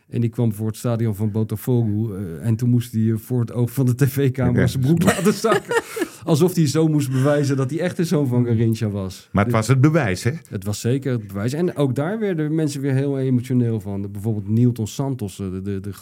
En 0.09 0.21
die 0.21 0.31
kwam 0.31 0.53
voor 0.53 0.67
het 0.67 0.77
stadion 0.77 1.15
van 1.15 1.31
Botafogo. 1.31 2.15
eh, 2.15 2.47
en 2.47 2.57
toen 2.57 2.71
moest 2.71 2.93
hij 2.93 3.11
eh, 3.11 3.17
voor 3.17 3.41
het 3.41 3.53
oog 3.53 3.71
van 3.71 3.87
de 3.87 3.95
tv-camera 3.95 4.67
zijn 4.67 4.83
broek 4.83 5.03
laten 5.03 5.33
zakken. 5.33 5.83
Alsof 6.25 6.55
hij 6.55 6.67
zo 6.67 6.89
moest 6.89 7.11
bewijzen 7.11 7.57
dat 7.57 7.71
hij 7.71 7.81
echt 7.81 7.97
de 7.97 8.05
zoon 8.05 8.27
van 8.27 8.45
Garincha 8.45 8.89
was. 8.89 9.29
Maar 9.33 9.45
het 9.45 9.53
was 9.53 9.69
het 9.69 9.81
bewijs, 9.81 10.23
hè? 10.23 10.31
Het 10.49 10.65
was 10.65 10.81
zeker 10.81 11.13
het 11.13 11.27
bewijs. 11.27 11.53
En 11.53 11.77
ook 11.77 11.95
daar 11.95 12.19
werden 12.19 12.55
mensen 12.55 12.81
weer 12.81 12.95
heel 12.95 13.19
emotioneel 13.19 13.81
van. 13.81 14.13
Bijvoorbeeld 14.13 14.49
Nilton 14.49 14.87
Santos, 14.87 15.39
eh, 15.39 15.51
de, 15.51 15.63
de, 15.63 15.81
de, 15.81 15.93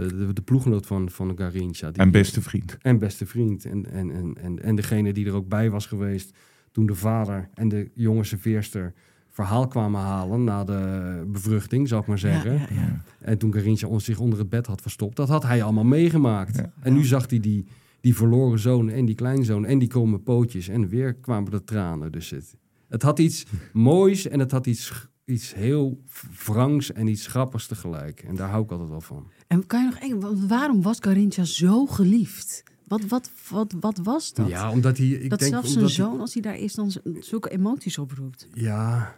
de, 0.00 0.16
de, 0.26 0.32
de 0.32 0.42
ploeggenoot 0.42 0.86
van, 0.86 1.10
van 1.10 1.32
Garincha. 1.36 1.90
Die- 1.90 2.02
En 2.02 2.10
beste 2.10 2.42
vriend. 2.42 2.78
en 2.82 2.98
beste 2.98 3.26
vriend. 3.26 3.64
En, 3.64 3.90
en, 3.90 4.10
en, 4.10 4.34
en, 4.40 4.62
en 4.62 4.74
degene 4.76 5.12
die 5.12 5.26
er 5.26 5.32
ook 5.32 5.48
bij 5.48 5.70
was 5.70 5.86
geweest 5.86 6.36
toen 6.72 6.86
de 6.86 6.94
vader 6.94 7.48
en 7.54 7.68
de 7.68 7.90
jonge 7.94 8.24
serveerster 8.24 8.92
verhaal 9.28 9.68
kwamen 9.68 10.00
halen 10.00 10.44
na 10.44 10.64
de 10.64 11.24
bevruchting, 11.26 11.88
zou 11.88 12.00
ik 12.00 12.06
maar 12.06 12.18
zeggen. 12.18 12.52
Ja, 12.52 12.58
ja, 12.58 12.66
ja. 12.80 13.02
En 13.20 13.38
toen 13.38 13.52
Garincha 13.54 13.86
ons 13.86 14.04
zich 14.04 14.18
onder 14.18 14.38
het 14.38 14.48
bed 14.48 14.66
had 14.66 14.80
verstopt, 14.80 15.16
dat 15.16 15.28
had 15.28 15.42
hij 15.42 15.62
allemaal 15.62 15.84
meegemaakt. 15.84 16.56
Ja. 16.56 16.72
En 16.80 16.92
nu 16.92 17.04
zag 17.04 17.30
hij 17.30 17.40
die, 17.40 17.66
die 18.00 18.14
verloren 18.16 18.58
zoon 18.58 18.88
en 18.90 19.04
die 19.04 19.14
kleinzoon 19.14 19.64
en 19.66 19.78
die 19.78 19.88
komen 19.88 20.22
pootjes. 20.22 20.68
En 20.68 20.88
weer 20.88 21.14
kwamen 21.14 21.50
de 21.50 21.64
tranen. 21.64 22.12
Dus 22.12 22.30
het, 22.30 22.56
het 22.88 23.02
had 23.02 23.18
iets 23.18 23.46
moois 23.72 24.28
en 24.28 24.38
het 24.38 24.50
had 24.50 24.66
iets, 24.66 25.08
iets 25.24 25.54
heel 25.54 26.02
wrangs 26.46 26.92
en 26.92 27.06
iets 27.06 27.26
grappigs 27.26 27.66
tegelijk. 27.66 28.20
En 28.22 28.34
daar 28.36 28.48
hou 28.50 28.64
ik 28.64 28.70
altijd 28.70 28.88
wel 28.88 29.00
van. 29.00 29.30
En 29.46 29.66
kan 29.66 29.80
je 29.80 29.86
nog 29.90 29.98
één, 29.98 30.20
wa- 30.20 30.46
waarom 30.46 30.82
was 30.82 30.98
Carinthia 31.00 31.44
zo 31.44 31.86
geliefd? 31.86 32.62
Wat, 32.86 33.04
wat, 33.06 33.30
wat, 33.50 33.74
wat 33.80 33.98
was 33.98 34.32
dat? 34.32 34.48
Ja, 34.48 34.70
omdat 34.70 34.96
hij... 34.98 35.06
Ik 35.06 35.30
dat 35.30 35.38
denk 35.38 35.52
zelfs 35.52 35.72
zijn 35.72 35.84
hij- 35.84 35.92
zoon, 35.94 36.20
als 36.20 36.32
hij 36.32 36.42
daar 36.42 36.56
is, 36.58 36.74
dan 36.74 36.92
zulke 37.20 37.50
emoties 37.50 37.98
oproept. 37.98 38.48
Ja, 38.52 39.16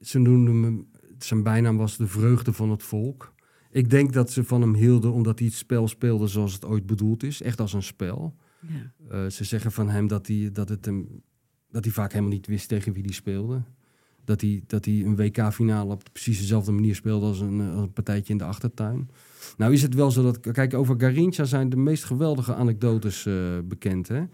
ze 0.00 0.18
noemden 0.18 0.62
hem... 0.62 0.88
Zijn 1.18 1.42
bijnaam 1.42 1.76
was 1.76 1.96
de 1.96 2.06
vreugde 2.06 2.52
van 2.52 2.70
het 2.70 2.82
volk. 2.82 3.34
Ik 3.70 3.90
denk 3.90 4.12
dat 4.12 4.30
ze 4.30 4.44
van 4.44 4.60
hem 4.60 4.74
hielden 4.74 5.12
omdat 5.12 5.38
hij 5.38 5.48
het 5.48 5.56
spel 5.56 5.88
speelde 5.88 6.26
zoals 6.26 6.52
het 6.52 6.64
ooit 6.64 6.86
bedoeld 6.86 7.22
is. 7.22 7.42
Echt 7.42 7.60
als 7.60 7.72
een 7.72 7.82
spel. 7.82 8.34
Ja. 8.60 8.92
Eh, 9.24 9.30
ze 9.30 9.44
zeggen 9.44 9.72
van 9.72 9.88
hem 9.88 10.06
dat 10.06 10.26
hij, 10.26 10.50
dat, 10.52 10.68
het 10.68 10.84
hem 10.84 11.22
dat 11.70 11.84
hij 11.84 11.92
vaak 11.92 12.12
helemaal 12.12 12.32
niet 12.32 12.46
wist 12.46 12.68
tegen 12.68 12.92
wie 12.92 13.02
hij 13.02 13.12
speelde. 13.12 13.62
Dat 14.28 14.40
hij, 14.40 14.62
dat 14.66 14.84
hij 14.84 14.94
een 14.94 15.16
WK-finale 15.16 15.92
op 15.92 16.02
precies 16.12 16.38
dezelfde 16.38 16.72
manier 16.72 16.94
speelde 16.94 17.26
als 17.26 17.40
een, 17.40 17.60
eh, 17.60 17.66
een 17.66 17.92
partijtje 17.92 18.32
in 18.32 18.38
de 18.38 18.44
achtertuin. 18.44 19.10
Nou 19.56 19.72
is 19.72 19.82
het 19.82 19.94
wel 19.94 20.10
zo 20.10 20.22
dat... 20.22 20.40
Kijk, 20.40 20.74
over 20.74 20.94
Garincha 21.00 21.44
zijn 21.44 21.68
de 21.68 21.76
meest 21.76 22.04
geweldige 22.04 22.54
anekdotes 22.54 23.26
eh, 23.26 23.34
bekend. 23.64 24.08
Hè? 24.08 24.24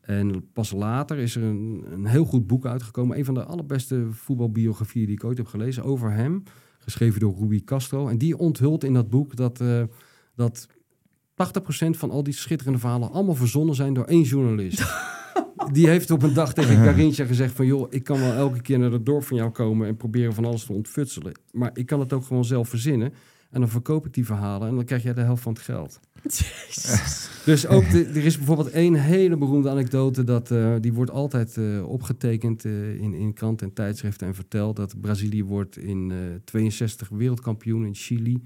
En 0.00 0.50
pas 0.52 0.70
later 0.70 1.18
is 1.18 1.36
er 1.36 1.42
een, 1.42 1.84
een 1.90 2.06
heel 2.06 2.24
goed 2.24 2.46
boek 2.46 2.66
uitgekomen. 2.66 3.18
Een 3.18 3.24
van 3.24 3.34
de 3.34 3.44
allerbeste 3.44 4.06
voetbalbiografieën 4.10 5.06
die 5.06 5.14
ik 5.14 5.24
ooit 5.24 5.38
heb 5.38 5.46
gelezen 5.46 5.84
over 5.84 6.12
hem. 6.12 6.42
Geschreven 6.78 7.20
door 7.20 7.36
Ruby 7.38 7.64
Castro. 7.64 8.08
En 8.08 8.18
die 8.18 8.38
onthult 8.38 8.84
in 8.84 8.94
dat 8.94 9.10
boek 9.10 9.36
dat, 9.36 9.60
eh, 9.60 9.82
dat 10.34 10.68
80% 11.34 11.96
van 11.96 12.10
al 12.10 12.22
die 12.22 12.34
schitterende 12.34 12.78
verhalen 12.78 13.10
allemaal 13.10 13.34
verzonnen 13.34 13.74
zijn 13.74 13.94
door 13.94 14.04
één 14.04 14.22
journalist. 14.22 14.82
Die 15.72 15.88
heeft 15.88 16.10
op 16.10 16.22
een 16.22 16.34
dag 16.34 16.54
tegen 16.54 16.82
Carintja 16.86 17.24
gezegd 17.24 17.54
van... 17.54 17.66
joh, 17.66 17.86
ik 17.90 18.04
kan 18.04 18.20
wel 18.20 18.32
elke 18.32 18.60
keer 18.60 18.78
naar 18.78 18.92
het 18.92 19.06
dorp 19.06 19.24
van 19.24 19.36
jou 19.36 19.50
komen... 19.50 19.86
en 19.86 19.96
proberen 19.96 20.34
van 20.34 20.44
alles 20.44 20.64
te 20.64 20.72
ontfutselen. 20.72 21.32
Maar 21.52 21.70
ik 21.74 21.86
kan 21.86 22.00
het 22.00 22.12
ook 22.12 22.24
gewoon 22.24 22.44
zelf 22.44 22.68
verzinnen. 22.68 23.12
En 23.50 23.60
dan 23.60 23.68
verkoop 23.68 24.06
ik 24.06 24.14
die 24.14 24.26
verhalen 24.26 24.68
en 24.68 24.74
dan 24.74 24.84
krijg 24.84 25.02
jij 25.02 25.14
de 25.14 25.20
helft 25.20 25.42
van 25.42 25.52
het 25.52 25.62
geld. 25.62 26.00
Dus 27.44 27.66
ook, 27.66 27.90
de- 27.90 28.04
er 28.04 28.24
is 28.24 28.36
bijvoorbeeld 28.36 28.70
één 28.70 28.94
hele 28.94 29.36
beroemde 29.36 29.70
anekdote... 29.70 30.24
Dat, 30.24 30.50
eh, 30.50 30.74
die 30.80 30.92
wordt 30.92 31.10
altijd 31.10 31.56
eh, 31.56 31.88
opgetekend 31.88 32.64
eh, 32.64 32.94
in, 32.94 33.14
in 33.14 33.32
kranten 33.32 33.66
en 33.66 33.72
tijdschriften 33.72 34.26
en 34.26 34.34
verteld... 34.34 34.76
dat 34.76 35.00
Brazilië 35.00 35.44
wordt 35.44 35.76
in 35.76 36.10
eh 36.10 36.18
62 36.44 37.08
wereldkampioen 37.08 37.86
in 37.86 37.94
Chili... 37.94 38.42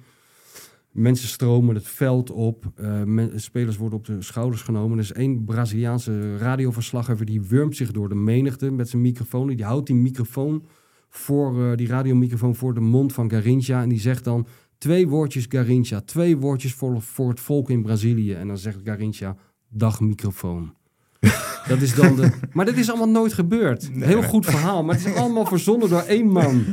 Mensen 0.96 1.28
stromen 1.28 1.74
het 1.74 1.88
veld 1.88 2.30
op. 2.30 2.72
eh, 2.74 3.02
men- 3.02 3.40
spelers 3.40 3.76
worden 3.76 3.98
op 3.98 4.04
de 4.04 4.22
schouders 4.22 4.62
genomen. 4.62 4.98
Er 4.98 5.04
is 5.04 5.12
één 5.12 5.44
Braziliaanse 5.44 6.37
radioverslaggever... 6.37 7.26
die 7.26 7.42
wurmt 7.42 7.76
zich 7.76 7.90
door 7.90 8.09
de 8.09 8.14
menigte 8.14 8.70
met 8.70 8.88
zijn 8.88 9.02
microfoon. 9.02 9.46
Die 9.46 9.64
houdt 9.64 9.87
die 9.87 9.96
microfoon 9.96 10.64
voor 11.09 11.64
eh, 11.70 11.76
die 11.76 11.87
radiomicrofoon 11.87 12.54
voor 12.54 12.74
de 12.74 12.80
mond 12.80 13.12
van 13.12 13.30
Garincha. 13.30 13.82
En 13.82 13.88
die 13.88 14.00
zegt 14.00 14.24
dan 14.24 14.46
twee 14.78 15.09
woordjes 15.09 15.46
Garincha. 15.48 16.00
Twee 16.00 16.37
woordjes 16.37 16.74
voor, 16.74 17.02
voor 17.02 17.28
het 17.28 17.40
volk 17.40 17.70
in 17.70 17.82
Brazilië. 17.82 18.32
En 18.32 18.46
dan 18.46 18.59
zegt 18.59 18.78
Garincha, 18.85 19.37
dag 19.68 20.00
microfoon. 20.00 20.74
dat 21.68 21.80
is 21.80 21.94
dan 21.94 22.16
de... 22.16 22.30
Maar 22.52 22.64
dit 22.64 22.76
is 22.76 22.88
allemaal 22.88 23.09
nooit 23.09 23.32
gebeurd. 23.32 23.90
Heel 23.92 24.22
goed 24.22 24.46
verhaal. 24.46 24.85
Maar 24.85 24.94
het 24.96 25.06
is 25.06 25.14
allemaal 25.14 25.46
verzonnen 25.46 25.88
door 25.88 26.00
één 26.02 26.26
man. 26.26 26.64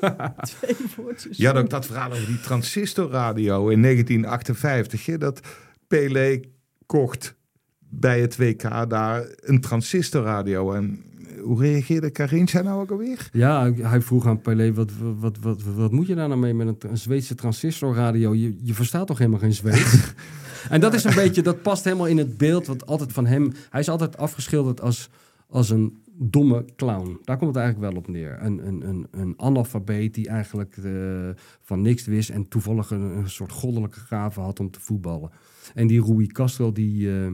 Twee 0.58 0.76
woordjes. 0.96 1.36
Je 1.36 1.46
had 1.46 1.56
ook 1.56 1.70
dat 1.70 1.86
verhaal 1.86 2.10
over 2.10 2.26
die 2.26 2.40
transistorradio 2.40 3.68
in 3.68 3.82
1958. 3.82 5.06
Hè, 5.06 5.18
dat 5.18 5.40
Pelé 5.86 6.40
kocht 6.86 7.34
bij 7.78 8.20
het 8.20 8.36
WK 8.36 8.88
daar 8.88 9.26
een 9.40 9.60
transistorradio. 9.60 10.72
En 10.72 11.04
hoe 11.42 11.60
reageerde 11.60 12.12
Carincha 12.12 12.62
nou 12.62 12.80
ook 12.80 12.90
alweer? 12.90 13.28
Ja, 13.32 13.72
hij 13.72 14.00
vroeg 14.00 14.26
aan 14.26 14.40
Pelé, 14.40 14.72
wat, 14.72 14.90
wat, 14.98 15.14
wat, 15.18 15.36
wat, 15.40 15.62
wat 15.74 15.92
moet 15.92 16.06
je 16.06 16.14
daar 16.14 16.28
nou 16.28 16.40
mee 16.40 16.54
met 16.54 16.66
een, 16.66 16.90
een 16.90 16.98
Zweedse 16.98 17.34
transistorradio? 17.34 18.34
Je, 18.34 18.56
je 18.62 18.74
verstaat 18.74 19.06
toch 19.06 19.18
helemaal 19.18 19.40
geen 19.40 19.52
Zweeds? 19.52 20.12
en 20.68 20.80
dat 20.80 20.94
is 20.94 21.04
een 21.04 21.14
beetje, 21.14 21.42
dat 21.42 21.62
past 21.62 21.84
helemaal 21.84 22.06
in 22.06 22.18
het 22.18 22.36
beeld 22.36 22.66
wat 22.66 22.86
altijd 22.86 23.12
van 23.12 23.26
hem... 23.26 23.52
Hij 23.70 23.80
is 23.80 23.88
altijd 23.88 24.16
afgeschilderd 24.16 24.80
als, 24.80 25.10
als 25.48 25.70
een 25.70 25.98
domme 26.18 26.64
clown. 26.76 27.18
Daar 27.24 27.36
komt 27.36 27.54
het 27.54 27.64
eigenlijk 27.64 27.92
wel 27.92 28.02
op 28.02 28.08
neer. 28.08 28.42
Een, 28.42 28.66
een, 28.66 28.88
een, 28.88 29.06
een 29.10 29.34
analfabeet 29.36 30.14
die 30.14 30.28
eigenlijk 30.28 30.76
eh, 30.76 31.28
van 31.62 31.82
niks 31.82 32.06
wist... 32.06 32.30
en 32.30 32.48
toevallig 32.48 32.90
een, 32.90 33.00
een 33.00 33.30
soort 33.30 33.52
goddelijke 33.52 34.00
gave 34.00 34.40
had 34.40 34.60
om 34.60 34.70
te 34.70 34.80
voetballen. 34.80 35.30
En 35.74 35.86
die 35.86 36.02
Rui 36.04 36.26
Castro, 36.26 36.72
die, 36.72 37.12
eh, 37.20 37.32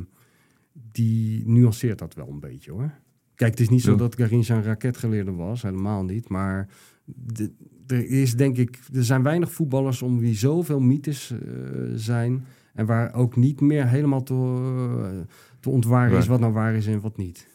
die 0.93 1.49
nuanceert 1.49 1.99
dat 1.99 2.15
wel 2.15 2.29
een 2.29 2.41
beetje 2.41 2.71
hoor. 2.73 2.91
Kijk, 3.35 3.51
het 3.51 3.61
is 3.61 3.69
niet 3.69 3.83
zo 3.83 3.97
dat 3.97 4.17
Garincha 4.17 4.57
een 4.57 4.63
raketgeleerde 4.63 5.33
was, 5.33 5.63
helemaal 5.63 6.05
niet. 6.05 6.29
Maar 6.29 6.69
de- 7.05 7.53
er 7.87 8.07
is 8.09 8.37
denk 8.37 8.57
ik, 8.57 8.79
er 8.93 9.05
zijn 9.05 9.23
weinig 9.23 9.53
voetballers 9.53 10.03
om 10.03 10.19
wie 10.19 10.35
zoveel 10.35 10.81
mythes 10.81 11.31
eh, 11.31 11.39
zijn. 11.95 12.45
En 12.75 12.87
waar 12.87 13.15
ook 13.15 13.37
niet 13.37 13.61
meer 13.61 13.89
helemaal 13.89 14.23
te, 14.23 15.25
te 15.61 15.71
ontwaren 15.71 16.19
is 16.19 16.27
wat 16.27 16.41
nou 16.41 16.53
waar 16.53 16.75
is 16.75 16.87
en 16.87 17.01
wat 17.01 17.17
niet. 17.17 17.51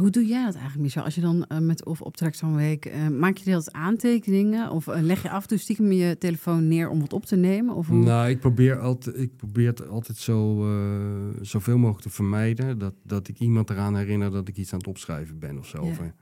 Hoe 0.00 0.10
doe 0.10 0.26
jij 0.26 0.44
dat 0.44 0.54
eigenlijk, 0.54 0.82
Michel? 0.82 1.02
Als 1.02 1.14
je 1.14 1.20
dan 1.20 1.44
eh, 1.46 1.58
met 1.58 1.84
of 1.84 2.00
optrekt 2.00 2.36
zo'n 2.36 2.56
week, 2.56 2.84
eh, 2.86 3.08
maak 3.08 3.36
je 3.36 3.50
dat 3.50 3.72
aantekeningen? 3.72 4.70
Of 4.70 4.86
eh, 4.88 5.00
leg 5.02 5.22
je 5.22 5.30
af 5.30 5.42
en 5.42 5.48
toe 5.48 5.58
stiekem 5.58 5.92
je 5.92 6.18
telefoon 6.18 6.68
neer 6.68 6.88
om 6.88 7.00
wat 7.00 7.12
op 7.12 7.26
te 7.26 7.36
nemen? 7.36 7.74
Of 7.74 7.86
hoe? 7.86 8.04
Nou, 8.04 8.28
ik 8.28 8.40
probeer, 8.40 8.78
altijd, 8.78 9.18
ik 9.18 9.36
probeer 9.36 9.66
het 9.66 9.88
altijd 9.88 10.18
zo, 10.18 10.66
eh, 10.68 11.40
zoveel 11.40 11.78
mogelijk 11.78 12.02
te 12.02 12.10
vermijden. 12.10 12.78
Dat, 12.78 12.94
dat 13.02 13.28
ik 13.28 13.38
iemand 13.38 13.70
eraan 13.70 13.96
herinner 13.96 14.30
dat 14.30 14.48
ik 14.48 14.56
iets 14.56 14.72
aan 14.72 14.78
het 14.78 14.88
opschrijven 14.88 15.38
ben 15.38 15.58
of 15.58 15.66
zo. 15.66 15.84
Ja. 15.84 16.14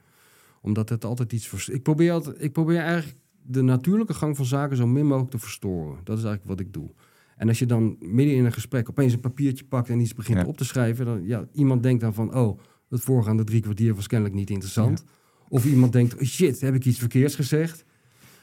Omdat 0.61 0.89
het 0.89 1.05
altijd 1.05 1.33
iets... 1.33 1.69
Ik 1.69 1.83
probeer, 1.83 2.13
altijd, 2.13 2.43
ik 2.43 2.53
probeer 2.53 2.81
eigenlijk 2.81 3.19
de 3.43 3.63
natuurlijke 3.63 4.15
gang 4.15 4.37
van 4.37 4.45
zaken 4.45 4.77
zo 4.77 4.87
min 4.87 5.07
mogelijk 5.07 5.31
te 5.31 5.39
verstoren. 5.39 5.99
Dat 6.05 6.19
is 6.19 6.25
eigenlijk 6.25 6.59
wat 6.59 6.67
ik 6.67 6.73
doe. 6.73 6.91
En 7.37 7.49
als 7.49 7.59
je 7.59 7.67
dan 7.67 7.97
midden 8.01 8.35
in 8.35 8.45
een 8.45 8.53
gesprek 8.53 8.91
opeens 8.91 9.13
een 9.13 9.21
papiertje 9.21 9.65
pakt 9.65 9.89
en 9.89 10.01
iets 10.01 10.15
begint 10.15 10.39
Ja. 10.39 10.47
op 10.47 10.57
te 10.57 10.65
schrijven, 10.65 11.05
dan 11.05 11.25
ja, 11.25 11.49
iemand 11.53 11.83
denkt 11.83 12.01
dan 12.01 12.15
van, 12.15 12.35
oh, 12.35 12.59
het 12.89 13.01
voorgaande 13.01 13.45
drie 13.45 13.61
kwartier 13.61 13.95
was 13.95 14.07
kennelijk 14.07 14.37
niet 14.37 14.51
interessant. 14.51 15.05
Of 15.49 15.65
iemand 15.65 15.93
denkt, 15.93 16.15
oh, 16.15 16.23
shit, 16.23 16.61
heb 16.61 16.75
ik 16.75 16.85
iets 16.85 16.99
verkeers 16.99 17.35
gezegd? 17.35 17.85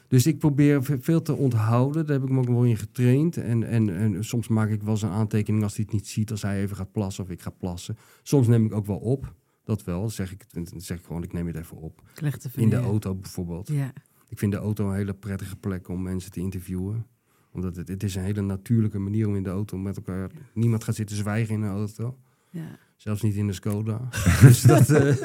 Dus 0.08 0.26
ik 0.26 0.38
probeer 0.38 0.84
ve- 0.84 0.98
veel 1.00 1.22
te 1.22 1.34
onthouden. 1.34 2.06
Daar 2.06 2.18
heb 2.20 2.28
ik 2.28 2.34
me 2.34 2.38
ook 2.38 2.48
wel 2.48 2.64
in 2.64 2.76
getraind. 2.76 3.36
En, 3.36 3.62
en, 3.62 3.96
en 3.96 4.24
soms 4.24 4.48
maak 4.48 4.70
ik 4.70 4.82
wel 4.82 4.90
eens 4.92 5.02
een 5.02 5.08
aantekening 5.08 5.62
als 5.62 5.76
hij 5.76 5.84
het 5.84 5.94
niet 5.94 6.06
ziet, 6.08 6.30
als 6.30 6.42
hij 6.42 6.60
even 6.62 6.76
gaat 6.76 6.92
plassen 6.92 7.24
of 7.24 7.30
ik 7.30 7.40
ga 7.40 7.50
plassen. 7.50 7.96
Soms 8.22 8.46
neem 8.46 8.64
ik 8.64 8.72
ook 8.72 8.86
wel 8.86 8.96
op. 8.98 9.34
Dat 9.64 9.84
wel. 9.84 10.00
Dan 10.00 10.10
zeg 10.10 10.32
ik, 10.32 10.44
dan 10.52 10.66
zeg 10.76 10.98
ik 10.98 11.04
gewoon, 11.04 11.22
ik 11.22 11.32
neem 11.32 11.46
het 11.46 11.56
even 11.56 11.76
op. 11.76 12.02
In 12.62 12.68
de 12.70 12.76
auto 12.76 13.14
bijvoorbeeld. 13.14 13.68
Ja. 13.68 13.92
Ik 14.28 14.38
vind 14.38 14.52
de 14.52 14.58
auto 14.58 14.88
een 14.88 14.94
hele 14.94 15.14
prettige 15.14 15.56
plek 15.56 15.88
om 15.88 16.02
mensen 16.02 16.30
te 16.30 16.40
interviewen. 16.40 17.06
Omdat 17.52 17.76
het, 17.76 17.88
het 17.88 18.02
is 18.02 18.14
een 18.14 18.22
hele 18.22 18.40
natuurlijke 18.40 18.98
manier 18.98 19.26
om 19.26 19.36
in 19.36 19.42
de 19.42 19.50
auto 19.50 19.78
met 19.78 19.96
elkaar... 19.96 20.30
Niemand 20.54 20.84
gaat 20.84 20.94
zitten 20.94 21.16
zwijgen 21.16 21.54
in 21.54 21.62
een 21.62 21.70
auto. 21.70 22.18
Ja. 22.56 22.78
Zelfs 22.96 23.22
niet 23.22 23.34
in 23.34 23.46
de 23.46 23.52
Skoda. 23.52 24.08
dus 24.42 24.62
dat... 24.62 24.90
eh, 24.90 25.16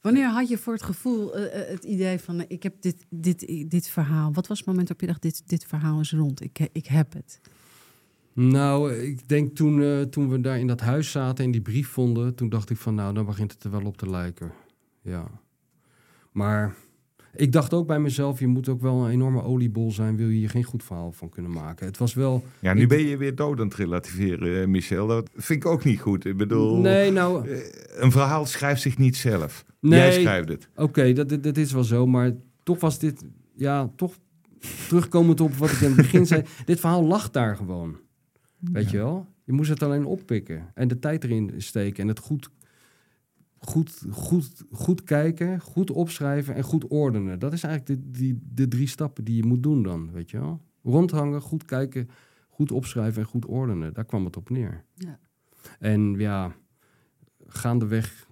Wanneer 0.00 0.28
had 0.28 0.48
je 0.48 0.58
voor 0.58 0.72
het 0.72 0.82
gevoel 0.82 1.34
eh, 1.36 1.60
eh, 1.62 1.68
het 1.68 1.84
idee 1.84 2.18
van, 2.18 2.44
ik 2.48 2.62
heb 2.62 2.74
dit, 2.80 3.06
dit, 3.08 3.70
dit 3.70 3.88
verhaal. 3.88 4.32
Wat 4.32 4.46
was 4.46 4.58
het 4.58 4.66
moment 4.66 4.88
waarop 4.88 5.00
je 5.00 5.12
dacht, 5.12 5.22
dit, 5.22 5.48
dit 5.48 5.64
verhaal 5.66 6.00
is 6.00 6.12
rond. 6.12 6.42
Ik, 6.42 6.68
ik 6.72 6.86
heb 6.86 7.12
het. 7.12 7.40
Nou, 8.32 8.94
ik 8.94 9.28
denk 9.28 9.56
toen, 9.56 10.08
toen 10.10 10.28
we 10.28 10.40
daar 10.40 10.58
in 10.58 10.66
dat 10.66 10.80
huis 10.80 11.10
zaten 11.10 11.44
en 11.44 11.50
die 11.50 11.60
brief 11.60 11.88
vonden, 11.88 12.34
toen 12.34 12.48
dacht 12.48 12.70
ik 12.70 12.76
van 12.76 12.94
nou, 12.94 13.14
dan 13.14 13.26
begint 13.26 13.52
het 13.52 13.64
er 13.64 13.70
wel 13.70 13.84
op 13.84 13.96
te 13.96 14.10
lijken. 14.10 14.52
Ja. 15.02 15.26
Maar 16.32 16.74
ik 17.34 17.52
dacht 17.52 17.74
ook 17.74 17.86
bij 17.86 17.98
mezelf, 18.00 18.38
je 18.40 18.46
moet 18.46 18.68
ook 18.68 18.80
wel 18.80 19.04
een 19.04 19.10
enorme 19.10 19.42
oliebol 19.42 19.90
zijn, 19.92 20.16
wil 20.16 20.28
je 20.28 20.36
hier 20.38 20.50
geen 20.50 20.64
goed 20.64 20.84
verhaal 20.84 21.12
van 21.12 21.28
kunnen 21.28 21.50
maken. 21.52 21.86
Het 21.86 21.98
was 21.98 22.14
wel... 22.14 22.44
Ja, 22.60 22.74
nu 22.74 22.82
Ik- 22.82 22.88
ben 22.88 23.06
je 23.06 23.16
weer 23.16 23.34
dood 23.34 23.58
aan 23.60 23.64
het 23.66 23.74
relativeren, 23.74 24.60
eh, 24.62 24.66
Michel. 24.68 25.06
Dat 25.06 25.30
vind 25.34 25.64
ik 25.64 25.70
ook 25.70 25.84
niet 25.84 26.00
goed. 26.00 26.24
Ik 26.24 26.36
bedoel, 26.36 26.76
Nee, 26.80 27.10
nou, 27.12 27.48
eh, 27.48 27.58
een 28.02 28.12
verhaal 28.12 28.46
schrijft 28.46 28.80
zich 28.82 28.98
niet 28.98 29.16
zelf. 29.16 29.64
Nee. 29.80 29.98
Jij 29.98 30.12
schrijft 30.20 30.48
het. 30.48 30.68
oké, 30.76 31.12
dat, 31.12 31.28
dat, 31.28 31.42
dat 31.42 31.56
is 31.56 31.72
wel 31.72 31.84
zo, 31.84 32.06
maar 32.06 32.32
toch 32.62 32.80
was 32.80 32.98
dit, 32.98 33.24
ja, 33.56 33.90
toch 33.96 34.14
terugkomend 34.88 35.40
op 35.40 35.54
wat 35.54 35.70
ik 35.70 35.80
in 35.80 35.86
het 35.86 35.96
begin 35.96 36.26
zei, 36.26 36.42
dit 36.64 36.80
verhaal 36.80 37.04
lag 37.04 37.30
daar 37.30 37.56
gewoon. 37.56 37.96
Weet 38.58 38.90
je 38.90 38.96
wel? 38.96 39.26
Je 39.44 39.52
moest 39.52 39.70
het 39.70 39.82
alleen 39.82 40.04
oppikken 40.04 40.70
en 40.74 40.88
de 40.88 40.98
tijd 40.98 41.24
erin 41.24 41.52
steken 41.56 42.02
en 42.02 42.08
het 42.08 42.18
goed, 42.18 42.50
goed, 43.60 44.04
goed, 44.10 44.64
goed 44.70 45.04
kijken, 45.04 45.60
goed 45.60 45.90
opschrijven 45.90 46.54
en 46.54 46.62
goed 46.62 46.86
ordenen. 46.86 47.38
Dat 47.38 47.52
is 47.52 47.62
eigenlijk 47.62 48.02
de, 48.02 48.10
die, 48.18 48.40
de 48.54 48.68
drie 48.68 48.88
stappen 48.88 49.24
die 49.24 49.36
je 49.36 49.44
moet 49.44 49.62
doen 49.62 49.82
dan, 49.82 50.10
weet 50.12 50.30
je 50.30 50.38
wel? 50.38 50.60
Rondhangen, 50.82 51.40
goed 51.40 51.64
kijken, 51.64 52.08
goed 52.48 52.72
opschrijven 52.72 53.22
en 53.22 53.28
goed 53.28 53.46
ordenen. 53.46 53.94
Daar 53.94 54.04
kwam 54.04 54.24
het 54.24 54.36
op 54.36 54.50
neer. 54.50 54.84
Ja. 54.94 55.18
En 55.78 56.14
ja, 56.18 56.54
gaandeweg, 57.46 58.28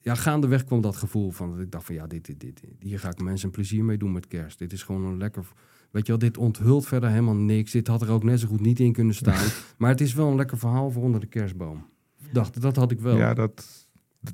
ja, 0.00 0.14
gaandeweg 0.14 0.64
kwam 0.64 0.80
dat 0.80 0.96
gevoel 0.96 1.30
van 1.30 1.50
dat 1.50 1.60
ik 1.60 1.70
dacht 1.70 1.84
van 1.84 1.94
ja, 1.94 2.06
dit, 2.06 2.26
dit, 2.26 2.40
dit, 2.40 2.62
hier 2.78 2.98
ga 2.98 3.10
ik 3.10 3.22
mensen 3.22 3.46
een 3.46 3.54
plezier 3.54 3.84
mee 3.84 3.98
doen 3.98 4.12
met 4.12 4.26
kerst. 4.26 4.58
Dit 4.58 4.72
is 4.72 4.82
gewoon 4.82 5.04
een 5.04 5.18
lekker, 5.18 5.46
weet 5.90 6.06
je 6.06 6.12
wel, 6.12 6.20
dit 6.20 6.38
onthult 6.38 6.86
verder 6.86 7.10
helemaal 7.10 7.36
niks. 7.36 7.72
Dit 7.72 7.86
had 7.86 8.02
er 8.02 8.10
ook 8.10 8.24
net 8.24 8.40
zo 8.40 8.48
goed 8.48 8.60
niet 8.60 8.80
in 8.80 8.92
kunnen 8.92 9.14
staan. 9.14 9.46
maar 9.78 9.90
het 9.90 10.00
is 10.00 10.14
wel 10.14 10.28
een 10.28 10.36
lekker 10.36 10.58
verhaal 10.58 10.90
voor 10.90 11.02
onder 11.02 11.20
de 11.20 11.26
kerstboom. 11.26 11.86
Dacht, 12.32 12.60
dat 12.60 12.76
had 12.76 12.90
ik 12.90 13.00
wel. 13.00 13.16
Ja, 13.16 13.34
dat, 13.34 13.85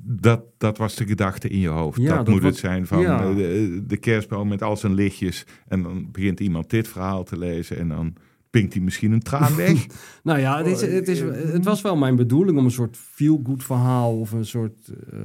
dat, 0.03 0.41
dat 0.57 0.77
was 0.77 0.95
de 0.95 1.05
gedachte 1.07 1.47
in 1.47 1.59
je 1.59 1.67
hoofd. 1.67 2.01
Ja, 2.01 2.15
dat, 2.15 2.25
dat 2.25 2.33
moet 2.35 2.43
het 2.43 2.55
zijn 2.57 2.87
van 2.87 3.01
ja. 3.01 3.23
eh, 3.29 3.35
de, 3.35 3.83
de 3.87 3.97
kerstboom 3.97 4.47
met 4.47 4.61
al 4.61 4.77
zijn 4.77 4.93
lichtjes. 4.93 5.45
En 5.67 5.83
dan 5.83 6.11
begint 6.11 6.39
iemand 6.39 6.69
dit 6.69 6.87
verhaal 6.87 7.23
te 7.23 7.37
lezen 7.37 7.77
en 7.77 7.87
dan 7.87 8.15
pinkt 8.49 8.73
hij 8.73 8.81
misschien 8.83 9.11
een 9.11 9.21
traan 9.21 9.55
weg. 9.55 9.85
Nou 10.23 10.39
ja, 10.39 10.57
het, 10.57 10.67
is, 10.67 10.81
het, 10.81 11.07
is, 11.07 11.19
het 11.51 11.65
was 11.65 11.81
wel 11.81 11.95
mijn 11.95 12.15
bedoeling 12.15 12.57
om 12.57 12.65
een 12.65 12.71
soort 12.71 12.97
feel-good 12.97 13.63
verhaal 13.63 14.19
of 14.19 14.31
een 14.31 14.45
soort... 14.45 14.87
eh, 15.11 15.19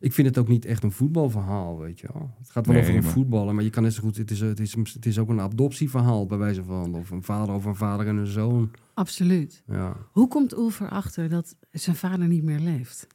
ik 0.00 0.12
vind 0.12 0.26
het 0.28 0.38
ook 0.38 0.48
niet 0.48 0.64
echt 0.64 0.82
een 0.82 0.92
voetbalverhaal, 0.92 1.78
weet 1.78 2.00
je 2.00 2.08
wel. 2.12 2.34
Het 2.38 2.50
gaat 2.50 2.66
wel 2.66 2.74
Nee, 2.74 2.84
over 2.84 2.96
een 2.96 3.02
maar- 3.02 3.12
voetballer, 3.12 3.54
maar 3.54 3.64
je 3.64 3.70
kan 3.70 3.82
net 3.82 3.92
zo 3.94 4.02
goed... 4.02 4.16
Het 4.16 4.30
is, 4.30 4.40
het, 4.40 4.60
is, 4.60 4.74
het 4.92 5.06
is 5.06 5.18
ook 5.18 5.28
een 5.28 5.40
adoptieverhaal, 5.40 6.26
bij 6.26 6.38
wijze 6.38 6.64
van. 6.64 6.94
Of 6.94 7.10
een 7.10 7.22
vader 7.22 7.54
over 7.54 7.68
een 7.70 7.76
vader 7.76 8.06
en 8.06 8.16
een 8.16 8.26
zoon. 8.26 8.70
Absoluut. 8.94 9.62
Ja, 9.66 9.96
Hoe 10.12 10.28
komt 10.28 10.52
Ulf 10.52 10.80
erachter 10.80 11.28
dat 11.28 11.56
zijn 11.70 11.96
vader 11.96 12.28
niet 12.28 12.42
meer 12.42 12.58
leeft? 12.60 13.06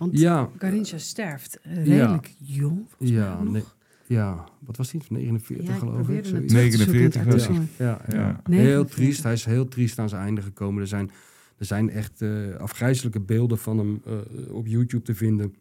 Want 0.00 0.18
ja, 0.18 0.50
Garincha 0.58 0.98
sterft 0.98 1.58
redelijk 1.62 2.34
jong. 2.38 2.84
volgens 2.88 3.10
ja, 3.10 3.34
mij 3.34 3.44
nog. 3.44 3.52
nee, 3.52 3.62
ja. 4.06 4.44
Wat 4.58 4.76
was 4.76 4.90
die? 4.90 5.00
49 5.08 5.66
Ja, 5.66 5.72
ik 5.72 5.78
geloof 5.78 5.94
ik. 5.98 6.02
probeerde 6.04 6.28
het 6.28 6.50
zoiets. 6.50 6.52
terug 6.52 6.70
te 6.70 6.76
zoeken 6.76 6.94
in 6.94 7.04
het 7.04 7.14
49 7.14 7.32
was 7.32 7.58
artikel. 7.58 7.84
Ja, 7.86 8.00
ja. 8.08 8.16
Ja. 8.18 8.40
heel 8.44 8.64
49. 8.64 8.94
triest. 8.96 9.22
Hij 9.22 9.32
is 9.32 9.44
heel 9.44 9.68
triest 9.68 9.98
aan 9.98 10.08
zijn 10.08 10.22
einde 10.22 10.42
gekomen. 10.42 10.80
Er 10.82 10.88
zijn, 10.88 11.10
er 11.58 11.64
zijn 11.64 11.90
echt 11.90 12.22
eh, 12.22 12.54
afgrijzelijke 12.54 13.20
beelden 13.20 13.58
van 13.58 13.78
hem 13.78 14.02
eh, 14.06 14.54
op 14.54 14.66
YouTube 14.66 15.02
te 15.04 15.14
vinden. 15.14 15.54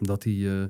Dat 0.00 0.24
hij 0.24 0.32
eh, 0.32 0.62
eh, 0.62 0.68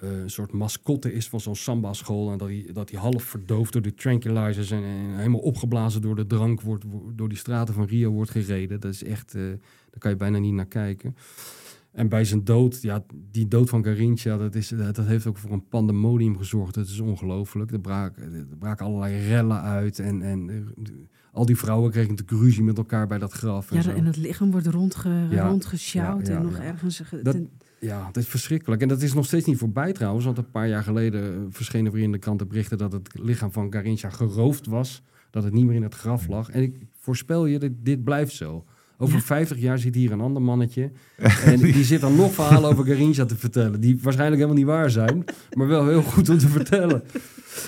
een 0.00 0.30
soort 0.30 0.52
mascotte 0.52 1.12
is 1.12 1.28
van 1.28 1.40
zo'n 1.40 1.56
samba-school. 1.56 2.32
En 2.32 2.38
dat 2.38 2.48
hij, 2.48 2.66
dat 2.72 2.90
hij 2.90 3.00
half 3.00 3.22
verdoofd 3.22 3.72
door 3.72 3.82
de 3.82 3.94
tranquilizers 3.94 4.70
en, 4.70 4.82
en 4.82 5.16
helemaal 5.16 5.40
opgeblazen 5.40 6.02
door 6.02 6.16
de 6.16 6.26
drank 6.26 6.60
wordt, 6.60 6.84
wo- 6.84 7.10
door 7.14 7.28
die 7.28 7.38
straten 7.38 7.74
van 7.74 7.84
Rio 7.84 8.10
wordt 8.12 8.30
gereden. 8.30 8.80
Dat 8.80 8.92
is 8.92 9.04
echt, 9.04 9.34
eh, 9.34 9.42
daar 9.90 9.98
kan 9.98 10.10
je 10.10 10.16
bijna 10.16 10.38
niet 10.38 10.52
naar 10.54 10.66
kijken. 10.66 11.16
En 11.94 12.08
bij 12.08 12.24
zijn 12.24 12.44
dood, 12.44 12.82
ja, 12.82 13.04
die 13.30 13.48
dood 13.48 13.68
van 13.68 13.84
Garincha, 13.84 14.36
dat, 14.36 14.54
is, 14.54 14.68
dat 14.68 14.96
heeft 15.06 15.26
ook 15.26 15.36
voor 15.38 15.50
een 15.52 15.68
pandemonium 15.68 16.36
gezorgd. 16.36 16.74
Dat 16.74 16.86
is 16.86 17.00
ongelooflijk. 17.00 17.70
Er 17.72 17.80
braken, 17.80 18.32
er 18.34 18.56
braken 18.58 18.86
allerlei 18.86 19.26
rellen 19.26 19.60
uit. 19.60 19.98
En, 19.98 20.22
en 20.22 20.50
eh, 20.50 20.90
al 21.32 21.46
die 21.46 21.56
vrouwen 21.56 21.90
kregen 21.90 22.10
natuurlijk 22.14 22.40
ruzie 22.42 22.62
met 22.62 22.78
elkaar 22.78 23.06
bij 23.06 23.18
dat 23.18 23.32
graf. 23.32 23.70
En 23.70 23.76
Ja, 23.76 23.82
zo. 23.82 23.90
en 23.90 24.04
het 24.04 24.16
lichaam 24.16 24.50
wordt 24.50 24.66
rondge, 24.66 25.26
Ja. 25.30 25.48
rondgesjouwd 25.48 26.26
Ja, 26.26 26.32
ja, 26.32 26.38
en 26.38 26.44
nog 26.44 26.56
ja. 26.56 26.62
ergens... 26.62 27.00
ge- 27.00 27.22
Dat- 27.22 27.34
ten- 27.34 27.48
Ja, 27.80 28.04
dat 28.06 28.16
is 28.16 28.28
verschrikkelijk. 28.28 28.82
En 28.82 28.88
dat 28.88 29.02
is 29.02 29.14
nog 29.14 29.24
steeds 29.26 29.46
niet 29.46 29.58
voorbij 29.58 29.92
trouwens. 29.92 30.24
Want 30.24 30.38
een 30.38 30.50
paar 30.50 30.68
jaar 30.68 30.82
geleden 30.82 31.34
eh, 31.34 31.40
verschenen 31.50 31.92
weer 31.92 32.02
in 32.02 32.12
de 32.12 32.18
kranten 32.18 32.48
berichten... 32.48 32.78
dat 32.78 32.92
het 32.92 33.08
lichaam 33.22 33.52
van 33.52 33.72
Garincha 33.72 34.10
geroofd 34.10 34.66
was. 34.66 35.02
Dat 35.30 35.44
het 35.44 35.52
niet 35.52 35.64
meer 35.66 35.74
in 35.74 35.82
het 35.82 35.94
graf 35.94 36.28
lag. 36.28 36.50
En 36.50 36.62
ik 36.62 36.76
voorspel 36.98 37.46
je, 37.46 37.58
dat 37.58 37.70
dit 37.82 38.04
blijft 38.04 38.32
zo. 38.34 38.64
Over 39.04 39.18
Ja. 39.18 39.22
50 39.24 39.58
jaar 39.58 39.78
zit 39.78 39.94
hier 39.94 40.12
een 40.12 40.20
ander 40.20 40.42
mannetje. 40.42 40.90
En 41.44 41.58
die 41.60 41.84
zit 41.84 42.00
dan 42.00 42.16
nog 42.16 42.32
verhalen 42.32 42.70
over 42.70 42.84
Garincha 42.84 43.24
te 43.24 43.36
vertellen. 43.36 43.80
Die 43.80 43.98
waarschijnlijk 44.02 44.40
helemaal 44.42 44.62
niet 44.62 44.72
waar 44.72 44.90
zijn. 44.90 45.24
Maar 45.56 45.66
wel 45.66 45.88
heel 45.88 46.02
goed 46.02 46.28
om 46.28 46.38
te 46.38 46.48
vertellen. 46.48 47.02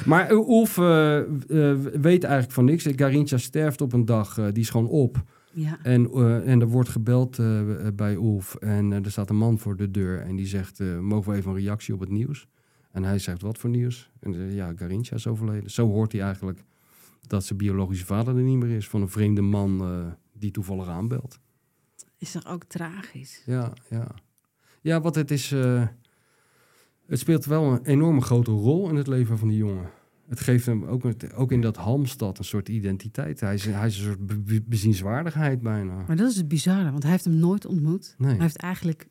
Maar 0.04 0.32
uh, 0.32 0.38
Ulf 0.38 0.78
eh, 0.78 1.18
eh, 1.18 1.24
weet 2.00 2.24
eigenlijk 2.24 2.52
van 2.52 2.64
niks. 2.64 2.86
Garincha 2.96 3.38
sterft 3.38 3.80
op 3.80 3.92
een 3.92 4.04
dag. 4.04 4.38
eh, 4.38 4.44
die 4.52 4.62
is 4.62 4.70
gewoon 4.70 4.88
op. 4.88 5.22
ja. 5.52 5.78
En, 5.82 6.10
eh, 6.10 6.48
en 6.48 6.60
er 6.60 6.68
wordt 6.68 6.88
gebeld 6.88 7.38
eh, 7.38 7.60
bij 7.94 8.14
Ulf. 8.14 8.54
En 8.54 8.92
eh, 8.92 9.04
er 9.04 9.10
staat 9.10 9.30
een 9.30 9.36
man 9.36 9.58
voor 9.58 9.76
de 9.76 9.90
deur. 9.90 10.20
En 10.20 10.36
die 10.36 10.46
zegt, 10.46 10.80
eh, 10.80 10.98
mogen 10.98 11.32
we 11.32 11.38
even 11.38 11.50
een 11.50 11.56
reactie 11.56 11.94
op 11.94 12.00
het 12.00 12.10
nieuws? 12.10 12.46
En 12.92 13.04
hij 13.04 13.18
zegt, 13.18 13.42
wat 13.42 13.58
voor 13.58 13.70
nieuws? 13.70 14.10
En 14.20 14.34
zegt, 14.34 14.52
ja, 14.54 14.72
Garincha 14.76 15.16
is 15.16 15.26
overleden. 15.26 15.70
Zo 15.70 15.86
hoort 15.88 16.12
hij 16.12 16.20
eigenlijk 16.20 16.64
dat 17.26 17.44
zijn 17.44 17.58
biologische 17.58 18.06
vader 18.06 18.36
er 18.36 18.42
niet 18.42 18.56
meer 18.58 18.76
is. 18.76 18.88
Van 18.88 19.00
een 19.02 19.08
vreemde 19.08 19.40
man 19.42 19.80
eh, 19.80 19.88
die 20.38 20.50
toevallig 20.50 20.88
aanbelt. 20.88 21.38
Is 22.18 22.32
toch 22.32 22.46
ook 22.46 22.64
tragisch? 22.64 23.42
Ja, 23.46 23.72
ja. 23.90 24.14
Ja, 24.80 25.00
wat 25.00 25.14
het 25.14 25.30
is... 25.30 25.52
eh, 25.52 25.86
het 27.06 27.18
speelt 27.18 27.44
wel 27.44 27.72
een 27.72 27.84
enorme 27.84 28.20
grote 28.20 28.50
rol 28.50 28.88
in 28.88 28.94
het 28.96 29.06
leven 29.06 29.38
van 29.38 29.48
die 29.48 29.56
jongen. 29.56 29.90
Het 30.28 30.40
geeft 30.40 30.66
hem 30.66 30.84
ook, 30.84 31.02
ook 31.34 31.52
in 31.52 31.60
dat 31.60 31.76
Halmstad 31.76 32.38
een 32.38 32.44
soort 32.44 32.68
identiteit. 32.68 33.40
Hij 33.40 33.54
is, 33.54 33.64
hij 33.64 33.86
is 33.86 33.98
een 33.98 34.04
soort 34.04 34.26
be- 34.26 34.38
be- 34.38 34.62
bezienswaardigheid 34.66 35.60
bijna. 35.62 36.04
Maar 36.06 36.16
dat 36.16 36.30
is 36.30 36.36
het 36.36 36.48
bizarre, 36.48 36.90
want 36.90 37.02
hij 37.02 37.12
heeft 37.12 37.24
hem 37.24 37.34
nooit 37.34 37.66
ontmoet. 37.66 38.14
Nee, 38.18 38.30
Hij 38.30 38.40
heeft 38.40 38.56
eigenlijk, 38.56 39.08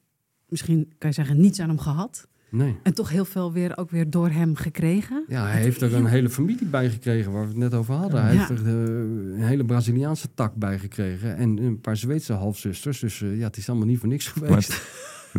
misschien 0.48 0.94
kan 0.98 1.10
je 1.10 1.16
zeggen, 1.16 1.40
niets 1.42 1.60
aan 1.60 1.70
hem 1.70 1.80
gehad. 1.80 2.28
Nee. 2.56 2.76
En 2.84 2.94
toch 2.94 3.10
heel 3.10 3.26
veel 3.26 3.52
weer 3.54 3.78
ook 3.78 3.90
weer 3.90 4.10
door 4.10 4.30
hem 4.30 4.56
gekregen. 4.56 5.24
Ja, 5.28 5.46
hij 5.48 5.62
heeft 5.62 5.82
er 5.82 5.94
een 5.94 6.06
hele 6.06 6.30
familie 6.30 6.66
bij 6.66 6.90
gekregen 6.90 7.32
waar 7.32 7.42
we 7.42 7.48
het 7.48 7.58
net 7.58 7.74
over 7.74 7.94
hadden. 7.94 8.22
Hij 8.24 8.34
Ja. 8.34 8.40
heeft 8.48 8.50
er 8.62 8.66
eh, 8.68 8.74
een 8.74 9.44
hele 9.44 9.66
Braziliaanse 9.66 10.28
tak 10.34 10.56
bij 10.56 10.80
gekregen 10.80 11.36
en 11.38 11.58
een 11.58 11.80
paar 11.82 11.98
Zweedse 11.98 12.34
halfzusters. 12.34 13.00
Dus 13.00 13.22
eh, 13.22 13.38
ja, 13.38 13.46
het 13.46 13.58
is 13.58 13.70
allemaal 13.70 13.88
niet 13.88 14.00
voor 14.00 14.08
niks 14.10 14.28
geweest. 14.28 14.82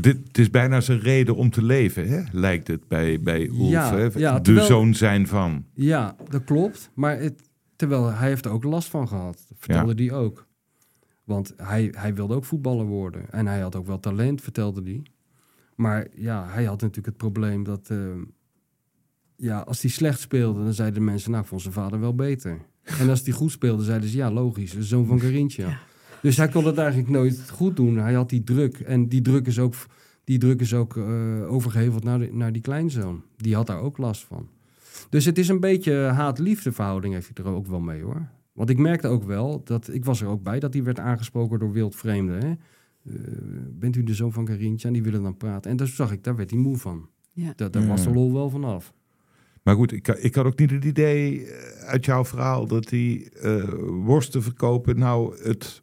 Dit 0.01 0.17
het 0.27 0.39
is 0.39 0.51
bijna 0.51 0.81
zijn 0.81 0.99
reden 1.01 1.37
om 1.37 1.51
te 1.51 1.63
leven, 1.63 2.09
hè? 2.09 2.23
lijkt 2.33 2.67
het 2.69 2.89
bij, 2.89 3.21
bij 3.21 3.47
Ulf. 3.47 3.69
Ja, 3.71 3.95
hè? 3.97 4.09
ja, 4.15 4.35
de 4.37 4.41
terwijl- 4.43 4.67
zoon 4.67 4.95
zijn 4.95 5.27
van. 5.27 5.65
Ja, 5.75 6.17
dat 6.29 6.45
klopt. 6.45 6.91
Maar 6.95 7.19
het, 7.21 7.43
terwijl 7.77 8.13
hij 8.13 8.29
heeft 8.29 8.45
er 8.45 8.51
ook 8.51 8.65
last 8.65 8.89
van 8.89 9.09
gehad, 9.09 9.47
vertelde 9.59 10.05
hij 10.05 10.13
ook. 10.13 10.47
Want 11.25 11.55
hij, 11.57 11.93
hij 11.97 12.15
wilde 12.15 12.35
ook 12.35 12.45
voetballer 12.45 12.87
worden. 12.87 13.31
En 13.31 13.47
hij 13.47 13.61
had 13.61 13.77
ook 13.77 13.87
wel 13.87 14.01
talent, 14.01 14.41
vertelde 14.41 14.83
hij. 14.83 15.03
Maar 15.77 16.07
ja, 16.15 16.47
hij 16.49 16.65
had 16.65 16.81
natuurlijk 16.81 17.07
het 17.07 17.17
probleem 17.17 17.65
dat... 17.65 17.91
eh, 17.91 17.99
ja, 19.37 19.59
als 19.61 19.81
hij 19.83 19.91
slecht 19.91 20.21
speelde, 20.21 20.63
dan 20.65 20.73
zeiden 20.75 20.99
de 20.99 21.05
mensen... 21.05 21.31
nou, 21.31 21.43
ik 21.43 21.49
vond 21.49 21.63
zijn 21.63 21.75
vader 21.75 22.01
wel 22.01 22.15
beter. 22.15 22.59
En 23.01 23.09
als 23.09 23.23
hij 23.25 23.33
goed 23.33 23.51
speelde, 23.51 23.83
zeiden 23.85 24.09
ze... 24.09 24.17
ja, 24.17 24.31
logisch, 24.31 24.73
de 24.73 24.83
zoon 24.85 25.07
van. 25.07 25.19
Ja. 25.69 25.79
Dus 26.23 26.37
hij 26.37 26.49
kon 26.49 26.67
het 26.67 26.79
eigenlijk 26.79 27.09
nooit 27.09 27.51
goed 27.51 27.77
doen. 27.77 27.97
Hij 27.97 28.13
had 28.15 28.29
die 28.29 28.45
druk. 28.45 28.81
En 28.81 29.09
die 29.09 29.23
druk 29.23 29.47
is 29.47 29.59
ook, 29.59 29.75
die 30.25 30.39
druk 30.39 30.61
is 30.61 30.75
ook 30.75 30.97
eh, 30.97 31.53
overgeheveld 31.53 32.05
naar, 32.05 32.19
de- 32.19 32.33
naar 32.33 32.53
die 32.53 32.63
kleinzoon. 32.63 33.23
Die 33.37 33.55
had 33.55 33.67
daar 33.67 33.81
ook 33.81 33.99
last 33.99 34.25
van. 34.25 34.49
Dus 35.11 35.25
het 35.25 35.39
is 35.39 35.49
een 35.49 35.61
beetje 35.61 35.95
haat-liefde 35.95 36.73
verhouding 36.73 37.15
heeft 37.15 37.31
hij 37.35 37.45
er 37.47 37.53
ook 37.53 37.67
wel 37.67 37.81
mee 37.81 38.03
hoor. 38.03 38.29
Want 38.53 38.71
ik 38.71 38.79
merkte 38.79 39.09
ook 39.09 39.25
wel, 39.25 39.61
dat 39.65 39.89
ik 39.93 40.05
was 40.05 40.21
er 40.21 40.29
ook 40.29 40.43
bij, 40.43 40.61
dat 40.61 40.73
hij 40.75 40.83
werd 40.83 40.99
aangesproken 40.99 41.59
door 41.59 41.73
wildvreemden. 41.73 42.45
Hè? 42.45 42.55
Eh, 43.09 43.15
bent 43.71 43.97
u 43.97 44.03
de 44.03 44.15
zoon 44.15 44.33
van 44.33 44.45
Carintje? 44.45 44.87
En 44.87 44.93
die 44.93 45.03
willen 45.03 45.23
dan 45.23 45.37
praten. 45.37 45.71
En 45.71 45.77
daar 45.77 45.87
zag 45.87 46.13
ik, 46.13 46.25
daar 46.25 46.37
werd 46.37 46.51
hij 46.51 46.59
moe 46.59 46.77
van. 46.77 47.09
Ja. 47.33 47.53
Da- 47.57 47.69
daar 47.69 47.87
was 47.87 48.05
de 48.05 48.11
lol 48.11 48.33
wel 48.33 48.51
vanaf. 48.51 48.93
Maar 49.63 49.75
goed, 49.75 49.93
ik, 49.93 50.09
ik 50.09 50.35
had 50.35 50.45
ook 50.47 50.59
niet 50.59 50.71
het 50.71 50.85
idee 50.85 51.45
eh, 51.47 51.85
uit 51.85 52.05
jouw 52.05 52.25
verhaal 52.25 52.67
dat 52.67 52.89
die 52.89 53.31
eh, 53.31 53.69
worsten 54.05 54.43
verkopen 54.43 54.99
nou 54.99 55.37
het 55.43 55.83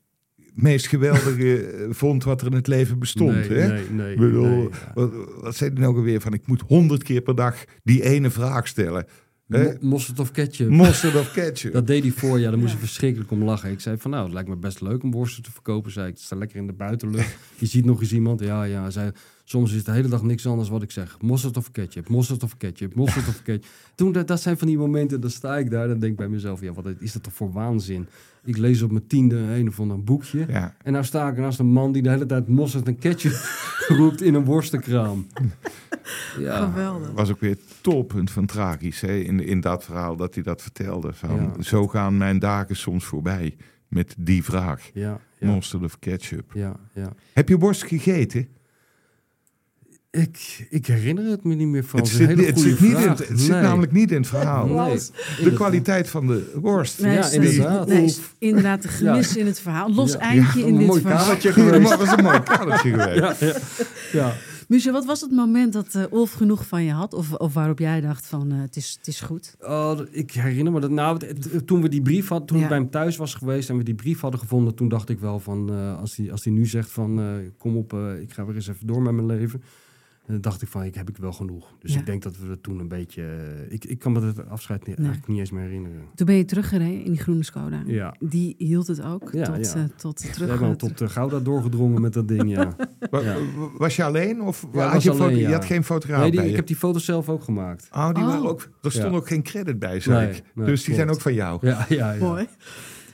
meest 0.53 0.88
geweldige 0.88 1.69
vond 1.89 2.24
wat 2.24 2.41
er 2.41 2.47
in 2.47 2.53
het 2.53 2.67
leven 2.67 2.99
bestond. 2.99 3.32
nee, 3.32 3.59
hè? 3.59 3.67
nee, 3.67 3.89
nee. 3.89 4.11
Ik 4.13 4.19
bedoel, 4.19 4.45
nee, 4.45 4.61
ja. 4.61 4.91
wat, 4.93 5.11
wat 5.41 5.55
zei 5.55 5.69
hij 5.71 5.80
nou 5.80 5.95
alweer 5.95 6.21
van? 6.21 6.34
Ik 6.34 6.47
moet 6.47 6.61
honderd 6.61 7.03
keer 7.03 7.21
per 7.21 7.36
dag 7.36 7.63
die 7.84 8.03
ene 8.03 8.30
vraag 8.30 8.67
stellen. 8.67 9.05
Mo- 9.46 9.74
Mosterd 9.82 10.20
of 10.20 10.32
ketchup? 10.32 10.70
Mosterd 10.70 11.16
of 11.16 11.32
ketchup? 11.34 11.74
Dat 11.80 11.88
deed 11.88 12.04
hij 12.04 12.12
voor, 12.12 12.39
ja, 12.39 12.50
daar 12.50 12.58
moest 12.60 12.72
Ja. 12.72 12.78
hij 12.78 12.86
verschrikkelijk 12.88 13.32
om 13.32 13.44
lachen. 13.44 13.72
Ik 13.72 13.80
zei 13.80 13.98
van, 13.98 14.12
nou, 14.12 14.24
het 14.24 14.34
lijkt 14.34 14.50
me 14.50 14.56
best 14.56 14.82
leuk 14.82 15.04
om 15.04 15.12
worsten 15.12 15.44
te 15.44 15.52
verkopen. 15.52 15.91
Zei 15.91 16.08
ik, 16.08 16.14
het 16.14 16.22
staat 16.24 16.39
lekker 16.39 16.58
in 16.58 16.68
de 16.68 16.74
buitenlucht. 16.74 17.38
Je 17.60 17.66
ziet 17.66 17.86
nog 17.86 18.02
eens 18.02 18.14
iemand. 18.14 18.39
Ja, 18.39 18.64
ja, 18.64 18.89
zei, 18.89 19.12
soms 19.44 19.70
is 19.72 19.76
het 19.78 19.86
de 19.86 19.91
hele 19.91 20.08
dag 20.08 20.24
niks 20.24 20.48
anders 20.48 20.70
wat 20.70 20.82
ik 20.84 20.91
zeg. 20.91 21.18
Mosterd 21.22 21.58
of 21.58 21.72
ketchup, 21.72 22.10
mosterd 22.10 22.44
of 22.44 22.58
ketchup, 22.58 22.96
mosterd 22.96 23.28
of 23.28 23.41
ketchup. 23.44 23.66
Toen, 23.96 24.12
dat, 24.12 24.28
dat 24.28 24.41
zijn 24.41 24.58
van 24.58 24.68
die 24.68 24.78
momenten, 24.78 25.22
dan 25.22 25.30
sta 25.30 25.58
ik 25.58 25.70
daar. 25.72 25.88
Dan 25.88 26.00
denk 26.00 26.12
ik 26.12 26.18
bij 26.18 26.28
mezelf, 26.30 26.62
ja, 26.62 26.74
wat 26.74 26.86
is 27.00 27.14
dat 27.14 27.24
toch 27.24 27.34
voor 27.34 27.52
waanzin? 27.52 28.08
Ik 28.46 28.58
lees 28.58 28.82
op 28.82 28.91
mijn 28.91 29.08
tiende 29.08 29.36
een 29.38 29.68
of 29.68 29.80
ander 29.80 30.04
boekje. 30.04 30.46
Ja, 30.48 30.76
En 30.84 30.91
nou 30.91 31.06
sta 31.06 31.30
ik 31.30 31.38
naast 31.38 31.60
een 31.60 31.72
man 31.72 31.91
die 31.91 32.02
de 32.02 32.10
hele 32.10 32.26
tijd 32.26 32.48
mosterd 32.48 32.88
en 32.88 32.98
ketchup 32.98 33.34
roept 34.00 34.22
in 34.22 34.34
een 34.34 34.46
worstenkraam. 34.46 35.28
Ja, 36.39 36.66
Geweldig. 36.66 37.12
was 37.12 37.32
ook 37.32 37.39
weer 37.39 37.50
het 37.50 37.62
toppunt 37.82 38.32
van 38.32 38.46
tragisch 38.46 39.02
hè? 39.02 39.16
In, 39.16 39.39
in 39.39 39.60
dat 39.62 39.84
verhaal 39.84 40.16
dat 40.16 40.34
hij 40.34 40.44
dat 40.44 40.62
vertelde. 40.62 41.14
Van, 41.14 41.36
Ja. 41.58 41.62
Zo 41.64 41.88
gaan 41.88 42.18
mijn 42.18 42.39
dagen 42.39 42.76
soms 42.76 43.04
voorbij 43.06 43.56
met 43.88 44.16
die 44.18 44.44
vraag. 44.44 44.89
ja, 44.94 45.20
ja, 45.39 45.48
Mosterd 45.48 45.84
of 45.84 46.00
ketchup. 46.00 46.52
ja, 46.54 46.76
ja. 46.94 47.14
Heb 47.34 47.50
je 47.50 47.58
worst 47.58 47.84
gegeten? 47.84 48.48
Ik, 50.18 50.68
ik 50.70 50.86
herinner 50.86 51.26
het 51.26 51.43
me 51.43 51.53
niet 51.55 51.68
meer 51.68 51.84
van. 51.84 51.99
Het 51.99 52.07
zit, 52.09 52.28
hele 52.28 52.43
het 52.43 52.53
goede 52.55 52.70
zit, 52.70 52.80
niet 52.80 52.91
in, 52.91 52.97
vraag. 53.01 53.18
het 53.28 53.39
zit 53.39 53.49
Nee. 53.51 53.61
namelijk 53.61 53.91
niet 53.91 54.11
in 54.11 54.18
het 54.18 54.28
verhaal. 54.28 54.68
Nee. 54.68 54.97
De 55.43 55.53
kwaliteit 55.53 56.09
van 56.09 56.28
de 56.28 56.51
worst. 56.61 57.01
Nee, 57.01 57.14
Ja, 57.14 57.20
is- 57.26 57.34
inderdaad. 57.34 57.88
nee, 57.88 58.16
inderdaad 58.38 58.82
de 58.82 58.88
gemis 58.88 59.36
in 59.38 59.45
het 59.45 59.59
verhaal. 59.59 59.93
Los 59.93 60.11
Ja. 60.11 60.20
eindje 60.20 60.59
Ja, 60.59 60.66
in 60.66 60.74
een 60.74 60.80
dit 60.80 60.88
mooi 60.88 61.01
verhaal. 61.01 61.20
kadertje 61.26 61.47
Ja, 61.49 61.53
geweest. 61.53 61.82
maar 61.82 61.97
dat 61.97 62.07
was 62.07 62.18
een 62.18 62.24
mooi 62.24 62.39
kadertje 62.43 62.89
geweest. 62.89 63.39
Ja, 63.39 63.47
ja. 63.47 63.55
ja. 64.11 64.34
Michel, 64.68 64.91
wat 64.91 65.05
was 65.05 65.22
het 65.22 65.32
moment 65.32 65.74
dat 65.74 65.88
eh 65.95 66.03
Ulf 66.11 66.32
genoeg 66.32 66.68
van 66.68 66.84
je 66.84 66.91
had? 66.91 67.14
Of, 67.14 67.34
of 67.34 67.53
waarop 67.53 67.80
jij 67.80 68.01
dacht 68.01 68.26
van 68.28 68.51
eh, 68.51 68.61
het, 68.61 68.76
is, 68.76 68.95
het 68.97 69.07
is 69.07 69.22
goed? 69.22 69.55
Oh, 69.61 69.99
ik 70.11 70.32
herinner 70.32 70.74
me 70.74 70.80
dat. 70.80 70.89
Nou, 70.89 71.26
het- 71.28 71.47
het- 71.51 71.68
toen 71.68 71.82
we 71.82 71.89
die 71.89 72.01
brief 72.01 72.28
hadden, 72.28 72.47
toen 72.47 72.57
Ja. 72.57 72.64
ik 72.64 72.70
bij 72.70 72.78
hem 72.78 72.89
thuis 72.89 73.18
was 73.18 73.34
geweest 73.34 73.70
en 73.70 73.78
we 73.78 73.84
die 73.84 73.95
brief 73.95 74.20
hadden 74.22 74.39
gevonden, 74.39 74.76
toen 74.76 74.88
dacht 74.89 75.09
ik 75.09 75.20
wel 75.20 75.39
van, 75.39 75.70
eh, 75.74 75.99
als 75.99 76.16
hij 76.16 76.32
als 76.32 76.41
die 76.43 76.53
nu 76.53 76.66
zegt 76.66 76.91
van, 76.91 77.20
eh, 77.20 77.26
kom 77.57 77.78
op, 77.78 77.93
ik 78.22 78.34
ga 78.34 78.45
weer 78.45 78.55
eens 78.55 78.68
even 78.68 78.88
door 78.88 79.01
met 79.01 79.14
mijn 79.14 79.28
leven. 79.28 79.64
Dan 80.28 80.41
dacht 80.41 80.61
ik 80.61 80.67
van, 80.67 80.84
ik 80.84 80.95
heb 80.95 81.09
ik 81.09 81.17
wel 81.17 81.32
genoeg. 81.34 81.76
Dus 81.80 81.93
Ja. 81.93 81.99
ik 81.99 82.05
denk 82.05 82.24
dat 82.24 82.38
we 82.38 82.47
het 82.49 82.63
toen 82.63 82.80
een 82.80 82.88
beetje... 82.88 83.21
eh, 83.24 83.71
ik, 83.74 83.86
ik 83.86 83.99
kan 83.99 84.11
me 84.11 84.21
het 84.21 84.47
afscheid 84.49 84.80
niet, 84.88 84.97
Nee. 84.97 85.05
eigenlijk 85.05 85.28
niet 85.28 85.39
eens 85.39 85.51
meer 85.51 85.61
herinneren. 85.63 86.01
Toen 86.15 86.26
ben 86.26 86.36
je 86.36 86.45
teruggereden 86.45 87.03
in 87.03 87.11
die 87.11 87.19
groene 87.19 87.43
Skoda. 87.43 87.84
Ja. 87.86 88.15
Die 88.19 88.55
hield 88.57 88.88
het 88.88 89.01
ook 89.01 89.30
Ja, 89.32 89.43
tot, 89.45 89.65
ja. 89.74 89.76
eh, 89.76 89.84
tot 89.95 90.21
We 90.21 90.30
terug. 90.32 90.76
tot 90.76 91.01
uh, 91.01 91.09
Gouda 91.09 91.39
doorgedrongen 91.39 92.01
met 92.01 92.13
dat 92.13 92.28
ding, 92.28 92.49
ja. 92.49 92.76
Wa- 93.11 93.19
Ja. 93.19 93.36
Was 93.78 93.95
je 93.95 94.03
alleen 94.03 94.41
of 94.41 94.67
Ja, 94.74 94.84
had 94.84 94.93
was 94.93 95.03
je, 95.03 95.09
alleen, 95.09 95.21
foto- 95.24 95.36
ja. 95.39 95.47
je 95.47 95.53
had 95.53 95.65
geen 95.65 95.84
fotograaf 95.84 96.19
Nee, 96.21 96.30
die, 96.30 96.36
bij 96.36 96.45
ik 96.45 96.51
je? 96.51 96.57
heb 96.57 96.67
die 96.67 96.76
foto's 96.76 97.05
zelf 97.05 97.30
ook 97.30 97.43
gemaakt. 97.43 97.88
Oh, 97.91 98.13
die 98.13 98.24
Oh. 98.24 98.30
waren 98.30 98.49
ook, 98.49 98.69
er 98.82 98.91
stond 98.91 99.11
Ja. 99.11 99.17
ook 99.17 99.28
geen 99.28 99.43
credit 99.43 99.80
bij, 99.80 100.01
Nee, 100.05 100.30
ik. 100.30 100.43
nee, 100.53 100.65
dus 100.65 100.84
die 100.84 100.93
klopt. 100.93 100.95
zijn 100.95 101.09
ook 101.09 101.21
van 101.21 101.34
jou. 101.34 101.67
Ja, 101.67 101.86
ja, 101.89 102.11
ja. 102.11 102.26
Mooi. 102.26 102.47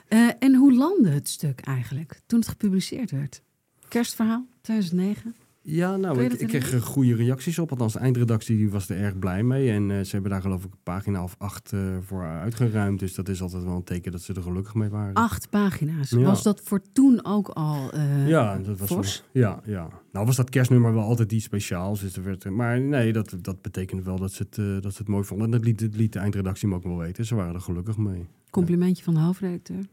Eh, 0.08 0.30
en 0.40 0.56
hoe 0.56 0.74
landde 0.74 1.10
het 1.10 1.30
stuk 1.30 1.60
eigenlijk 1.60 2.22
toen 2.26 2.40
het 2.40 2.48
gepubliceerd 2.48 3.12
werd? 3.12 3.42
Kerstverhaal 3.88 4.46
2009. 4.62 5.36
Ja, 5.72 5.98
nou, 5.98 6.24
ik, 6.24 6.48
kreeg 6.48 6.72
er 6.72 6.82
goede 6.82 7.16
reacties 7.16 7.60
op. 7.60 7.72
Althans, 7.72 7.94
de 7.94 8.00
eindredactie 8.00 8.58
die 8.58 8.70
was 8.70 8.90
er 8.90 8.98
erg 8.98 9.20
blij 9.20 9.44
mee. 9.44 9.72
En 9.72 9.92
eh, 9.92 10.02
ze 10.02 10.12
hebben 10.12 10.32
daar 10.32 10.42
geloof 10.42 10.64
ik 10.64 10.72
een 10.72 10.78
pagina 10.84 11.24
of 11.24 11.36
acht 11.38 11.74
eh, 11.74 11.80
voor 12.02 12.24
uitgeruimd. 12.24 13.00
Dus 13.00 13.14
dat 13.14 13.30
is 13.30 13.42
altijd 13.42 13.64
wel 13.64 13.76
een 13.76 13.84
teken 13.84 14.12
dat 14.12 14.22
ze 14.22 14.34
er 14.34 14.42
gelukkig 14.42 14.74
mee 14.74 14.90
waren. 14.90 15.14
Acht 15.14 15.50
pagina's. 15.50 16.10
Ja. 16.10 16.20
Was 16.22 16.44
dat 16.44 16.62
voor 16.64 16.82
toen 16.94 17.26
ook 17.26 17.48
al 17.50 17.92
eh 17.92 18.28
ja, 18.28 18.58
dat 18.58 18.78
was 18.80 18.90
wel- 18.90 19.04
ja, 19.44 19.62
ja. 19.66 19.88
Nou 20.12 20.26
was 20.26 20.36
dat 20.36 20.50
kerstnummer 20.50 20.94
wel 20.94 21.04
altijd 21.04 21.32
iets 21.32 21.46
speciaals. 21.46 22.00
Dus 22.00 22.16
er 22.16 22.24
werd, 22.24 22.50
maar 22.50 22.82
nee, 22.82 23.14
dat, 23.14 23.36
dat 23.42 23.62
betekende 23.62 24.04
wel 24.04 24.18
dat 24.20 24.32
ze, 24.32 24.46
het, 24.50 24.84
dat 24.84 24.94
ze 24.94 25.00
het 25.00 25.08
mooi 25.08 25.24
vonden. 25.24 25.46
En 25.46 25.52
dat 25.52 25.64
liet, 25.64 25.80
dat 25.80 25.96
liet 25.96 26.14
de 26.14 26.20
eindredactie 26.20 26.68
me 26.68 26.76
ook 26.76 26.84
wel 26.84 26.98
weten. 26.98 27.26
Ze 27.26 27.36
waren 27.36 27.54
er 27.54 27.62
gelukkig 27.62 27.98
mee. 27.98 28.28
complimentje 28.50 29.04
van 29.04 29.14
de 29.14 29.20
hoofdredacteur? 29.20 29.84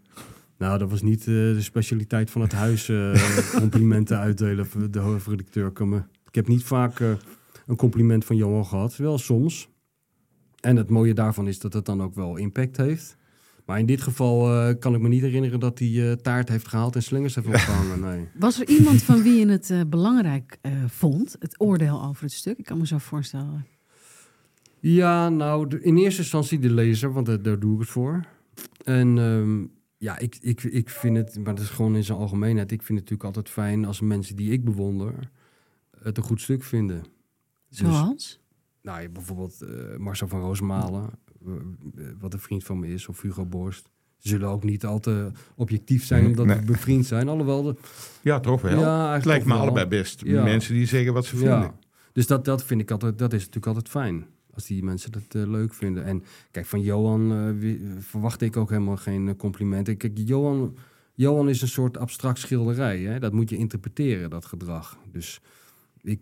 Nou, 0.58 0.78
dat 0.78 0.90
was 0.90 1.02
niet 1.02 1.20
eh, 1.20 1.26
de 1.26 1.56
specialiteit 1.62 2.30
van 2.30 2.40
het 2.40 2.52
huis. 2.52 2.88
eh, 2.88 3.12
complimenten 3.60 4.18
uitdelen 4.18 4.66
voor 4.66 4.90
de 4.90 4.98
hoofdredacteur. 4.98 5.66
Ik, 5.66 5.84
me- 5.84 6.02
ik 6.26 6.34
heb 6.34 6.48
niet 6.48 6.62
vaak 6.62 7.00
eh, 7.00 7.10
een 7.66 7.76
compliment 7.76 8.24
van 8.24 8.36
Johan 8.36 8.66
gehad. 8.66 8.96
Wel 8.96 9.18
soms. 9.18 9.68
En 10.60 10.76
het 10.76 10.90
mooie 10.90 11.14
daarvan 11.14 11.48
is 11.48 11.58
dat 11.58 11.72
het 11.72 11.84
dan 11.84 12.02
ook 12.02 12.14
wel 12.14 12.36
impact 12.36 12.76
heeft. 12.76 13.16
Maar 13.64 13.78
in 13.78 13.86
dit 13.86 14.00
geval 14.00 14.76
kan 14.76 14.94
ik 14.94 15.00
me 15.00 15.08
niet 15.08 15.20
herinneren 15.22 15.60
dat 15.60 15.78
hij 15.78 16.16
taart 16.22 16.48
heeft 16.48 16.68
gehaald 16.68 16.94
en 16.94 17.02
slingers 17.02 17.34
heeft 17.34 17.46
opgehangen. 17.46 18.00
Nee. 18.00 18.28
Was 18.38 18.60
er 18.60 18.68
iemand 18.68 19.02
van 19.02 19.22
wie 19.22 19.34
je 19.38 19.46
het 19.48 19.90
belangrijk 19.90 20.58
vond, 20.86 21.36
het 21.38 21.60
oordeel 21.60 22.04
over 22.04 22.22
het 22.22 22.32
stuk? 22.32 22.58
Ik 22.58 22.64
kan 22.64 22.78
me 22.78 22.86
zo 22.86 22.98
voorstellen. 22.98 23.66
Ja, 24.80 25.28
nou, 25.28 25.78
in 25.80 25.96
eerste 25.96 26.20
instantie 26.20 26.58
de 26.58 26.70
lezer, 26.70 27.12
want 27.12 27.26
daar, 27.26 27.42
daar 27.42 27.58
doe 27.58 27.74
ik 27.74 27.80
het 27.80 27.88
voor. 27.88 28.24
En 28.84 29.18
ehm, 29.18 29.64
ja, 29.98 30.18
ik, 30.18 30.36
ik, 30.40 30.62
ik 30.62 30.90
vind 30.90 31.16
het, 31.16 31.36
maar 31.36 31.54
dat 31.54 31.64
is 31.64 31.70
gewoon 31.70 31.96
in 31.96 32.04
zijn 32.04 32.18
algemeenheid. 32.18 32.72
Ik 32.72 32.82
vind 32.82 32.98
het 32.98 33.10
natuurlijk 33.10 33.36
altijd 33.36 33.48
fijn 33.54 33.84
als 33.84 34.00
mensen 34.00 34.36
die 34.36 34.52
ik 34.52 34.64
bewonder 34.64 35.30
het 36.00 36.16
een 36.16 36.22
goed 36.22 36.40
stuk 36.40 36.62
vinden. 36.62 37.04
Dus- 37.68 37.78
Zoals? 37.78 38.40
Nou, 38.82 39.08
bijvoorbeeld 39.08 39.62
eh, 39.62 39.96
Marcel 39.96 40.28
van 40.28 40.40
Roosmalen, 40.40 41.10
wat 42.18 42.32
een 42.32 42.38
vriend 42.38 42.64
van 42.64 42.78
me 42.78 42.88
is, 42.88 43.08
of 43.08 43.22
Hugo 43.22 43.46
Borst. 43.46 43.88
Ze 44.16 44.28
zullen 44.28 44.48
ook 44.48 44.64
niet 44.64 44.84
al 44.84 44.98
te 44.98 45.30
objectief 45.54 46.04
zijn 46.04 46.26
omdat 46.26 46.46
nee. 46.46 46.58
we 46.58 46.64
bevriend 46.64 47.06
zijn. 47.06 47.28
Alhoewel, 47.28 47.62
de, 47.62 47.76
Ja, 48.22 48.40
toch 48.40 48.62
wel. 48.62 48.70
Ja, 48.70 48.78
het 48.78 49.10
eigenlijk 49.10 49.24
lijkt 49.24 49.44
me 49.46 49.54
allebei 49.54 49.86
best. 49.86 50.22
Ja. 50.24 50.42
Mensen 50.42 50.74
die 50.74 50.86
zeggen 50.86 51.12
wat 51.12 51.24
ze 51.24 51.36
vinden. 51.36 51.58
ja. 51.60 51.74
Dus 52.12 52.26
dat, 52.26 52.44
dat 52.44 52.64
vind 52.64 52.80
ik 52.80 52.90
altijd, 52.90 53.18
dat 53.18 53.32
is 53.32 53.38
natuurlijk 53.38 53.66
altijd 53.66 53.88
fijn. 53.88 54.26
Als 54.56 54.66
die 54.66 54.82
mensen 54.84 55.12
dat 55.12 55.22
eh, 55.28 55.46
leuk 55.50 55.74
vinden. 55.74 56.04
En 56.04 56.22
kijk, 56.50 56.66
van 56.66 56.80
Johan 56.80 57.58
wie- 57.58 57.80
verwacht 57.98 58.40
ik 58.40 58.56
ook 58.56 58.70
helemaal 58.70 58.96
geen 58.96 59.28
eh, 59.28 59.34
complimenten. 59.36 59.96
Kijk, 59.96 60.12
Johan, 60.18 60.76
Johan 61.14 61.48
is 61.48 61.62
een 61.62 61.68
soort 61.68 61.96
abstract 61.98 62.38
schilderij. 62.38 63.00
Hè? 63.00 63.18
Dat 63.18 63.32
moet 63.32 63.50
je 63.50 63.56
interpreteren, 63.56 64.30
dat 64.30 64.44
gedrag. 64.44 64.98
Dus 65.12 65.40
ik, 66.02 66.20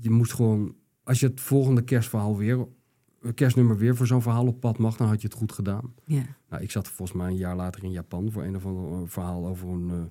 je 0.00 0.10
moet 0.10 0.32
gewoon, 0.32 0.74
als 1.02 1.20
je 1.20 1.26
het 1.26 1.40
volgende 1.40 1.82
kerstverhaal 1.82 2.36
weer, 2.36 2.66
kerstnummer 3.34 3.76
weer 3.76 3.96
voor 3.96 4.06
zo'n 4.06 4.22
verhaal 4.22 4.46
op 4.46 4.60
pad 4.60 4.78
mag, 4.78 4.96
dan 4.96 5.08
had 5.08 5.20
je 5.20 5.28
het 5.28 5.36
goed 5.36 5.52
gedaan. 5.52 5.94
Ja. 6.04 6.22
Nou, 6.48 6.62
ik 6.62 6.70
zat 6.70 6.88
volgens 6.88 7.18
mij 7.18 7.28
een 7.28 7.36
jaar 7.36 7.56
later 7.56 7.84
in 7.84 7.90
Japan 7.90 8.30
voor 8.32 8.42
een 8.44 8.56
of 8.56 8.66
ander 8.66 9.08
verhaal 9.08 9.46
over 9.46 9.68
een 9.68 10.10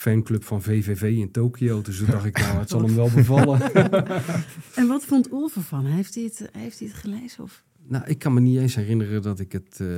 fanclub 0.00 0.44
van 0.44 0.62
VVV 0.62 1.02
in 1.02 1.30
Tokio. 1.30 1.82
Dus 1.82 1.98
toen 1.98 2.06
dacht 2.06 2.24
ik, 2.24 2.38
nou, 2.38 2.58
het 2.58 2.68
zal 2.68 2.82
hem 2.82 2.94
wel 2.94 3.10
bevallen. 3.14 3.60
En 4.80 4.86
wat 4.86 5.04
vond 5.04 5.30
Ulf 5.30 5.56
ervan? 5.56 5.84
Heeft 5.84 6.14
hij 6.14 6.24
het, 6.24 6.48
heeft 6.52 6.78
hij 6.78 6.88
het 6.88 6.96
gelezen 6.96 7.42
of 7.42 7.64
nou, 7.86 8.04
ik 8.06 8.18
kan 8.18 8.34
me 8.34 8.40
niet 8.40 8.58
eens 8.58 8.74
herinneren 8.74 9.22
dat 9.22 9.40
ik 9.40 9.52
het... 9.52 9.80
eh, 9.80 9.88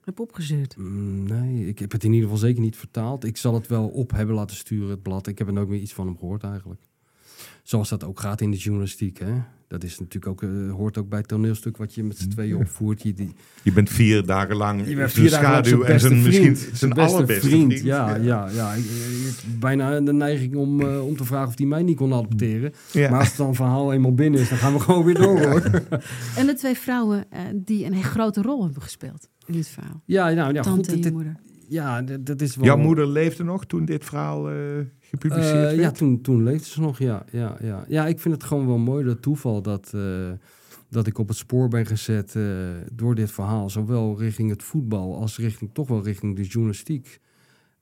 heb 0.00 0.20
opgezeurd? 0.20 0.76
mm, 0.76 1.22
nee, 1.22 1.66
ik 1.66 1.78
heb 1.78 1.92
het 1.92 2.04
in 2.04 2.12
ieder 2.12 2.28
geval 2.28 2.44
zeker 2.46 2.60
niet 2.60 2.76
vertaald. 2.76 3.24
Ik 3.24 3.36
zal 3.36 3.54
het 3.54 3.66
wel 3.66 3.88
op 3.88 4.10
hebben 4.10 4.34
laten 4.34 4.56
sturen, 4.56 4.90
het 4.90 5.02
blad. 5.02 5.26
Ik 5.26 5.38
heb 5.38 5.46
er 5.46 5.52
nooit 5.52 5.68
meer 5.68 5.80
iets 5.80 5.94
van 5.94 6.06
hem 6.06 6.18
gehoord 6.18 6.42
eigenlijk. 6.42 6.80
Zoals 7.62 7.88
dat 7.88 8.04
ook 8.04 8.20
gaat 8.20 8.40
in 8.40 8.50
de 8.50 8.56
journalistiek, 8.56 9.18
hè. 9.18 9.32
Dat 9.68 9.84
is 9.84 9.98
natuurlijk 9.98 10.26
ook, 10.26 10.42
eh, 10.42 10.72
hoort 10.72 10.98
ook 10.98 11.08
bij 11.08 11.18
het 11.18 11.28
toneelstuk 11.28 11.76
wat 11.76 11.94
je 11.94 12.02
met 12.04 12.18
z'n 12.18 12.28
tweeën 12.28 12.56
opvoert. 12.56 13.02
Je, 13.02 13.14
die, 13.14 13.34
Je 13.62 13.72
bent 13.72 13.90
vier 13.90 14.26
dagen 14.26 14.56
lang 14.56 14.78
Je 14.88 14.94
bent 14.94 15.10
zijn 15.10 15.28
vier 15.28 15.30
dagen 15.30 15.50
lang 15.50 15.66
schaduw 15.66 15.80
zijn 15.84 15.92
en 15.92 16.00
zijn 16.00 16.12
beste 16.12 16.26
misschien 16.28 16.56
vriend. 16.56 16.78
zijn 16.78 16.92
beste 16.94 17.14
allerbeste 17.14 17.48
vriend. 17.48 17.72
vriend. 17.72 17.84
Ja, 17.86 18.14
ja, 18.14 18.48
ja. 18.50 18.72
Ik, 18.72 18.84
ik 18.84 18.90
heb 19.24 19.60
bijna 19.60 20.00
de 20.00 20.12
neiging 20.12 20.54
om, 20.56 20.80
eh, 20.80 21.06
om 21.06 21.16
te 21.16 21.24
vragen 21.24 21.48
of 21.48 21.58
hij 21.58 21.66
mij 21.66 21.82
niet 21.82 21.96
kon 21.96 22.12
adopteren. 22.12 22.72
Ja. 22.92 23.10
Maar 23.10 23.18
als 23.18 23.28
het 23.28 23.36
dan 23.36 23.54
verhaal 23.54 23.92
eenmaal 23.92 24.14
binnen 24.14 24.40
is, 24.40 24.48
dan 24.48 24.58
gaan 24.58 24.72
we 24.72 24.80
gewoon 24.80 25.04
weer 25.04 25.14
door 25.14 25.40
hoor. 25.46 25.62
En 26.36 26.46
de 26.46 26.54
twee 26.56 26.74
vrouwen 26.76 27.24
eh, 27.30 27.40
die 27.54 27.84
een 27.84 27.92
hele 27.92 28.04
grote 28.08 28.42
rol 28.42 28.64
hebben 28.64 28.82
gespeeld 28.82 29.28
in 29.46 29.54
dit 29.54 29.68
verhaal. 29.68 30.02
Ja, 30.04 30.30
nou 30.30 30.54
ja, 30.54 30.62
Tante 30.62 30.78
goed. 30.78 30.86
en 30.88 30.92
het- 30.92 30.98
je 30.98 31.04
het- 31.04 31.12
moeder. 31.14 31.36
Ja, 31.68 32.02
dat 32.02 32.40
is 32.40 32.56
wel... 32.56 32.64
Jouw 32.64 32.76
moeder 32.76 33.06
leefde 33.06 33.44
nog 33.44 33.64
toen 33.66 33.84
dit 33.84 34.04
verhaal 34.04 34.50
eh, 34.50 34.56
gepubliceerd 35.00 35.54
Eh, 35.54 35.60
werd? 35.60 35.76
ja, 35.76 35.90
toen, 35.90 36.20
toen 36.20 36.42
leefde 36.42 36.68
ze 36.68 36.80
nog, 36.80 36.98
ja, 36.98 37.24
ja, 37.32 37.56
ja. 37.60 37.84
Ja, 37.88 38.06
ik 38.06 38.20
vind 38.20 38.34
het 38.34 38.44
gewoon 38.44 38.66
wel 38.66 38.78
mooi, 38.78 39.04
dat 39.04 39.22
toeval, 39.22 39.62
dat, 39.62 39.92
eh, 39.94 40.30
dat 40.90 41.06
ik 41.06 41.18
op 41.18 41.28
het 41.28 41.36
spoor 41.36 41.68
ben 41.68 41.86
gezet 41.86 42.36
door 42.92 43.14
dit 43.14 43.30
verhaal. 43.30 43.70
Zowel 43.70 44.18
richting 44.18 44.50
het 44.50 44.62
voetbal 44.62 45.16
als 45.20 45.38
richting, 45.38 45.70
toch 45.72 45.88
wel 45.88 46.04
richting 46.04 46.36
de 46.36 46.42
journalistiek. 46.42 47.20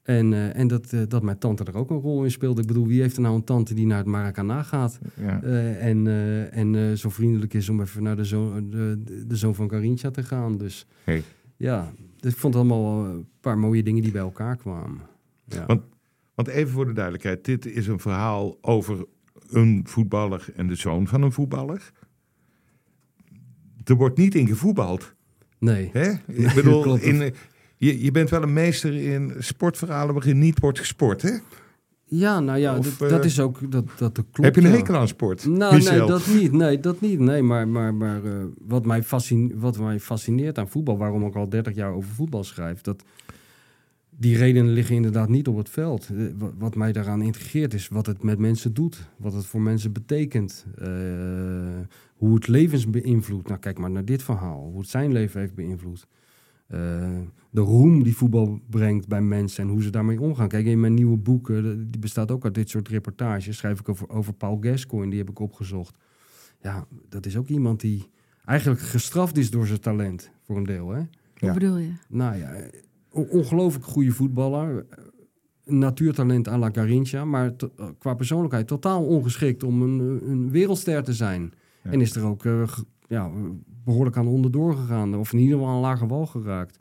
En, 0.03 0.55
en 0.55 0.69
dat, 0.69 0.95
dat 1.09 1.23
mijn 1.23 1.39
tante 1.39 1.65
er 1.65 1.77
ook 1.77 1.91
een 1.91 2.01
rol 2.01 2.25
in 2.25 2.31
speelde. 2.31 2.61
Ik 2.61 2.67
bedoel, 2.67 2.87
wie 2.87 3.01
heeft 3.01 3.17
er 3.17 3.23
nou 3.23 3.35
een 3.35 3.45
tante 3.45 3.75
die 3.75 3.87
naar 3.87 3.99
het 3.99 4.07
Maracana 4.07 4.63
gaat? 4.63 4.99
Ja. 5.21 5.43
en 5.79 6.07
en 6.51 6.99
zo 6.99 7.09
vriendelijk 7.09 7.55
is 7.55 7.69
om 7.69 7.81
even 7.81 8.03
naar 8.03 8.17
de 8.17 8.25
zoon, 8.25 8.71
de, 8.71 9.03
de, 9.27 9.37
zoon 9.37 9.55
van 9.55 9.69
Carinthia 9.69 10.11
te 10.11 10.23
gaan. 10.23 10.57
Dus 10.59 10.87
Hey. 11.05 11.23
Ja, 11.57 11.93
dus 12.21 12.33
ik 12.33 12.39
vond 12.39 12.55
het 12.55 12.63
allemaal 12.63 13.05
een 13.05 13.29
paar 13.41 13.59
mooie 13.59 13.83
dingen 13.83 14.03
die 14.03 14.13
bij 14.13 14.21
elkaar 14.21 14.57
kwamen. 14.57 15.01
Ja. 15.45 15.67
Want- 15.67 15.83
Want 16.35 16.49
even 16.49 16.73
voor 16.73 16.87
de 16.87 16.93
duidelijkheid, 16.93 17.45
dit 17.45 17.67
is 17.67 17.87
een 17.87 17.99
verhaal 17.99 18.59
over 18.61 19.07
een 19.49 19.81
voetballer 19.89 20.47
en 20.57 20.67
de 20.67 20.75
zoon 20.75 21.07
van 21.07 21.23
een 21.23 21.33
voetballer. 21.33 21.93
Er 23.85 23.95
wordt 23.95 24.17
niet 24.19 24.35
in 24.35 24.47
gevoetbald. 24.47 25.15
nee. 25.59 25.91
Hè? 25.93 26.11
Ik 26.27 26.55
bedoel, 26.55 26.97
in, 26.97 27.35
je, 27.77 28.03
je 28.03 28.11
bent 28.11 28.31
wel 28.31 28.43
een 28.43 28.53
meester 28.53 28.95
in 28.95 29.33
sportverhalen 29.39 30.15
waarin 30.15 30.39
niet 30.39 30.61
wordt 30.61 30.79
gesport. 30.79 31.23
Hè? 31.23 31.37
Ja, 32.19 32.41
nou 32.41 32.59
ja, 32.59 32.79
Of, 32.79 32.97
dat, 32.97 33.11
dat 33.11 33.21
eh, 33.21 33.27
is 33.27 33.41
ook, 33.41 33.71
dat, 33.71 33.85
dat 33.99 34.13
klopt. 34.13 34.37
Heb 34.37 34.55
je 34.55 34.61
een 34.61 34.71
ja. 34.71 34.77
hekel 34.77 34.97
aan 34.97 35.09
sport? 35.09 35.47
Nou, 35.47 35.75
Michel? 35.75 35.99
nee, 35.99 36.07
dat 36.07 36.27
niet. 36.27 36.53
Nee, 36.53 36.81
dat 36.81 37.01
niet. 37.01 37.19
Nee, 37.19 37.43
maar, 37.43 37.69
maar, 37.69 37.95
maar 37.95 38.25
eh, 38.25 38.33
wat, 38.67 38.87
mij 38.87 39.03
fascine, 39.03 39.51
wat 39.57 39.79
mij 39.79 40.01
fascineert 40.01 40.59
aan 40.59 40.69
voetbal, 40.69 40.99
waarom 40.99 41.27
ik 41.27 41.35
al 41.35 41.49
30 41.49 41.75
jaar 41.75 41.93
over 41.93 42.11
voetbal 42.11 42.45
schrijf, 42.45 42.81
dat 42.81 43.05
die 44.11 44.37
redenen 44.37 44.73
liggen 44.73 44.95
inderdaad 44.95 45.29
niet 45.29 45.49
op 45.49 45.57
het 45.57 45.69
veld. 45.69 46.09
Eh, 46.17 46.25
Wat, 46.39 46.53
wat 46.59 46.75
mij 46.75 46.93
daaraan 46.93 47.23
integreert 47.23 47.75
is 47.75 47.89
wat 47.89 48.07
het 48.07 48.23
met 48.23 48.39
mensen 48.39 48.75
doet, 48.75 49.09
wat 49.17 49.33
het 49.33 49.47
voor 49.47 49.61
mensen 49.61 49.93
betekent, 49.93 50.67
hoe 52.17 52.35
het 52.35 52.47
levens 52.49 52.91
beïnvloedt. 52.91 53.49
Nou, 53.49 53.61
kijk 53.61 53.79
maar 53.79 53.91
naar 53.91 54.05
dit 54.05 54.23
verhaal, 54.23 54.69
hoe 54.73 54.81
het 54.81 54.91
zijn 54.91 55.13
leven 55.13 55.41
heeft 55.41 55.55
beïnvloed. 55.55 56.07
Eh, 56.67 57.19
de 57.51 57.61
roem 57.61 58.03
die 58.03 58.17
voetbal 58.17 58.61
brengt 58.71 59.09
bij 59.09 59.23
mensen 59.23 59.65
en 59.65 59.71
hoe 59.71 59.83
ze 59.83 59.91
daarmee 59.91 60.21
omgaan. 60.21 60.49
Kijk, 60.49 60.67
in 60.67 60.81
mijn 60.81 60.95
nieuwe 60.95 61.17
boek, 61.17 61.51
eh, 61.51 61.63
die 61.63 62.01
bestaat 62.01 62.31
ook 62.31 62.45
uit 62.45 62.55
dit 62.55 62.69
soort 62.71 62.89
reportages, 62.89 63.57
schrijf 63.57 63.81
ik 63.81 63.89
over, 63.89 64.09
over 64.09 64.33
Paul 64.33 64.59
Gascoigne, 64.61 65.11
die 65.11 65.19
heb 65.19 65.31
ik 65.31 65.39
opgezocht. 65.39 65.97
Ja, 66.61 66.87
dat 67.09 67.27
is 67.27 67.37
ook 67.37 67.49
iemand 67.49 67.81
die 67.81 68.11
eigenlijk 68.45 68.81
gestraft 68.81 69.37
is 69.37 69.51
door 69.51 69.67
zijn 69.67 69.81
talent, 69.81 70.31
voor 70.43 70.57
een 70.57 70.65
deel. 70.65 70.89
Hè? 70.91 70.99
Hoe 70.99 71.09
Ja. 71.49 71.53
bedoel 71.53 71.77
je? 71.79 71.93
Nou 72.09 72.37
ja, 72.37 72.55
on- 73.11 73.29
ongelooflijk 73.29 73.85
goede 73.85 74.11
voetballer. 74.13 74.87
Een 75.65 75.79
natuurtalent 75.79 76.49
à 76.49 76.59
la 76.59 76.71
Garincha, 76.73 77.25
maar 77.25 77.57
to- 77.57 77.73
eh, 77.77 77.87
qua 77.99 78.15
persoonlijkheid 78.15 78.67
totaal 78.67 79.05
ongeschikt 79.07 79.63
om 79.63 79.83
een, 79.83 80.21
eh, 80.21 80.29
een 80.29 80.51
wereldster 80.51 81.03
te 81.05 81.13
zijn. 81.15 81.53
Ja. 81.83 81.91
En 81.91 82.01
is 82.01 82.17
er 82.17 82.25
ook 82.25 82.45
eh, 82.45 82.69
ja, 83.09 83.31
behoorlijk 83.85 84.17
aan 84.17 84.27
onderdoor 84.27 84.77
gegaan, 84.77 85.15
of 85.15 85.33
in 85.33 85.39
ieder 85.39 85.59
geval 85.59 85.73
aan 85.73 85.81
lage 85.81 86.07
wal 86.07 86.27
geraakt. 86.27 86.79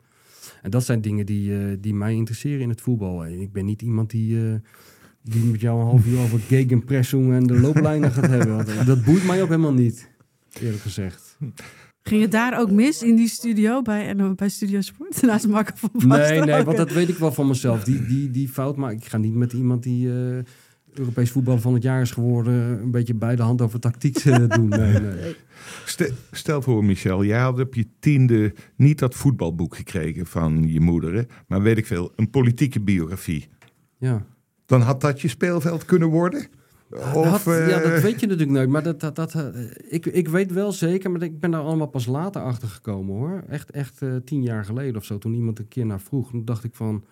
En 0.62 0.70
dat 0.70 0.84
zijn 0.84 1.00
dingen 1.00 1.26
die, 1.26 1.58
eh, 1.58 1.76
die 1.80 1.94
mij 1.94 2.14
interesseren 2.14 2.60
in 2.60 2.68
het 2.68 2.80
voetbal. 2.80 3.24
En 3.24 3.40
ik 3.40 3.52
ben 3.52 3.64
niet 3.64 3.82
iemand 3.82 4.10
die, 4.10 4.36
eh, 4.36 4.54
die 5.22 5.44
met 5.44 5.60
jou 5.60 5.80
een 5.80 5.86
half 5.86 6.06
uur 6.06 6.18
over 6.18 6.38
gegenpressing 6.38 7.32
en 7.32 7.46
de 7.46 7.60
looplijnen 7.60 8.10
gaat 8.12 8.26
hebben. 8.26 8.56
Want 8.56 8.86
dat 8.86 9.04
boeit 9.04 9.26
mij 9.26 9.42
ook 9.42 9.48
helemaal 9.48 9.72
niet, 9.72 10.10
eerlijk 10.60 10.82
gezegd. 10.82 11.38
Ging 12.08 12.22
het 12.22 12.30
daar 12.30 12.58
ook 12.60 12.70
mis 12.70 13.02
in 13.02 13.16
die 13.16 13.28
studio 13.28 13.82
bij, 13.82 14.06
en, 14.06 14.20
eh, 14.20 14.30
bij 14.32 14.48
Studio 14.48 14.80
Sport? 14.80 15.22
Naast 15.22 15.48
Marco 15.48 15.72
van 15.76 15.90
Basten 15.92 16.08
Nee, 16.08 16.40
nee, 16.40 16.62
want 16.62 16.76
dat 16.76 16.92
weet 16.92 17.08
ik 17.08 17.16
wel 17.16 17.32
van 17.32 17.46
mezelf. 17.46 17.84
Die, 17.84 18.06
die, 18.06 18.30
die 18.30 18.48
fout, 18.48 18.76
maar 18.76 18.92
ik 18.92 19.04
ga 19.04 19.16
niet 19.16 19.34
met 19.34 19.52
iemand 19.52 19.82
die 19.82 20.08
eh, 20.08 20.38
Europees 20.98 21.30
voetbal 21.30 21.58
van 21.58 21.74
het 21.74 21.82
jaar 21.82 22.00
is 22.00 22.10
geworden, 22.10 22.54
een 22.82 22.90
beetje 22.90 23.14
bij 23.14 23.36
de 23.36 23.42
hand 23.42 23.60
over 23.62 23.80
tactiek 23.80 24.16
eh, 24.18 24.48
doen. 24.56 24.68
Nee, 24.68 25.00
nee. 25.00 25.36
Stel, 25.84 26.08
stel 26.30 26.62
voor, 26.62 26.84
Michel, 26.84 27.24
jij 27.24 27.38
had 27.40 27.60
op 27.60 27.74
je 27.74 27.86
tiende 28.00 28.54
niet 28.76 28.98
dat 28.98 29.14
voetbalboek 29.14 29.76
gekregen 29.76 30.26
van 30.26 30.68
je 30.72 30.80
moeder, 30.80 31.14
hè, 31.14 31.22
maar 31.48 31.62
weet 31.62 31.78
ik 31.78 31.86
veel, 31.86 32.12
een 32.16 32.30
politieke 32.30 32.80
biografie. 32.80 33.48
Ja. 33.98 34.26
Dan 34.66 34.80
had 34.80 35.00
dat 35.00 35.20
je 35.20 35.28
speelveld 35.28 35.84
kunnen 35.84 36.08
worden? 36.08 36.46
Of, 37.14 37.42
Dat- 37.44 37.44
ja, 37.44 37.80
eh, 37.80 37.90
dat 37.92 38.02
weet 38.02 38.20
je 38.20 38.26
natuurlijk 38.26 38.50
nooit. 38.50 38.68
Maar 38.68 38.82
dat, 38.82 39.00
dat, 39.00 39.16
dat, 39.16 39.34
eh, 39.34 39.46
ik, 39.88 40.06
ik 40.06 40.28
weet 40.28 40.52
wel 40.52 40.72
zeker, 40.72 41.10
maar 41.10 41.22
ik 41.22 41.40
ben 41.40 41.50
daar 41.50 41.60
allemaal 41.60 41.86
pas 41.86 42.06
later 42.06 42.42
achter 42.42 42.68
gekomen 42.68 43.14
hoor. 43.14 43.42
Echt, 43.48 43.70
echt 43.70 44.02
eh, 44.02 44.16
tien 44.24 44.42
jaar 44.42 44.64
geleden 44.64 44.96
of 44.96 45.04
zo, 45.04 45.18
toen 45.18 45.34
iemand 45.34 45.58
een 45.58 45.68
keer 45.68 45.86
naar 45.86 46.00
vroeg. 46.00 46.30
Toen 46.30 46.44
dacht 46.44 46.64
ik 46.64 46.74
van, 46.74 47.04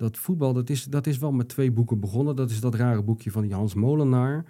dat 0.00 0.18
voetbal, 0.18 0.52
dat 0.52 0.70
is, 0.70 0.84
dat 0.84 1.06
is 1.06 1.18
wel 1.18 1.32
met 1.32 1.48
twee 1.48 1.70
boeken 1.72 2.00
begonnen. 2.00 2.36
Dat 2.36 2.50
is 2.50 2.60
dat 2.60 2.74
rare 2.74 3.02
boekje 3.02 3.30
van 3.30 3.42
die 3.42 3.54
Hans 3.54 3.74
Molenaar. 3.74 4.44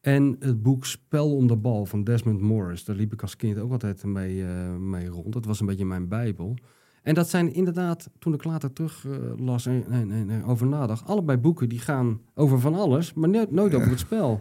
En 0.00 0.36
het 0.38 0.62
boek 0.62 0.86
Spel 0.86 1.36
om 1.36 1.46
de 1.46 1.56
Bal 1.56 1.86
van 1.86 2.04
Desmond 2.04 2.40
Morris. 2.40 2.84
Daar 2.84 2.96
liep 2.96 3.12
ik 3.12 3.22
als 3.22 3.36
kind 3.36 3.58
ook 3.58 3.72
altijd 3.72 4.04
mee, 4.04 4.44
eh, 4.44 4.76
mee 4.76 5.06
rond. 5.08 5.32
Dat 5.32 5.44
was 5.44 5.60
een 5.60 5.66
beetje 5.66 5.84
mijn 5.84 6.08
bijbel. 6.08 6.54
En 7.02 7.14
dat 7.14 7.28
zijn 7.28 7.52
inderdaad, 7.54 8.10
toen 8.18 8.34
ik 8.34 8.44
later 8.44 8.72
terug 8.72 9.06
eh, 9.06 9.12
las 9.36 9.66
en, 9.66 9.84
en, 9.90 10.10
en, 10.10 10.30
en 10.30 10.44
over 10.44 10.66
nadacht... 10.66 11.06
allebei 11.06 11.38
boeken 11.38 11.68
die 11.68 11.78
gaan 11.78 12.20
over 12.34 12.60
van 12.60 12.74
alles, 12.74 13.14
maar 13.14 13.28
nooit, 13.28 13.50
nooit 13.50 13.74
over 13.74 13.88
het 13.90 13.98
spel. 13.98 14.40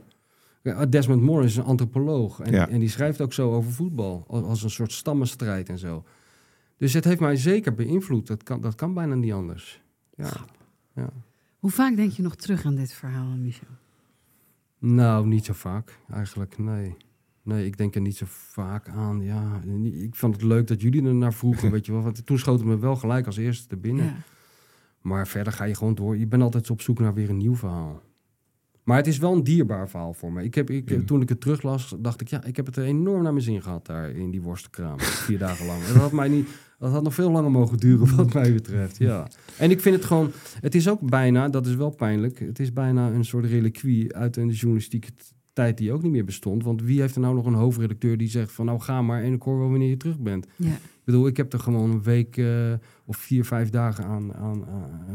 Desmond 0.90 1.22
Morris 1.22 1.52
is 1.52 1.58
een 1.58 1.64
antropoloog. 1.64 2.40
En, 2.40 2.52
Ja. 2.52 2.70
en 2.70 2.80
die 2.80 2.90
schrijft 2.90 3.22
ook 3.22 3.34
zo 3.34 3.54
over 3.54 3.72
voetbal. 3.72 4.24
Als, 4.28 4.44
als 4.44 4.64
een 4.64 4.70
soort 4.70 4.92
stammenstrijd 4.92 5.70
en 5.70 5.78
zo. 5.78 6.04
Dus 6.78 6.94
het 6.94 7.04
heeft 7.04 7.20
mij 7.20 7.36
zeker 7.36 7.74
beïnvloed. 7.74 8.28
Dat 8.28 8.44
kan, 8.44 8.62
dat 8.62 8.76
kan 8.76 8.94
bijna 8.94 9.16
niet 9.16 9.34
anders. 9.34 9.82
Ja. 10.20 10.46
ja. 10.96 11.10
Hoe 11.60 11.72
vaak 11.72 11.96
denk 11.96 12.12
je 12.12 12.22
nog 12.22 12.36
terug 12.36 12.66
aan 12.66 12.76
dit 12.76 12.94
verhaal, 12.94 13.36
Michel? 13.38 13.68
Nou, 14.80 15.28
niet 15.28 15.46
zo 15.46 15.54
vaak 15.54 16.00
eigenlijk, 16.10 16.58
nee. 16.58 16.96
Nee, 17.44 17.66
ik 17.66 17.78
denk 17.78 17.96
er 17.96 18.02
niet 18.02 18.18
zo 18.18 18.26
vaak 18.28 18.88
aan. 18.88 19.22
Ja, 19.22 19.62
ik 19.84 20.16
vond 20.16 20.34
het 20.34 20.44
leuk 20.44 20.68
dat 20.68 20.82
jullie 20.82 21.06
er 21.06 21.16
naar 21.16 21.34
vroegen, 21.34 21.72
weet 21.76 21.86
je 21.86 21.92
wel. 21.92 22.02
Want 22.02 22.26
toen 22.26 22.40
schoot 22.40 22.60
het 22.60 22.68
me 22.68 22.78
wel 22.78 22.96
gelijk 22.96 23.26
als 23.26 23.38
eerste 23.38 23.76
er 23.76 23.80
binnen. 23.80 24.06
Ja. 24.06 24.16
Maar 25.02 25.28
verder 25.28 25.54
ga 25.54 25.64
je 25.64 25.76
gewoon 25.76 25.96
door. 25.96 26.18
Je 26.18 26.28
bent 26.28 26.42
altijd 26.42 26.70
op 26.70 26.82
zoek 26.82 27.00
naar 27.00 27.14
weer 27.14 27.30
een 27.30 27.38
nieuw 27.38 27.56
verhaal. 27.56 28.02
Maar 28.90 28.98
het 28.98 29.08
is 29.08 29.18
wel 29.18 29.34
een 29.34 29.44
dierbaar 29.44 29.90
verhaal 29.90 30.14
voor 30.14 30.32
me. 30.34 30.44
Ik 30.44 30.56
heb, 30.56 30.70
ik, 30.70 30.90
Ja. 30.90 31.02
Toen 31.06 31.22
ik 31.22 31.30
het 31.30 31.42
teruglas, 31.42 31.96
dacht 32.00 32.22
ik, 32.22 32.28
ja, 32.28 32.44
ik 32.44 32.56
heb 32.56 32.66
het 32.66 32.76
er 32.76 32.84
enorm 32.84 33.24
naar 33.24 33.32
mijn 33.34 33.44
zin 33.44 33.62
gehad 33.62 33.86
daar 33.86 34.10
in 34.10 34.32
die 34.32 34.42
worstenkraam. 34.42 35.00
Vier 35.00 35.38
dagen 35.48 35.66
lang. 35.66 35.82
En 35.84 35.94
dat 35.94 36.02
had 36.02 36.12
mij 36.12 36.28
niet. 36.28 36.48
Dat 36.80 36.92
had 36.92 37.04
nog 37.04 37.14
veel 37.14 37.32
langer 37.32 37.52
mogen 37.52 37.78
duren, 37.78 38.16
wat 38.16 38.34
mij 38.34 38.54
betreft. 38.54 38.98
Ja. 38.98 39.28
En 39.58 39.72
ik 39.72 39.82
vind 39.82 39.96
het 39.96 40.06
gewoon. 40.06 40.32
Het 40.62 40.76
is 40.76 40.90
ook 40.90 41.10
bijna, 41.10 41.50
dat 41.50 41.66
is 41.68 41.76
wel 41.76 41.90
pijnlijk. 41.90 42.40
Het 42.40 42.60
is 42.60 42.74
bijna 42.74 43.10
een 43.12 43.26
soort 43.26 43.46
reliquie 43.46 44.16
uit 44.16 44.38
een 44.38 44.50
journalistieke 44.50 45.10
tijd 45.54 45.78
die 45.78 45.92
ook 45.92 46.02
niet 46.02 46.12
meer 46.12 46.26
bestond. 46.26 46.64
Want 46.64 46.82
wie 46.82 47.00
heeft 47.02 47.16
er 47.16 47.22
nou 47.22 47.36
nog 47.36 47.46
een 47.46 47.54
hoofdredacteur 47.54 48.18
die 48.18 48.30
zegt 48.30 48.52
van 48.52 48.66
nou 48.66 48.80
ga 48.80 49.02
maar 49.02 49.24
en 49.24 49.34
ik 49.34 49.42
hoor 49.42 49.60
wel 49.60 49.70
wanneer 49.70 49.90
je 49.90 49.98
terug 49.98 50.20
bent. 50.20 50.48
Ja. 50.56 50.68
Ik 50.70 51.06
bedoel, 51.16 51.28
ik 51.28 51.38
heb 51.38 51.54
er 51.54 51.60
gewoon 51.60 51.90
een 51.92 52.04
week 52.04 52.38
eh, 52.38 52.74
of 53.06 53.18
vier, 53.18 53.46
vijf 53.46 53.70
dagen 53.70 54.04
aan, 54.06 54.34
aan, 54.36 54.64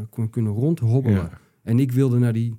kun- 0.09 0.29
kunnen 0.29 0.53
rondhobbelen. 0.53 1.17
Ja. 1.17 1.39
En 1.63 1.79
ik 1.79 1.91
wilde 1.91 2.17
naar 2.19 2.33
die, 2.33 2.55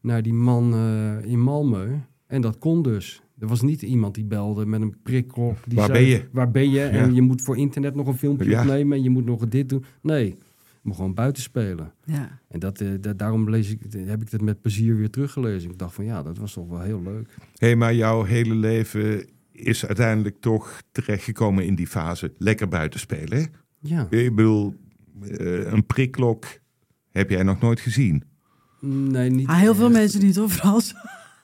naar 0.00 0.22
die 0.22 0.32
man 0.32 0.72
eh, 0.74 1.30
in 1.30 1.38
Malmö. 1.48 1.90
En 2.26 2.40
dat 2.40 2.58
kon 2.58 2.82
dus. 2.82 3.22
Er 3.38 3.46
was 3.46 3.62
niet 3.62 3.82
iemand 3.82 4.14
die 4.14 4.24
belde 4.24 4.66
met 4.66 4.80
een 4.80 4.94
prikklok. 5.02 5.56
Die 5.66 5.76
Waar 5.78 5.86
zei, 5.86 5.98
ben 5.98 6.08
je? 6.08 6.28
Waar 6.32 6.50
ben 6.50 6.70
je? 6.70 6.80
En 6.82 7.08
Ja. 7.08 7.14
je 7.14 7.22
moet 7.22 7.42
voor 7.42 7.56
internet 7.58 7.94
nog 7.94 8.06
een 8.06 8.16
filmpje 8.18 8.50
Ja. 8.50 8.60
opnemen. 8.60 8.96
En 8.96 9.02
je 9.02 9.10
moet 9.10 9.24
nog 9.24 9.48
dit 9.48 9.68
doen. 9.68 9.84
Nee, 10.02 10.24
je 10.26 10.34
moet 10.82 10.96
gewoon 10.96 11.14
buiten 11.14 11.42
spelen. 11.42 11.92
Ja. 12.04 12.38
En 12.48 12.58
dat, 12.58 12.80
eh, 12.80 12.88
da- 13.00 13.12
daarom 13.12 13.50
lees 13.50 13.70
ik, 13.70 13.80
heb 13.96 14.22
ik 14.22 14.30
het 14.30 14.42
met 14.42 14.60
plezier 14.60 14.96
weer 14.96 15.10
teruggelezen. 15.10 15.70
Ik 15.70 15.78
dacht 15.78 15.94
van 15.94 16.04
ja, 16.04 16.22
dat 16.22 16.38
was 16.38 16.52
toch 16.52 16.68
wel 16.68 16.80
heel 16.80 17.02
leuk. 17.02 17.34
Hé, 17.54 17.74
maar 17.74 17.94
jouw 17.94 18.22
hele 18.22 18.54
leven 18.54 19.24
is 19.52 19.86
uiteindelijk 19.86 20.40
toch 20.40 20.82
terechtgekomen 20.92 21.66
in 21.66 21.74
die 21.74 21.86
fase 21.86 22.32
lekker 22.38 22.68
buiten 22.68 23.00
spelen. 23.00 23.38
Hè? 23.38 23.44
Ja. 23.80 24.06
Ik 24.10 24.34
bedoel, 24.34 24.74
eh, 25.22 25.72
een 25.72 25.86
prikklok 25.86 26.44
heb 27.10 27.30
jij 27.30 27.42
nog 27.42 27.60
nooit 27.60 27.80
gezien. 27.80 28.22
Nee, 28.80 29.30
niet 29.30 29.46
Ah, 29.48 29.58
heel 29.58 29.74
veel 29.74 29.84
echt. 29.84 29.94
mensen 29.94 30.20
niet, 30.24 30.36
hoor. 30.36 30.50
Vooral 30.50 30.80
zo'n 30.80 30.98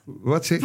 Wat 0.04 0.46
zeg. 0.46 0.60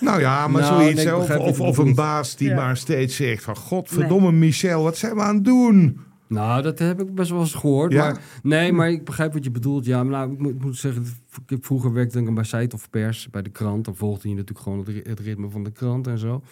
Nou 0.00 0.20
ja, 0.20 0.48
maar 0.48 0.62
Nou, 0.62 0.82
zoiets. 0.82 1.04
nee, 1.04 1.16
of, 1.16 1.60
of, 1.60 1.78
een 1.78 1.94
baas 1.94 2.36
die 2.36 2.48
Ja. 2.48 2.54
maar 2.54 2.76
steeds 2.76 3.16
zegt 3.16 3.42
van... 3.44 3.56
Godverdomme 3.56 4.32
Michel, 4.32 4.82
wat 4.82 4.96
zijn 4.96 5.14
we 5.14 5.20
aan 5.20 5.34
het 5.34 5.44
doen? 5.44 6.00
Nou, 6.26 6.62
dat 6.62 6.78
heb 6.78 7.00
ik 7.00 7.14
best 7.14 7.30
wel 7.30 7.40
eens 7.40 7.54
gehoord. 7.54 7.92
Ja. 7.92 8.04
Maar, 8.04 8.20
nee, 8.42 8.72
maar 8.72 8.90
ik 8.90 9.04
begrijp 9.04 9.32
wat 9.32 9.44
je 9.44 9.50
bedoelt. 9.50 9.84
Ja, 9.84 10.02
maar 10.04 10.12
nou, 10.12 10.32
ik 10.32 10.38
moet, 10.38 10.50
ik 10.54 10.62
moet 10.62 10.76
zeggen, 10.76 11.02
ik 11.42 11.50
heb 11.50 11.64
vroeger 11.64 11.92
werkte 11.92 12.18
ik 12.20 12.34
bij 12.34 12.44
Site 12.44 12.74
of 12.76 12.90
Pers, 12.90 13.30
bij 13.30 13.42
de 13.42 13.50
krant. 13.50 13.84
Dan 13.84 13.96
volgde 13.96 14.28
je 14.28 14.34
natuurlijk 14.34 14.60
gewoon 14.60 14.78
het, 14.78 14.88
ri- 14.88 15.02
het 15.04 15.20
ritme 15.20 15.50
van 15.50 15.64
de 15.64 15.70
krant 15.70 16.06
en 16.06 16.18
zo. 16.18 16.42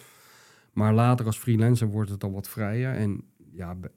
Maar 0.73 0.93
later 0.93 1.25
als 1.25 1.37
freelancer 1.37 1.87
wordt 1.87 2.09
het 2.09 2.23
al 2.23 2.31
wat 2.31 2.49
vrijer. 2.49 2.93
En 2.93 3.21
ja, 3.53 3.75
bij, 3.75 3.89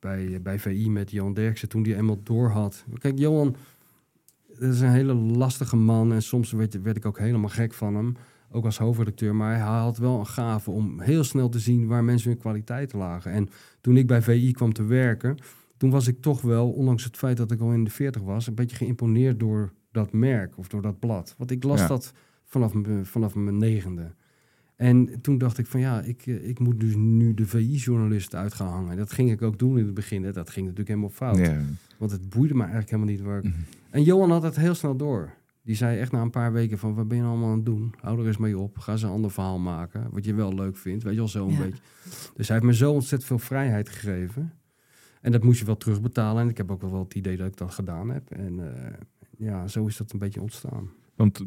bij, 0.00 0.40
bij 0.42 0.58
VI 0.58 0.90
met 0.90 1.10
Johan 1.10 1.34
Derksen, 1.34 1.68
toen 1.68 1.82
die 1.82 1.96
eenmaal 1.96 2.20
door 2.22 2.50
had. 2.50 2.84
Kijk, 2.98 3.18
Johan, 3.18 3.56
dat 4.60 4.72
is 4.74 4.80
een 4.80 4.90
hele 4.90 5.14
lastige 5.14 5.76
man. 5.76 6.12
En 6.12 6.22
soms 6.22 6.52
werd, 6.52 6.82
werd 6.82 6.96
ik 6.96 7.06
ook 7.06 7.18
helemaal 7.18 7.48
gek 7.50 7.72
van 7.74 7.94
hem. 7.94 8.16
Ook 8.50 8.64
als 8.64 8.78
hoofdredacteur. 8.78 9.34
Maar 9.34 9.54
hij 9.56 9.66
had 9.78 9.98
wel 9.98 10.18
een 10.18 10.26
gave 10.26 10.70
om 10.70 11.00
heel 11.00 11.24
snel 11.24 11.48
te 11.48 11.58
zien 11.58 11.86
waar 11.86 12.04
mensen 12.04 12.30
hun 12.30 12.38
kwaliteiten 12.38 12.98
lagen. 12.98 13.32
En 13.32 13.48
toen 13.80 13.96
ik 13.96 14.06
bij 14.06 14.22
VI 14.22 14.52
kwam 14.52 14.72
te 14.72 14.84
werken, 14.84 15.36
toen 15.76 15.90
was 15.90 16.06
ik 16.08 16.20
toch 16.20 16.40
wel, 16.40 16.70
ondanks 16.70 17.04
het 17.04 17.16
feit 17.16 17.36
dat 17.36 17.50
ik 17.50 17.60
al 17.60 17.72
in 17.72 17.84
de 17.84 17.90
40 17.90 18.22
was, 18.22 18.46
een 18.46 18.54
beetje 18.54 18.76
geïmponeerd 18.76 19.40
door 19.40 19.72
dat 19.92 20.12
merk 20.12 20.58
of 20.58 20.68
door 20.68 20.82
dat 20.82 20.98
blad. 20.98 21.34
Want 21.38 21.50
ik 21.50 21.64
las 21.64 21.80
Ja. 21.80 21.86
dat 21.86 22.12
vanaf, 22.44 22.74
mijn- 22.74 23.06
vanaf 23.06 23.34
mijn 23.34 23.58
negende. 23.58 24.12
En 24.76 25.20
toen 25.20 25.38
dacht 25.38 25.58
ik 25.58 25.66
van 25.66 25.80
ja, 25.80 26.02
ik, 26.02 26.26
eh, 26.26 26.48
ik 26.48 26.58
moet 26.58 26.80
dus 26.80 26.94
nu 26.96 27.34
de 27.34 27.46
VI-journalist 27.46 28.34
uit 28.34 28.54
gaan 28.54 28.68
hangen. 28.72 28.96
Dat 28.96 29.12
ging 29.12 29.30
ik 29.30 29.42
ook 29.42 29.58
doen 29.58 29.78
in 29.78 29.84
het 29.84 29.94
begin. 29.94 30.22
Hè. 30.24 30.32
Dat 30.32 30.50
ging 30.50 30.66
natuurlijk 30.66 30.88
helemaal 30.88 31.10
fout. 31.16 31.38
Ja. 31.38 31.60
Want 31.98 32.10
het 32.10 32.28
boeide 32.28 32.54
me 32.54 32.60
eigenlijk 32.60 32.90
helemaal 32.90 33.12
niet 33.14 33.22
waar 33.22 33.38
ik... 33.38 33.44
Mhm. 33.44 33.54
En 33.94 34.02
Johan 34.02 34.30
had 34.30 34.42
het 34.42 34.56
heel 34.56 34.74
snel 34.74 34.96
door. 34.96 35.30
Die 35.62 35.74
zei 35.76 35.98
echt 35.98 36.12
na 36.12 36.20
een 36.20 36.30
paar 36.30 36.52
weken 36.52 36.78
van, 36.78 36.94
wat 36.94 37.08
ben 37.08 37.16
je 37.16 37.22
nou 37.22 37.34
allemaal 37.34 37.50
aan 37.52 37.56
het 37.56 37.66
doen? 37.66 37.94
Hou 38.00 38.20
er 38.20 38.26
eens 38.26 38.36
mee 38.36 38.58
op. 38.58 38.78
Ga 38.78 38.92
eens 38.92 39.02
een 39.02 39.08
ander 39.10 39.30
verhaal 39.30 39.58
maken. 39.58 40.06
Wat 40.10 40.24
je 40.24 40.34
wel 40.34 40.54
leuk 40.54 40.76
vindt. 40.76 41.02
Weet 41.02 41.12
je 41.12 41.18
wel, 41.18 41.28
zo 41.28 41.46
een 41.46 41.52
Ja. 41.52 41.58
beetje. 41.62 41.82
Dus 42.36 42.48
hij 42.48 42.56
heeft 42.56 42.68
me 42.68 42.74
zo 42.74 42.92
ontzettend 42.92 43.24
veel 43.24 43.38
vrijheid 43.38 43.88
gegeven. 43.88 44.52
En 45.20 45.32
dat 45.32 45.42
moest 45.42 45.58
je 45.58 45.64
wel 45.64 45.76
terugbetalen. 45.76 46.42
En 46.42 46.48
ik 46.48 46.56
heb 46.56 46.70
ook 46.70 46.80
wel 46.80 46.98
het 46.98 47.14
idee 47.14 47.36
dat 47.36 47.46
ik 47.46 47.56
dat 47.56 47.74
gedaan 47.74 48.10
heb. 48.10 48.30
En 48.30 48.74
eh, 48.74 48.92
ja, 49.38 49.66
zo 49.68 49.86
is 49.86 49.96
dat 49.96 50.12
een 50.12 50.18
beetje 50.18 50.40
ontstaan. 50.40 50.90
Want 51.14 51.42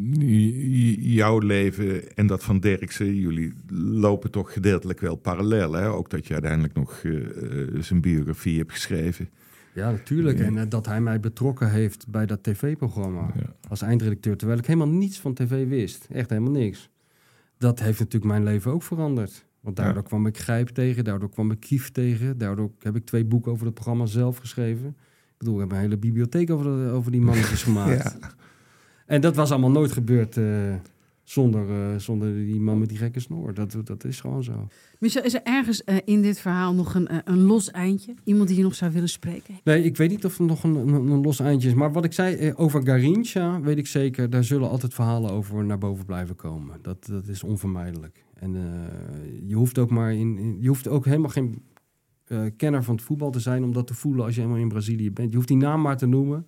jouw 1.00 1.40
leven 1.40 2.16
en 2.16 2.28
dat 2.28 2.44
van 2.44 2.60
Derksen, 2.60 3.16
jullie 3.16 3.54
lopen 3.78 4.32
toch 4.32 4.54
gedeeltelijk 4.54 5.00
wel 5.00 5.16
parallel. 5.16 5.74
Hè? 5.74 5.90
Ook 5.90 6.10
dat 6.10 6.28
je 6.28 6.34
uiteindelijk 6.34 6.74
nog 6.74 7.02
eh, 7.04 7.16
eh, 7.16 7.82
zijn 7.82 8.02
biografie 8.02 8.58
hebt 8.58 8.72
geschreven. 8.72 9.30
Ja, 9.78 9.92
natuurlijk. 9.92 10.38
Ja. 10.38 10.46
En 10.46 10.58
eh, 10.58 10.64
dat 10.70 10.86
hij 10.86 11.02
mij 11.02 11.20
betrokken 11.20 11.72
heeft 11.72 12.08
bij 12.08 12.26
dat 12.26 12.44
tv-programma. 12.44 13.32
Ja. 13.36 13.54
als 13.70 13.82
eindredacteur, 13.82 14.38
terwijl 14.38 14.60
ik 14.60 14.66
helemaal 14.66 14.88
niets 14.96 15.20
van 15.20 15.34
tv 15.34 15.68
wist. 15.68 16.08
Echt 16.12 16.30
helemaal 16.30 16.52
niks. 16.52 16.90
Dat 17.58 17.80
heeft 17.80 18.00
natuurlijk 18.00 18.32
mijn 18.32 18.44
leven 18.44 18.72
ook 18.72 18.84
veranderd. 18.84 19.46
Want 19.60 19.76
daardoor 19.76 20.02
Ja. 20.02 20.08
kwam 20.08 20.26
ik 20.26 20.38
Grijp 20.38 20.68
tegen, 20.68 21.04
daardoor 21.04 21.30
kwam 21.30 21.52
ik 21.52 21.60
Kief 21.60 21.92
tegen. 21.92 22.38
Daardoor 22.38 22.72
heb 22.80 22.96
ik 22.96 23.06
twee 23.06 23.26
boeken 23.26 23.52
over 23.52 23.66
het 23.66 23.74
programma 23.74 24.06
zelf 24.06 24.38
geschreven. 24.38 24.88
Ik 24.88 25.38
bedoel, 25.38 25.54
ik 25.56 25.60
heb 25.62 25.72
een 25.72 25.78
hele 25.78 25.98
bibliotheek 25.98 26.50
over, 26.52 26.66
de- 26.66 26.92
over 26.92 27.12
die 27.12 27.22
mannetjes 27.22 27.64
gemaakt. 27.70 28.18
En 29.06 29.22
dat 29.22 29.36
was 29.36 29.52
allemaal 29.52 29.72
nooit 29.72 29.92
gebeurd 29.92 30.38
eh, 30.38 30.74
zonder, 31.30 31.70
eh, 31.70 31.98
zonder 32.00 32.34
die 32.36 32.60
man 32.60 32.80
met 32.80 32.90
die 32.90 32.98
gekke 32.98 33.20
snor. 33.20 33.54
Dat, 33.54 33.78
dat 33.84 34.04
is 34.04 34.20
gewoon 34.22 34.44
zo. 34.44 34.68
Michel, 35.00 35.24
is 35.24 35.34
er 35.34 35.42
ergens 35.44 35.84
eh, 35.84 35.96
in 36.06 36.22
dit 36.22 36.40
verhaal 36.40 36.74
nog 36.74 36.94
een, 36.96 37.08
eh, 37.08 37.18
een 37.24 37.42
los 37.42 37.72
eindje? 37.72 38.14
Iemand 38.24 38.48
die 38.48 38.58
je 38.58 38.64
nog 38.64 38.76
zou 38.76 38.92
willen 38.92 39.10
spreken? 39.10 39.60
Nee, 39.64 39.84
ik 39.84 39.98
weet 39.98 40.10
niet 40.10 40.26
of 40.26 40.40
er 40.40 40.46
nog 40.46 40.64
een, 40.64 40.76
een, 40.76 40.94
een 40.94 41.22
los 41.22 41.40
eindje 41.40 41.68
is. 41.68 41.74
Maar 41.74 41.92
wat 41.92 42.06
ik 42.06 42.14
zei 42.14 42.54
over 42.56 42.86
Garincha, 42.86 43.62
weet 43.62 43.78
ik 43.78 43.88
zeker. 43.88 44.30
Daar 44.30 44.44
zullen 44.44 44.70
altijd 44.70 44.94
verhalen 44.94 45.32
over 45.32 45.66
naar 45.66 45.78
boven 45.78 46.06
blijven 46.06 46.36
komen. 46.36 46.80
Dat, 46.82 47.06
dat 47.06 47.28
is 47.28 47.44
onvermijdelijk. 47.44 48.24
En 48.34 48.56
je 49.46 49.56
hoeft 49.56 49.78
ook 49.80 49.90
maar 49.90 50.14
in, 50.14 50.38
in- 50.38 50.58
je 50.62 50.68
hoeft 50.68 50.88
ook 50.88 51.06
helemaal 51.06 51.30
geen 51.30 51.62
kenner 52.58 52.84
van 52.84 52.96
het 52.96 53.04
voetbal 53.04 53.32
te 53.32 53.40
zijn 53.40 53.64
om 53.64 53.74
dat 53.74 53.88
te 53.88 53.94
voelen 53.94 54.26
als 54.26 54.36
je 54.36 54.42
helemaal 54.42 54.62
in 54.62 54.68
Brazilië 54.70 55.12
bent. 55.12 55.30
Je 55.30 55.36
hoeft 55.36 55.48
die 55.48 55.58
naam 55.58 55.82
maar 55.82 55.98
te 55.98 56.06
noemen 56.06 56.46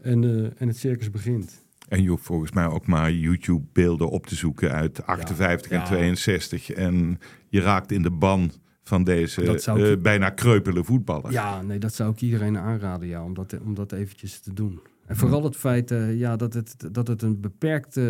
en, 0.00 0.24
en 0.58 0.68
het 0.68 0.76
circus 0.76 1.10
begint. 1.10 1.66
En 1.88 2.02
je 2.02 2.08
hoeft 2.08 2.24
volgens 2.24 2.52
mij 2.52 2.66
ook 2.66 2.86
maar 2.86 3.12
YouTube-beelden 3.12 4.08
op 4.10 4.26
te 4.26 4.34
zoeken 4.34 4.72
uit 4.72 5.06
58 5.06 5.70
en 5.70 5.78
ja. 5.78 5.84
62. 5.84 6.70
En 6.70 7.18
je 7.48 7.60
raakt 7.60 7.92
in 7.92 8.02
de 8.02 8.10
ban 8.10 8.50
van 8.82 9.04
deze 9.04 9.42
ik- 9.42 9.60
eh, 9.66 9.92
bijna 10.02 10.30
kreupele 10.30 10.84
voetballer. 10.84 11.32
Ja, 11.32 11.62
nee, 11.62 11.78
dat 11.78 11.94
zou 11.94 12.12
ik 12.12 12.20
iedereen 12.20 12.58
aanraden, 12.58 13.08
ja, 13.08 13.24
om, 13.24 13.34
dat, 13.34 13.54
om 13.64 13.74
dat 13.74 13.92
eventjes 13.92 14.40
te 14.40 14.52
doen. 14.52 14.80
En 15.06 15.16
vooral 15.16 15.44
het 15.44 15.56
feit 15.56 15.90
eh, 15.90 16.18
ja, 16.18 16.36
dat, 16.36 16.54
het, 16.54 16.76
dat 16.92 17.08
het 17.08 17.22
een 17.22 17.40
beperkt 17.40 17.96
eh, 17.96 18.04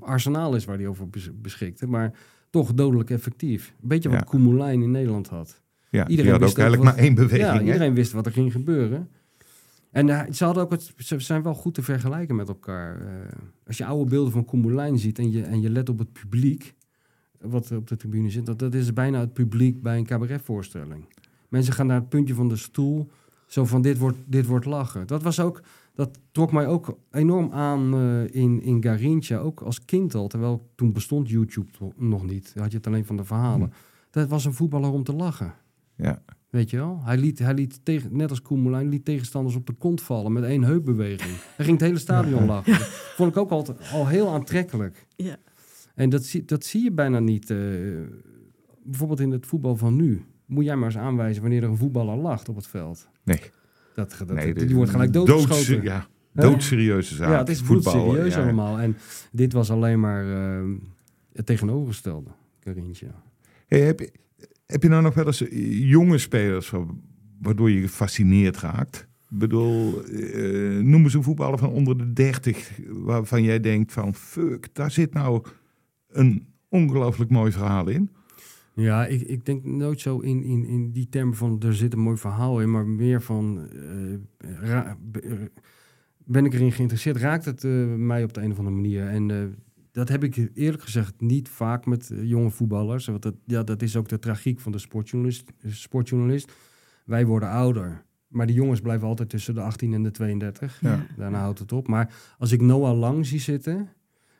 arsenaal 0.00 0.54
is 0.54 0.64
waar 0.64 0.76
hij 0.76 0.86
over 0.86 1.08
bes- 1.08 1.30
beschikte, 1.34 1.86
maar 1.86 2.12
toch 2.50 2.74
dodelijk 2.74 3.10
effectief. 3.10 3.74
Een 3.82 3.88
beetje 3.88 4.08
wat 4.08 4.18
Ja. 4.18 4.24
Koen 4.24 4.40
Moulijn 4.40 4.82
in 4.82 4.90
Nederland 4.90 5.28
had. 5.28 5.60
Ja, 5.90 6.02
die 6.02 6.10
Iedereen 6.10 6.32
had 6.32 6.40
ook 6.40 6.46
wist 6.46 6.58
ook 6.58 6.64
eigenlijk 6.64 6.88
wat- 6.90 6.96
maar 6.98 7.04
één 7.06 7.14
beweging. 7.14 7.48
ja, 7.48 7.54
hè? 7.54 7.64
iedereen 7.64 7.94
wist 7.94 8.12
wat 8.12 8.26
er 8.26 8.32
ging 8.32 8.52
gebeuren. 8.52 9.08
En 9.90 10.08
eh, 10.08 10.32
ze, 10.32 10.44
hadden 10.44 10.62
ook 10.62 10.70
het, 10.70 10.92
ze 10.96 11.18
zijn 11.18 11.42
wel 11.42 11.54
goed 11.54 11.74
te 11.74 11.82
vergelijken 11.82 12.36
met 12.36 12.48
elkaar. 12.48 13.00
Eh, 13.00 13.32
als 13.66 13.78
je 13.78 13.84
oude 13.84 14.10
beelden 14.10 14.32
van 14.32 14.44
Koen 14.44 14.60
Moulijn 14.60 14.98
ziet 14.98 15.18
en 15.18 15.30
je, 15.30 15.42
en 15.42 15.60
je 15.60 15.70
let 15.70 15.88
op 15.88 15.98
het 15.98 16.12
publiek, 16.12 16.74
wat 17.40 17.70
er 17.70 17.76
op 17.76 17.88
de 17.88 17.96
tribune 17.96 18.30
zit, 18.30 18.46
dat, 18.46 18.58
dat 18.58 18.74
is 18.74 18.92
bijna 18.92 19.20
het 19.20 19.32
publiek 19.32 19.82
bij 19.82 19.98
een 19.98 20.06
cabaretvoorstelling. 20.06 21.04
Mensen 21.48 21.72
gaan 21.72 21.86
naar 21.86 22.00
het 22.00 22.08
puntje 22.08 22.34
van 22.34 22.48
de 22.48 22.56
stoel, 22.56 23.10
zo 23.46 23.64
van 23.64 23.82
dit 23.82 23.98
wordt, 23.98 24.18
dit 24.26 24.46
wordt 24.46 24.64
lachen. 24.64 25.06
Dat 25.06 25.22
was 25.22 25.40
ook, 25.40 25.62
dat 25.94 26.18
trok 26.32 26.52
mij 26.52 26.66
ook 26.66 26.98
enorm 27.10 27.52
aan 27.52 27.94
eh, 27.94 28.34
in, 28.34 28.62
in 28.62 28.82
Garincha, 28.82 29.36
ook 29.36 29.60
als 29.60 29.84
kind 29.84 30.14
al. 30.14 30.28
Terwijl 30.28 30.70
toen 30.74 30.92
bestond 30.92 31.28
YouTube 31.28 31.70
nog 31.96 32.24
niet, 32.26 32.54
had 32.58 32.70
je 32.70 32.76
het 32.76 32.86
alleen 32.86 33.04
van 33.04 33.16
de 33.16 33.24
verhalen. 33.24 33.72
Dat 34.10 34.28
was 34.28 34.44
een 34.44 34.54
voetballer 34.54 34.90
om 34.90 35.04
te 35.04 35.12
lachen. 35.12 35.54
Ja. 35.96 36.22
Weet 36.50 36.70
je 36.70 36.76
wel? 36.76 37.00
Hij 37.04 37.16
liet, 37.16 37.38
hij 37.38 37.54
liet 37.54 37.80
tegen, 37.84 38.16
net 38.16 38.30
als 38.30 38.42
Koen 38.42 38.60
Moulijn, 38.60 38.88
liet 38.88 39.04
tegenstanders 39.04 39.56
op 39.56 39.66
de 39.66 39.72
kont 39.72 40.02
vallen 40.02 40.32
met 40.32 40.44
één 40.44 40.62
heupbeweging. 40.64 41.36
Hij 41.56 41.64
ging 41.64 41.78
het 41.78 41.86
hele 41.86 41.98
stadion 41.98 42.44
lachen. 42.46 42.74
Vond 43.16 43.30
ik 43.30 43.36
ook 43.36 43.50
altijd 43.50 43.90
al 43.92 44.06
heel 44.06 44.28
aantrekkelijk. 44.28 45.06
Ja. 45.16 45.36
En 45.94 46.10
dat, 46.10 46.24
zie- 46.24 46.44
dat 46.44 46.64
zie 46.64 46.82
je 46.82 46.92
bijna 46.92 47.18
niet. 47.18 47.50
eh, 47.50 47.56
bijvoorbeeld 48.84 49.20
in 49.20 49.30
het 49.30 49.46
voetbal 49.46 49.76
van 49.76 49.96
nu. 49.96 50.24
Moet 50.46 50.64
jij 50.64 50.76
maar 50.76 50.86
eens 50.86 50.96
aanwijzen 50.98 51.42
wanneer 51.42 51.62
er 51.62 51.68
een 51.68 51.76
voetballer 51.76 52.16
lacht 52.16 52.48
op 52.48 52.56
het 52.56 52.66
veld. 52.66 53.08
Nee. 53.22 53.40
Dat, 53.94 54.16
dat, 54.18 54.32
nee, 54.32 54.54
die 54.54 54.74
wordt 54.74 54.90
gelijk 54.90 55.12
doodgeschoten. 55.12 55.54
doodse- 55.74 55.82
Ja, 55.82 56.06
doodserieuze 56.32 57.14
zaak. 57.14 57.30
ja, 57.30 57.38
het 57.38 57.48
is 57.48 57.60
Voetbal, 57.60 57.92
serieus 57.92 58.34
ja. 58.34 58.42
allemaal. 58.42 58.78
En 58.78 58.96
dit 59.32 59.52
was 59.52 59.70
alleen 59.70 60.00
maar 60.00 60.32
eh, 60.58 60.64
het 61.32 61.46
tegenovergestelde, 61.46 62.30
Carintje. 62.60 63.06
Hey, 63.66 63.80
heb, 63.80 63.98
je, 64.00 64.12
heb 64.70 64.82
je 64.82 64.88
nou 64.88 65.02
nog 65.02 65.14
wel 65.14 65.26
eens 65.26 65.48
eh, 65.48 65.88
jonge 65.90 66.18
spelers 66.18 66.70
wa- 66.70 66.86
waardoor 67.40 67.70
je 67.70 67.80
gefascineerd 67.80 68.56
raakt? 68.58 69.08
Ik 69.30 69.38
bedoel, 69.38 70.04
eh, 70.04 70.78
noem 70.78 71.02
eens 71.02 71.14
een 71.14 71.22
voetballer 71.22 71.58
van 71.58 71.70
onder 71.70 71.98
de 71.98 72.12
30 72.12 72.70
waarvan 72.88 73.42
jij 73.42 73.60
denkt 73.60 73.92
van 73.92 74.14
fuck, 74.14 74.68
daar 74.72 74.90
zit 74.90 75.12
nou 75.14 75.44
een 76.08 76.46
ongelooflijk 76.68 77.30
mooi 77.30 77.52
verhaal 77.52 77.88
in. 77.88 78.10
Ja, 78.74 79.06
ik, 79.06 79.20
ik 79.20 79.44
denk 79.46 79.64
nooit 79.64 80.00
zo 80.00 80.18
in, 80.18 80.42
in, 80.42 80.64
in 80.64 80.92
die 80.92 81.08
termen 81.08 81.34
van 81.34 81.60
er 81.62 81.74
zit 81.74 81.92
een 81.92 81.98
mooi 81.98 82.16
verhaal 82.16 82.60
in, 82.60 82.70
maar 82.70 82.86
meer 82.86 83.22
van 83.22 83.68
eh, 83.68 84.90
ben 86.24 86.44
ik 86.44 86.54
erin 86.54 86.72
geïnteresseerd? 86.72 87.16
Raakt 87.16 87.44
het 87.44 87.62
mij 87.96 88.24
op 88.24 88.32
de 88.34 88.40
een 88.42 88.50
of 88.50 88.58
andere 88.58 88.76
manier? 88.76 89.06
En 89.06 89.54
dat 89.92 90.08
heb 90.08 90.24
ik 90.24 90.50
eerlijk 90.54 90.82
gezegd 90.82 91.20
niet 91.20 91.48
vaak 91.48 91.86
met 91.86 92.10
eh, 92.10 92.24
jonge 92.24 92.50
voetballers. 92.50 93.06
Want 93.06 93.22
dat, 93.22 93.34
ja, 93.46 93.62
dat 93.62 93.82
is 93.82 93.96
ook 93.96 94.08
de 94.08 94.18
tragiek 94.18 94.60
van 94.60 94.72
de 94.72 94.78
sportjournalist, 94.78 95.52
eh, 95.60 95.72
sportjournalist. 95.72 96.52
Wij 97.04 97.26
worden 97.26 97.48
ouder, 97.48 98.04
maar 98.28 98.46
die 98.46 98.54
jongens 98.56 98.80
blijven 98.80 99.08
altijd 99.08 99.28
tussen 99.28 99.54
de 99.54 99.60
18 99.60 99.94
en 99.94 100.02
de 100.02 100.10
32. 100.10 100.78
Ja. 100.80 101.06
Daarna 101.16 101.40
houdt 101.40 101.58
het 101.58 101.72
op. 101.72 101.88
Maar 101.88 102.14
als 102.38 102.52
ik 102.52 102.60
Noah 102.60 102.98
Lang 102.98 103.26
zie 103.26 103.40
zitten 103.40 103.88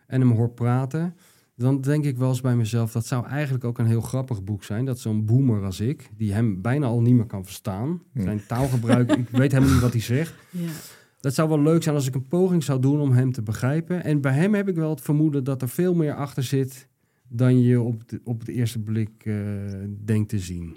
en 0.07 0.20
hem 0.20 0.30
hoor 0.30 0.51
praten, 0.51 1.14
dan 1.57 1.80
denk 1.80 2.05
ik 2.05 2.16
wel 2.18 2.28
eens 2.28 2.40
bij 2.40 2.57
mezelf, 2.57 2.92
dat 2.92 3.07
zou 3.07 3.26
eigenlijk 3.26 3.64
ook 3.64 3.78
een 3.78 3.86
heel 3.86 4.01
grappig 4.01 4.44
boek 4.44 4.64
zijn. 4.64 4.84
Dat 4.84 4.98
zo'n 4.98 5.24
boomer 5.24 5.64
als 5.64 5.80
ik, 5.80 6.11
die 6.16 6.32
hem 6.32 6.62
bijna 6.62 6.86
al 6.86 7.01
niet 7.01 7.14
meer 7.14 7.26
kan 7.26 7.44
verstaan, 7.44 8.03
Ja. 8.12 8.22
zijn 8.22 8.46
taalgebruik, 8.46 9.12
ik 9.16 9.28
weet 9.28 9.53
helemaal 9.53 9.72
niet 9.72 9.82
wat 9.82 9.92
hij 9.92 10.01
zegt. 10.01 10.34
Ja. 10.51 10.68
Dat 11.21 11.35
zou 11.35 11.49
wel 11.49 11.61
leuk 11.62 11.83
zijn 11.83 11.95
als 11.95 12.07
ik 12.07 12.14
een 12.14 12.29
poging 12.29 12.64
zou 12.64 12.81
doen 12.81 13.01
om 13.01 13.12
hem 13.12 13.33
te 13.33 13.43
begrijpen. 13.43 14.05
En 14.05 14.21
bij 14.21 14.33
hem 14.33 14.55
heb 14.55 14.68
ik 14.68 14.75
wel 14.75 14.91
het 14.91 15.01
vermoeden 15.01 15.45
dat 15.45 15.62
er 15.62 15.68
veel 15.68 15.95
meer 15.95 16.14
achter 16.14 16.43
zit 16.43 16.89
dan 17.29 17.61
je 17.61 17.81
op 17.81 18.09
de, 18.09 18.21
op 18.25 18.45
de 18.45 18.53
eerste 18.53 18.79
blik 18.79 19.11
eh, 19.25 19.35
denkt 20.05 20.29
te 20.29 20.39
zien. 20.39 20.77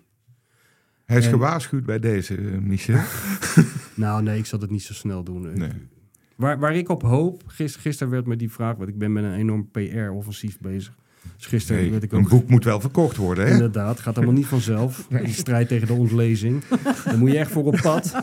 Hij 1.06 1.18
is 1.18 1.26
En- 1.26 1.32
gewaarschuwd 1.32 1.86
bij 1.86 2.00
deze, 2.00 2.36
eh, 2.36 2.58
Michel. 2.58 3.00
Nou, 3.96 4.24
nee, 4.24 4.38
ik 4.38 4.46
zal 4.46 4.60
het 4.60 4.70
niet 4.70 4.84
zo 4.84 4.94
snel 4.94 5.24
doen. 5.24 5.50
Ik- 5.50 5.58
Nee. 5.58 5.72
Waar, 6.36 6.60
waar 6.60 6.76
ik 6.76 6.89
op 6.89 7.02
hoop, 7.02 7.44
gis, 7.48 7.76
gisteren 7.76 8.12
werd 8.12 8.26
me 8.26 8.36
die 8.36 8.52
vraag, 8.52 8.76
want 8.76 8.89
ik 8.89 8.98
ben 8.98 9.14
met 9.14 9.24
een 9.24 9.34
enorm 9.34 9.70
PR-offensief 9.72 10.60
bezig. 10.60 10.96
Dus 11.38 11.46
gisteren 11.46 11.82
Nee, 11.82 11.91
werd 11.91 12.04
ik 12.04 12.12
een 12.12 12.20
ook 12.20 12.30
boek 12.30 12.50
moet 12.50 12.64
wel 12.64 12.80
verkocht 12.80 13.18
worden, 13.18 13.46
hè? 13.46 13.52
Inderdaad, 13.52 14.00
gaat 14.00 14.16
allemaal 14.16 14.34
niet 14.36 14.46
vanzelf. 14.46 15.08
Die 15.24 15.34
strijd 15.34 15.68
tegen 15.68 15.88
de 15.88 15.94
ontlezing. 15.94 16.64
Daar 17.06 17.18
moet 17.18 17.32
je 17.32 17.38
echt 17.38 17.52
voor 17.52 17.64
op 17.64 17.80
pad. 17.82 18.14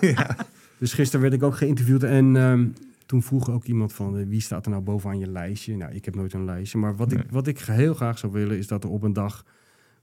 Dus 0.80 0.92
gisteren 0.92 1.20
werd 1.20 1.34
ik 1.34 1.42
ook 1.42 1.54
geïnterviewd 1.56 2.02
en 2.02 2.36
ehm, 2.36 2.68
toen 3.06 3.22
vroeg 3.22 3.50
ook 3.50 3.64
iemand 3.64 3.92
van 3.92 4.18
eh, 4.18 4.26
wie 4.26 4.40
staat 4.40 4.64
er 4.64 4.70
nou 4.70 4.82
bovenaan 4.82 5.18
je 5.18 5.30
lijstje? 5.30 5.76
Nou, 5.76 5.92
ik 5.92 6.04
heb 6.04 6.14
nooit 6.14 6.32
een 6.32 6.44
lijstje, 6.44 6.78
maar 6.78 6.96
wat, 6.96 7.10
Nee. 7.10 7.22
ik, 7.22 7.30
wat 7.30 7.46
ik 7.46 7.58
heel 7.58 7.94
graag 7.94 8.18
zou 8.18 8.32
willen 8.32 8.58
is 8.58 8.66
dat 8.66 8.84
er 8.84 8.90
op 8.90 9.02
een 9.02 9.12
dag 9.12 9.44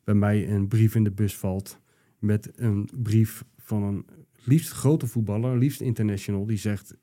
bij 0.03 0.13
mij 0.13 0.49
een 0.49 0.67
brief 0.67 0.95
in 0.95 1.03
de 1.03 1.11
bus 1.11 1.35
valt 1.37 1.79
met 2.19 2.51
een 2.55 2.89
brief 2.93 3.43
van 3.57 3.83
een 3.83 4.05
liefst 4.43 4.71
grote 4.71 5.07
voetballer, 5.07 5.57
liefst 5.57 5.81
international, 5.81 6.45
die 6.45 6.57
zegt 6.57 6.95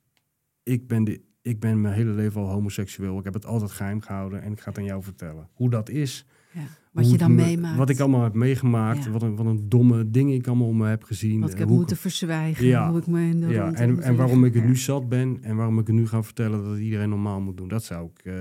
ik 0.63 0.89
ben, 0.89 1.05
de, 1.05 1.21
ik 1.43 1.61
ben 1.61 1.81
mijn 1.81 1.95
hele 1.95 2.11
leven 2.11 2.41
al 2.41 2.49
homoseksueel. 2.51 3.19
Ik 3.19 3.25
heb 3.25 3.35
het 3.35 3.47
altijd 3.47 3.71
geheim 3.71 4.01
gehouden 4.01 4.43
en 4.43 4.53
ik 4.53 4.61
ga 4.61 4.69
het 4.69 4.79
aan 4.79 4.85
jou 4.85 5.03
vertellen. 5.03 5.49
Hoe 5.53 5.71
dat 5.71 5.89
is, 5.89 6.27
Ja. 6.53 6.61
Wat 6.95 7.11
je 7.11 7.19
dan 7.19 7.35
meemaakt. 7.35 7.77
Wat 7.77 7.89
ik 7.91 8.01
allemaal 8.01 8.23
heb 8.23 8.35
meegemaakt. 8.35 9.05
Ja. 9.05 9.11
Wat, 9.11 9.23
een, 9.23 9.37
wat 9.37 9.47
een 9.47 9.69
domme 9.69 10.11
dingen 10.11 10.35
ik 10.35 10.47
allemaal 10.47 10.67
om 10.67 10.77
me 10.77 10.87
heb 10.89 11.03
gezien. 11.05 11.41
Wat 11.41 11.49
ik 11.49 11.55
eh, 11.55 11.61
heb 11.61 11.69
hoe 11.69 11.77
moeten 11.79 11.97
verzwijgen. 11.97 12.67
Ja. 12.67 12.89
Hoe 12.91 12.99
ik 12.99 13.07
me 13.07 13.21
in 13.21 13.41
de 13.41 13.49
ja, 13.49 13.73
en, 13.73 14.03
en 14.03 14.17
waarom 14.17 14.45
ik 14.45 14.55
het 14.55 14.63
ja. 14.63 14.69
nu 14.69 14.77
zat 14.77 15.09
ben 15.09 15.39
en 15.43 15.57
waarom 15.57 15.79
ik 15.79 15.87
het 15.87 15.97
nu 15.97 16.07
ga 16.09 16.23
vertellen 16.23 16.63
dat 16.63 16.71
het 16.71 16.81
iedereen 16.81 17.09
normaal 17.09 17.41
moet 17.41 17.57
doen. 17.57 17.69
Dat 17.69 17.85
zou, 17.85 18.09
ik, 18.15 18.25
eh, 18.25 18.35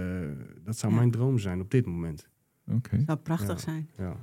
dat 0.65 0.77
zou 0.77 0.91
Ja. 0.91 0.97
mijn 0.97 1.11
droom 1.11 1.39
zijn 1.39 1.61
op 1.61 1.71
dit 1.71 1.85
moment. 1.85 2.27
Oké. 2.71 3.03
Zou 3.05 3.17
prachtig 3.17 3.55
Ja. 3.55 3.57
zijn. 3.57 3.89
Ja. 3.97 4.15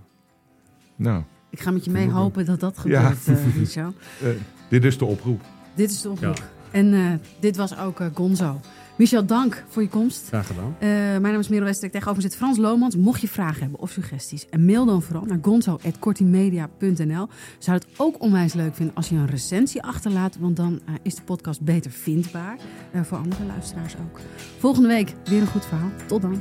Nou, 0.96 1.22
Ik 1.50 1.60
ga 1.60 1.70
met 1.70 1.84
je 1.84 1.90
mee 1.90 2.10
hopen 2.10 2.44
dat 2.44 2.60
dat 2.60 2.78
gebeurt, 2.78 3.24
Ja. 3.24 3.34
Michel. 3.58 3.92
Eh, 4.22 4.28
dit 4.68 4.84
is 4.84 4.98
de 4.98 5.04
oproep. 5.04 5.40
Dit 5.74 5.90
is 5.90 6.00
de 6.00 6.10
oproep. 6.10 6.42
En 6.70 6.94
eh, 6.94 7.12
dit 7.40 7.56
was 7.56 7.78
ook 7.78 8.00
eh, 8.00 8.06
Gonzo. 8.14 8.60
Michel, 9.00 9.26
dank 9.26 9.64
voor 9.68 9.82
je 9.82 9.88
komst. 9.88 10.26
Graag 10.26 10.46
gedaan. 10.46 10.76
Eh, 10.78 10.88
mijn 10.88 11.22
naam 11.22 11.38
is 11.38 11.48
Merel 11.48 11.64
Wester. 11.64 11.90
Tegenover 11.90 12.22
zit 12.22 12.36
Frans 12.36 12.58
Lomans. 12.58 12.96
Mocht 12.96 13.20
je 13.20 13.28
vragen 13.28 13.60
hebben 13.60 13.80
of 13.80 13.90
suggesties, 13.90 14.48
en 14.48 14.64
mail 14.64 14.84
dan 14.84 15.02
vooral 15.02 15.24
naar 15.24 15.38
gonzo.kortimedia.nl. 15.42 17.28
Zou 17.58 17.76
het 17.76 17.86
ook 17.96 18.22
onwijs 18.22 18.52
leuk 18.52 18.74
vinden 18.74 18.94
als 18.94 19.08
je 19.08 19.14
een 19.14 19.26
recensie 19.26 19.82
achterlaat, 19.82 20.36
want 20.38 20.56
dan 20.56 20.80
eh, 20.86 20.94
is 21.02 21.14
de 21.14 21.22
podcast 21.22 21.60
beter 21.60 21.90
vindbaar. 21.90 22.58
eh, 22.92 23.02
voor 23.02 23.18
andere 23.18 23.44
luisteraars 23.44 23.94
ook. 23.94 24.20
Volgende 24.58 24.88
week 24.88 25.14
weer 25.24 25.40
een 25.40 25.46
goed 25.46 25.66
verhaal. 25.66 25.90
Tot 26.06 26.22
dan. 26.22 26.40